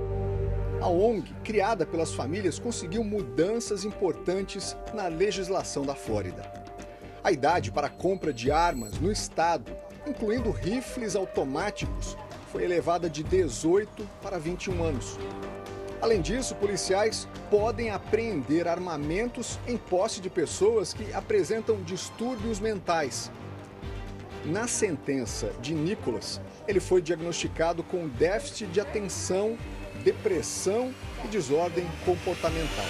A 0.81 0.87
ONG, 0.87 1.33
criada 1.43 1.85
pelas 1.85 2.13
famílias, 2.13 2.59
conseguiu 2.59 3.03
mudanças 3.03 3.83
importantes 3.83 4.77
na 4.93 5.07
legislação 5.07 5.83
da 5.83 5.95
Flórida. 5.95 6.66
A 7.23 7.31
idade 7.31 7.71
para 7.71 7.87
a 7.87 7.89
compra 7.89 8.31
de 8.31 8.51
armas 8.51 8.99
no 8.99 9.11
estado, 9.11 9.71
incluindo 10.05 10.51
rifles 10.51 11.15
automáticos, 11.15 12.17
foi 12.51 12.63
elevada 12.63 13.09
de 13.09 13.23
18 13.23 14.07
para 14.21 14.39
21 14.39 14.83
anos. 14.83 15.17
Além 16.01 16.21
disso, 16.21 16.55
policiais 16.55 17.27
podem 17.49 17.89
apreender 17.89 18.67
armamentos 18.67 19.59
em 19.67 19.77
posse 19.77 20.21
de 20.21 20.29
pessoas 20.29 20.93
que 20.93 21.11
apresentam 21.13 21.81
distúrbios 21.81 22.59
mentais. 22.59 23.31
Na 24.45 24.67
sentença 24.67 25.51
de 25.59 25.73
Nicholas, 25.73 26.39
ele 26.67 26.79
foi 26.79 27.01
diagnosticado 27.01 27.83
com 27.83 28.07
déficit 28.07 28.67
de 28.67 28.79
atenção 28.79 29.57
depressão 30.03 30.93
e 31.25 31.27
desordem 31.27 31.85
comportamental. 32.05 32.85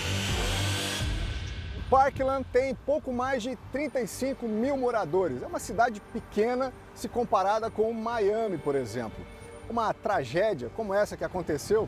Parkland 1.89 2.45
tem 2.51 2.75
pouco 2.75 3.13
mais 3.13 3.41
de 3.41 3.55
35 3.71 4.45
mil 4.45 4.75
moradores. 4.75 5.41
É 5.41 5.47
uma 5.47 5.59
cidade 5.59 6.01
pequena 6.11 6.73
se 6.93 7.07
comparada 7.07 7.71
com 7.71 7.93
Miami, 7.93 8.57
por 8.57 8.75
exemplo. 8.75 9.25
Uma 9.69 9.93
tragédia 9.93 10.69
como 10.75 10.93
essa 10.93 11.15
que 11.15 11.23
aconteceu 11.23 11.87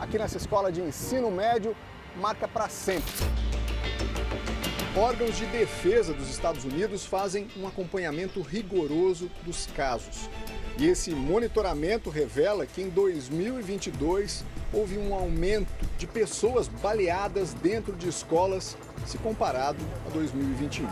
aqui 0.00 0.18
nessa 0.18 0.38
escola 0.38 0.72
de 0.72 0.80
ensino 0.80 1.30
médio 1.30 1.76
marca 2.16 2.48
para 2.48 2.68
sempre. 2.68 3.12
Órgãos 4.96 5.36
de 5.36 5.46
defesa 5.46 6.12
dos 6.12 6.28
Estados 6.28 6.64
Unidos 6.64 7.06
fazem 7.06 7.46
um 7.56 7.68
acompanhamento 7.68 8.40
rigoroso 8.42 9.30
dos 9.44 9.66
casos. 9.66 10.28
E 10.76 10.86
esse 10.86 11.12
monitoramento 11.12 12.10
revela 12.10 12.66
que 12.66 12.82
em 12.82 12.88
2022 12.88 14.44
houve 14.72 14.98
um 14.98 15.14
aumento 15.14 15.72
de 15.96 16.08
pessoas 16.08 16.66
baleadas 16.66 17.54
dentro 17.54 17.94
de 17.94 18.08
escolas 18.08 18.76
se 19.08 19.16
comparado 19.18 19.78
a 20.06 20.10
2021. 20.10 20.86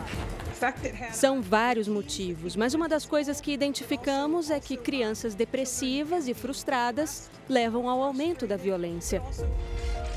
São 1.11 1.39
vários 1.39 1.87
motivos, 1.87 2.55
mas 2.55 2.73
uma 2.73 2.89
das 2.89 3.05
coisas 3.05 3.39
que 3.39 3.51
identificamos 3.51 4.49
é 4.49 4.59
que 4.59 4.75
crianças 4.75 5.35
depressivas 5.35 6.27
e 6.27 6.33
frustradas 6.33 7.29
levam 7.47 7.87
ao 7.87 8.01
aumento 8.01 8.47
da 8.47 8.57
violência. 8.57 9.21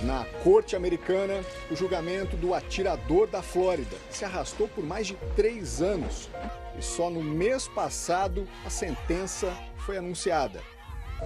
Na 0.02 0.24
corte 0.42 0.74
americana, 0.74 1.44
o 1.70 1.76
julgamento 1.76 2.36
do 2.38 2.54
atirador 2.54 3.26
da 3.26 3.42
Flórida 3.42 3.96
se 4.08 4.24
arrastou 4.24 4.66
por 4.66 4.82
mais 4.82 5.06
de 5.06 5.14
três 5.36 5.82
anos. 5.82 6.30
E 6.78 6.82
só 6.82 7.10
no 7.10 7.22
mês 7.22 7.68
passado 7.68 8.48
a 8.64 8.70
sentença 8.70 9.52
foi 9.84 9.98
anunciada: 9.98 10.62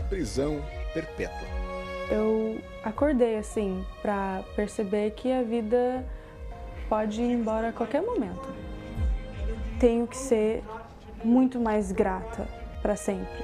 prisão 0.09 0.61
perpétua. 0.93 1.47
Eu 2.11 2.61
acordei 2.83 3.37
assim 3.39 3.87
para 4.03 4.43
perceber 4.57 5.13
que 5.13 5.31
a 5.31 5.43
vida 5.45 6.05
pode 6.89 7.21
ir 7.21 7.33
embora 7.33 7.69
a 7.69 7.73
qualquer 7.73 8.03
momento. 8.03 8.49
Tenho 9.79 10.07
que 10.07 10.17
ser 10.17 10.63
muito 11.25 11.59
mais 11.59 11.93
grata 11.93 12.49
para 12.83 12.97
sempre. 12.97 13.43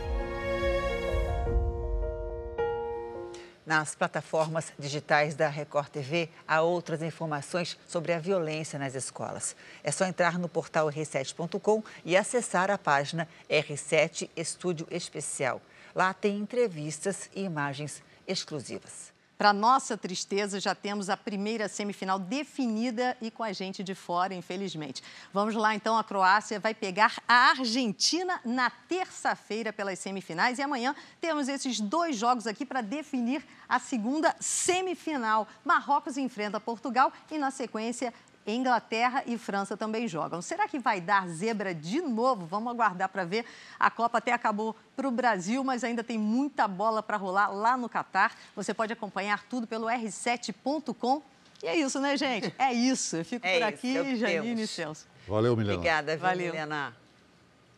Nas 3.64 3.94
plataformas 3.94 4.72
digitais 4.76 5.36
da 5.36 5.48
Record 5.48 5.90
TV 5.90 6.28
há 6.46 6.60
outras 6.60 7.02
informações 7.02 7.78
sobre 7.86 8.12
a 8.12 8.18
violência 8.18 8.78
nas 8.78 8.96
escolas. 8.96 9.54
É 9.84 9.92
só 9.92 10.06
entrar 10.06 10.38
no 10.40 10.48
portal 10.48 10.88
r7.com 10.88 11.82
e 12.04 12.16
acessar 12.16 12.68
a 12.70 12.76
página 12.76 13.28
R7 13.48 14.28
Estúdio 14.36 14.88
Especial. 14.90 15.62
Lá 15.94 16.12
tem 16.12 16.36
entrevistas 16.38 17.30
e 17.32 17.44
imagens 17.44 18.02
exclusivas. 18.26 19.12
Para 19.40 19.54
nossa 19.54 19.96
tristeza, 19.96 20.60
já 20.60 20.74
temos 20.74 21.08
a 21.08 21.16
primeira 21.16 21.66
semifinal 21.66 22.18
definida 22.18 23.16
e 23.22 23.30
com 23.30 23.42
a 23.42 23.54
gente 23.54 23.82
de 23.82 23.94
fora, 23.94 24.34
infelizmente. 24.34 25.02
Vamos 25.32 25.54
lá, 25.54 25.74
então, 25.74 25.96
a 25.96 26.04
Croácia 26.04 26.60
vai 26.60 26.74
pegar 26.74 27.22
a 27.26 27.48
Argentina 27.48 28.38
na 28.44 28.68
terça-feira 28.68 29.72
pelas 29.72 29.98
semifinais 29.98 30.58
e 30.58 30.62
amanhã 30.62 30.94
temos 31.22 31.48
esses 31.48 31.80
dois 31.80 32.18
jogos 32.18 32.46
aqui 32.46 32.66
para 32.66 32.82
definir 32.82 33.42
a 33.66 33.78
segunda 33.78 34.36
semifinal. 34.38 35.48
Marrocos 35.64 36.18
enfrenta 36.18 36.60
Portugal 36.60 37.10
e, 37.30 37.38
na 37.38 37.50
sequência, 37.50 38.12
Inglaterra 38.54 39.22
e 39.26 39.36
França 39.36 39.76
também 39.76 40.08
jogam. 40.08 40.40
Será 40.40 40.68
que 40.68 40.78
vai 40.78 41.00
dar 41.00 41.28
zebra 41.28 41.74
de 41.74 42.00
novo? 42.00 42.46
Vamos 42.46 42.72
aguardar 42.72 43.08
para 43.08 43.24
ver. 43.24 43.44
A 43.78 43.90
Copa 43.90 44.18
até 44.18 44.32
acabou 44.32 44.74
para 44.96 45.08
o 45.08 45.10
Brasil, 45.10 45.62
mas 45.64 45.84
ainda 45.84 46.02
tem 46.02 46.18
muita 46.18 46.66
bola 46.66 47.02
para 47.02 47.16
rolar 47.16 47.48
lá 47.48 47.76
no 47.76 47.88
Catar. 47.88 48.34
Você 48.54 48.72
pode 48.72 48.92
acompanhar 48.92 49.44
tudo 49.48 49.66
pelo 49.66 49.86
r7.com. 49.86 51.22
E 51.62 51.66
é 51.66 51.76
isso, 51.76 52.00
né, 52.00 52.16
gente? 52.16 52.54
É 52.58 52.72
isso. 52.72 53.16
Eu 53.16 53.24
fico 53.24 53.44
é 53.46 53.58
por 53.58 53.62
aqui, 53.64 53.96
isso, 53.96 54.16
Janine 54.16 54.62
e 54.62 54.66
Celso. 54.66 55.06
Valeu, 55.28 55.56
Milena. 55.56 55.76
Obrigada, 55.76 56.12
viu, 56.12 56.20
Valeu. 56.20 56.52
Milena. 56.52 56.96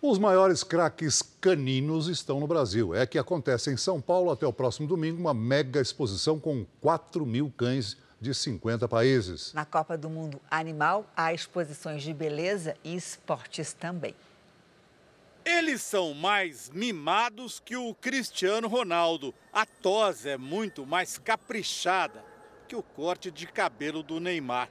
Os 0.01 0.19
maiores 0.19 0.65
craques 0.65 1.23
caninos 1.41 2.09
estão 2.09 2.41
no 2.41 2.47
Brasil. 2.49 2.93
É 2.93 3.07
que 3.07 3.19
acontece 3.19 3.71
em 3.71 3.77
São 3.77 4.01
Paulo 4.01 4.33
até 4.33 4.45
o 4.45 4.53
próximo 4.53 4.89
domingo 4.89 5.21
uma 5.21 5.33
mega 5.33 5.81
exposição 5.81 6.41
com 6.41 6.67
4 6.81 7.25
mil 7.25 7.53
cães 7.57 7.97
de 8.23 8.33
50 8.33 8.89
países. 8.89 9.53
Na 9.53 9.67
Copa 9.67 9.99
do 9.99 10.09
Mundo 10.09 10.41
Animal, 10.49 11.05
há 11.17 11.35
exposições 11.35 12.05
de 12.05 12.15
beleza 12.15 12.77
e 12.85 12.95
esportes 12.95 13.73
também. 13.73 14.15
Eles 15.45 15.83
são 15.83 16.15
mais 16.15 16.71
mimados 16.71 17.59
que 17.59 17.77
o 17.77 17.93
Cristiano 17.95 18.69
Ronaldo. 18.69 19.35
A 19.53 19.67
tosa 19.67 20.31
é 20.31 20.37
muito 20.39 20.87
mais 20.87 21.19
caprichada 21.19 22.25
que 22.69 22.77
o 22.77 22.83
corte 22.83 23.29
de 23.29 23.45
cabelo 23.45 24.05
do 24.05 24.21
Neymar. 24.21 24.71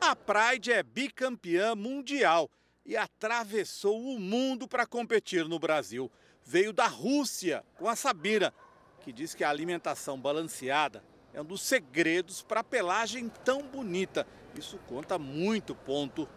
A 0.00 0.16
Pride 0.16 0.72
é 0.72 0.82
bicampeã 0.82 1.74
mundial 1.74 2.50
e 2.86 2.96
atravessou 2.96 4.02
o 4.02 4.18
mundo 4.18 4.66
para 4.66 4.86
competir 4.86 5.46
no 5.46 5.58
Brasil. 5.58 6.10
Veio 6.42 6.72
da 6.72 6.86
Rússia 6.86 7.62
com 7.76 7.86
a 7.86 7.94
Sabina, 7.94 8.54
que 9.02 9.12
diz 9.12 9.34
que 9.34 9.44
a 9.44 9.50
alimentação 9.50 10.18
balanceada 10.18 11.04
é 11.32 11.40
um 11.40 11.44
dos 11.44 11.62
segredos 11.62 12.42
para 12.42 12.60
a 12.60 12.64
pelagem 12.64 13.28
tão 13.44 13.62
bonita. 13.62 14.26
Isso 14.54 14.78
conta 14.86 15.18
muito 15.18 15.74
ponto. 15.74 16.28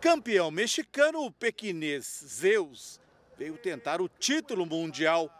Campeão 0.00 0.50
mexicano, 0.50 1.24
o 1.24 1.30
pequinês 1.30 2.24
Zeus, 2.26 2.98
veio 3.36 3.56
tentar 3.56 4.00
o 4.00 4.08
título 4.08 4.66
mundial. 4.66 5.30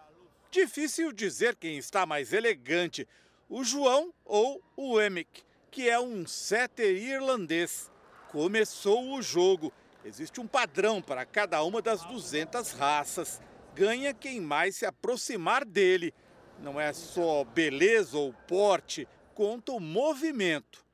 Difícil 0.51 1.13
dizer 1.13 1.57
quem 1.57 1.79
está 1.79 2.05
mais 2.05 2.33
elegante, 2.33 3.07
o 3.49 3.65
João 3.65 4.13
ou 4.25 4.63
o 4.77 5.01
Emick, 5.01 5.43
que 5.71 5.89
é 5.89 5.99
um 5.99 6.27
setter 6.27 6.97
irlandês. 6.97 7.91
Começou 8.29 9.15
o 9.15 9.23
jogo. 9.23 9.73
Existe 10.05 10.41
um 10.41 10.47
padrão 10.47 11.03
para 11.03 11.27
cada 11.27 11.63
uma 11.63 11.83
das 11.83 12.05
200 12.05 12.73
raças. 12.73 13.41
Ganha 13.75 14.15
quem 14.15 14.41
mais 14.41 14.77
se 14.77 14.87
aproximar 14.87 15.65
dele. 15.65 16.15
Não 16.63 16.81
é 16.81 16.93
só 16.93 17.45
beleza 17.45 18.19
ou 18.19 18.35
porte, 18.47 19.09
conta 19.35 19.73
o 19.73 19.81
movimento. 19.81 20.85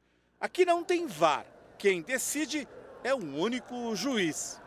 Aqui 0.41 0.65
não 0.65 0.85
tem 0.85 1.07
VAR. 1.07 1.45
Quem 1.77 2.03
decide 2.03 2.69
é 3.03 3.15
um 3.15 3.39
único 3.39 3.95
juiz. 3.97 4.61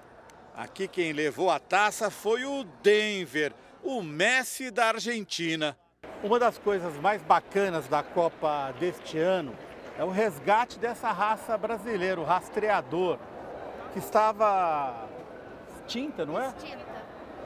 Aqui 0.55 0.87
quem 0.87 1.13
levou 1.13 1.49
a 1.49 1.57
taça 1.57 2.09
foi 2.09 2.43
o 2.43 2.65
Denver, 2.83 3.53
o 3.81 4.01
Messi 4.01 4.69
da 4.69 4.87
Argentina. 4.87 5.77
Uma 6.21 6.37
das 6.37 6.57
coisas 6.57 6.93
mais 6.97 7.21
bacanas 7.21 7.87
da 7.87 8.03
Copa 8.03 8.73
deste 8.77 9.17
ano 9.17 9.55
é 9.97 10.03
o 10.03 10.09
resgate 10.09 10.77
dessa 10.77 11.11
raça 11.11 11.57
brasileira, 11.57 12.19
o 12.19 12.25
rastreador, 12.25 13.17
que 13.93 13.99
estava 13.99 15.07
extinta, 15.85 16.25
não 16.25 16.39
é? 16.39 16.47
Extinta. 16.57 16.88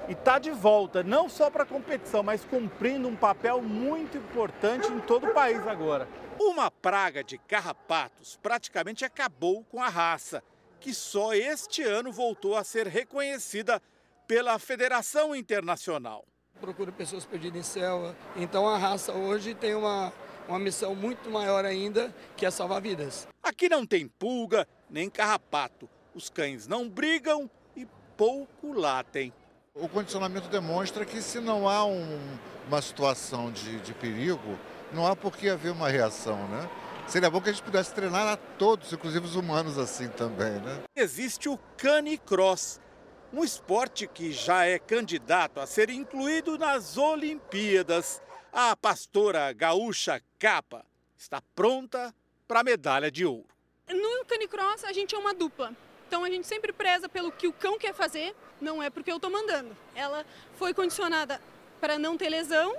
E 0.07 0.11
está 0.11 0.37
de 0.37 0.51
volta, 0.51 1.01
não 1.01 1.29
só 1.29 1.49
para 1.49 1.63
a 1.63 1.65
competição, 1.65 2.21
mas 2.21 2.43
cumprindo 2.43 3.07
um 3.07 3.15
papel 3.15 3.61
muito 3.61 4.17
importante 4.17 4.91
em 4.91 4.99
todo 4.99 5.27
o 5.27 5.33
país 5.33 5.65
agora. 5.65 6.09
Uma 6.37 6.69
praga 6.69 7.23
de 7.23 7.37
carrapatos 7.37 8.37
praticamente 8.43 9.05
acabou 9.05 9.63
com 9.63 9.81
a 9.81 9.87
raça, 9.87 10.43
que 10.81 10.93
só 10.93 11.33
este 11.33 11.83
ano 11.83 12.11
voltou 12.11 12.57
a 12.57 12.65
ser 12.65 12.85
reconhecida 12.85 13.81
pela 14.27 14.59
Federação 14.59 15.33
Internacional. 15.33 16.25
Procura 16.59 16.91
pessoas 16.91 17.23
perdidas 17.23 17.61
em 17.61 17.63
selva. 17.63 18.13
Então 18.35 18.67
a 18.67 18.77
raça 18.77 19.13
hoje 19.13 19.53
tem 19.55 19.73
uma, 19.73 20.11
uma 20.49 20.59
missão 20.59 20.93
muito 20.93 21.29
maior 21.29 21.63
ainda, 21.63 22.13
que 22.35 22.45
é 22.45 22.51
salvar 22.51 22.81
vidas. 22.81 23.25
Aqui 23.41 23.69
não 23.69 23.85
tem 23.85 24.07
pulga 24.07 24.67
nem 24.89 25.09
carrapato. 25.09 25.89
Os 26.13 26.29
cães 26.29 26.67
não 26.67 26.89
brigam 26.89 27.49
e 27.73 27.87
pouco 28.17 28.73
latem. 28.73 29.33
O 29.75 29.89
condicionamento 29.89 30.47
demonstra 30.49 31.03
que 31.03 31.19
se 31.19 31.39
não 31.39 31.67
há 31.67 31.83
um, 31.83 32.37
uma 32.67 32.79
situação 32.79 33.51
de, 33.51 33.79
de, 33.79 33.91
perigo, 33.91 34.59
não 34.91 35.07
há 35.07 35.15
por 35.15 35.35
que 35.35 35.49
haver 35.49 35.71
uma 35.71 35.89
reação, 35.89 36.47
né? 36.47 36.69
Seria 37.07 37.27
bom 37.27 37.41
que 37.41 37.49
a 37.49 37.51
gente 37.51 37.63
pudesse 37.63 37.91
treinar 37.91 38.27
a 38.27 38.37
todos, 38.37 38.93
inclusive 38.93 39.25
os 39.25 39.35
humanos 39.35 39.79
assim 39.79 40.07
também, 40.09 40.51
né? 40.61 40.83
Existe 40.95 41.49
o 41.49 41.57
canicross, 41.75 42.79
um 43.33 43.43
esporte 43.43 44.05
que 44.05 44.31
já 44.31 44.63
é 44.63 44.77
candidato 44.77 45.59
a 45.59 45.65
ser 45.65 45.89
incluído 45.89 46.55
nas 46.55 46.95
Olimpíadas. 46.95 48.21
A 48.51 48.75
pastora 48.75 49.51
gaúcha 49.53 50.21
Capa 50.37 50.85
está 51.17 51.41
pronta 51.55 52.13
para 52.47 52.59
a 52.59 52.63
medalha 52.63 53.09
de 53.09 53.25
ouro. 53.25 53.47
No 53.89 54.23
canicross 54.25 54.83
a 54.83 54.93
gente 54.93 55.15
é 55.15 55.17
uma 55.17 55.33
dupla. 55.33 55.75
Então 56.07 56.23
a 56.23 56.29
gente 56.29 56.45
sempre 56.45 56.71
preza 56.71 57.09
pelo 57.09 57.31
que 57.31 57.47
o 57.47 57.53
cão 57.53 57.79
quer 57.79 57.91
fazer, 57.91 58.35
não 58.63 58.81
é 58.81 58.89
porque 58.89 59.11
eu 59.11 59.17
estou 59.17 59.29
mandando. 59.29 59.75
Ela 59.93 60.25
foi 60.55 60.73
condicionada 60.73 61.39
para 61.79 61.99
não 61.99 62.17
ter 62.17 62.29
lesão, 62.29 62.75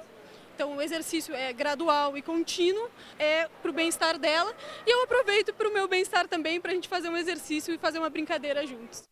então 0.54 0.76
o 0.76 0.82
exercício 0.82 1.34
é 1.34 1.52
gradual 1.52 2.16
e 2.16 2.22
contínuo, 2.22 2.88
é 3.18 3.48
para 3.60 3.70
o 3.70 3.74
bem-estar 3.74 4.18
dela. 4.18 4.54
E 4.86 4.90
eu 4.90 5.02
aproveito 5.02 5.52
para 5.52 5.68
o 5.68 5.72
meu 5.72 5.86
bem-estar 5.86 6.26
também, 6.26 6.60
para 6.60 6.72
a 6.72 6.74
gente 6.74 6.88
fazer 6.88 7.08
um 7.08 7.16
exercício 7.16 7.74
e 7.74 7.78
fazer 7.78 7.98
uma 7.98 8.08
brincadeira 8.08 8.66
juntos. 8.66 9.02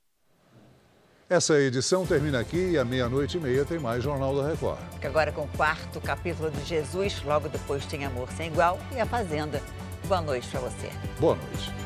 Essa 1.29 1.59
edição 1.59 2.07
termina 2.07 2.41
aqui 2.41 2.73
e 2.73 2.79
à 2.79 2.85
meia-noite 2.85 3.39
e 3.39 3.41
meia 3.41 3.65
tem 3.65 3.79
mais 3.79 4.05
Jornal 4.05 4.37
da 4.37 4.49
Record. 4.49 4.79
Fica 4.93 5.09
agora 5.09 5.33
com 5.33 5.43
o 5.43 5.49
quarto 5.49 6.01
capítulo 6.01 6.51
de 6.51 6.63
Jesus, 6.65 7.23
logo 7.23 7.49
depois 7.49 7.87
tem 7.87 8.05
Amor 8.05 8.31
Sem 8.33 8.49
Igual 8.49 8.79
e 8.95 9.01
A 9.01 9.07
Fazenda. 9.07 9.63
Boa 10.07 10.21
noite 10.21 10.47
para 10.49 10.61
você. 10.61 10.91
Boa 11.19 11.37
noite. 11.37 11.82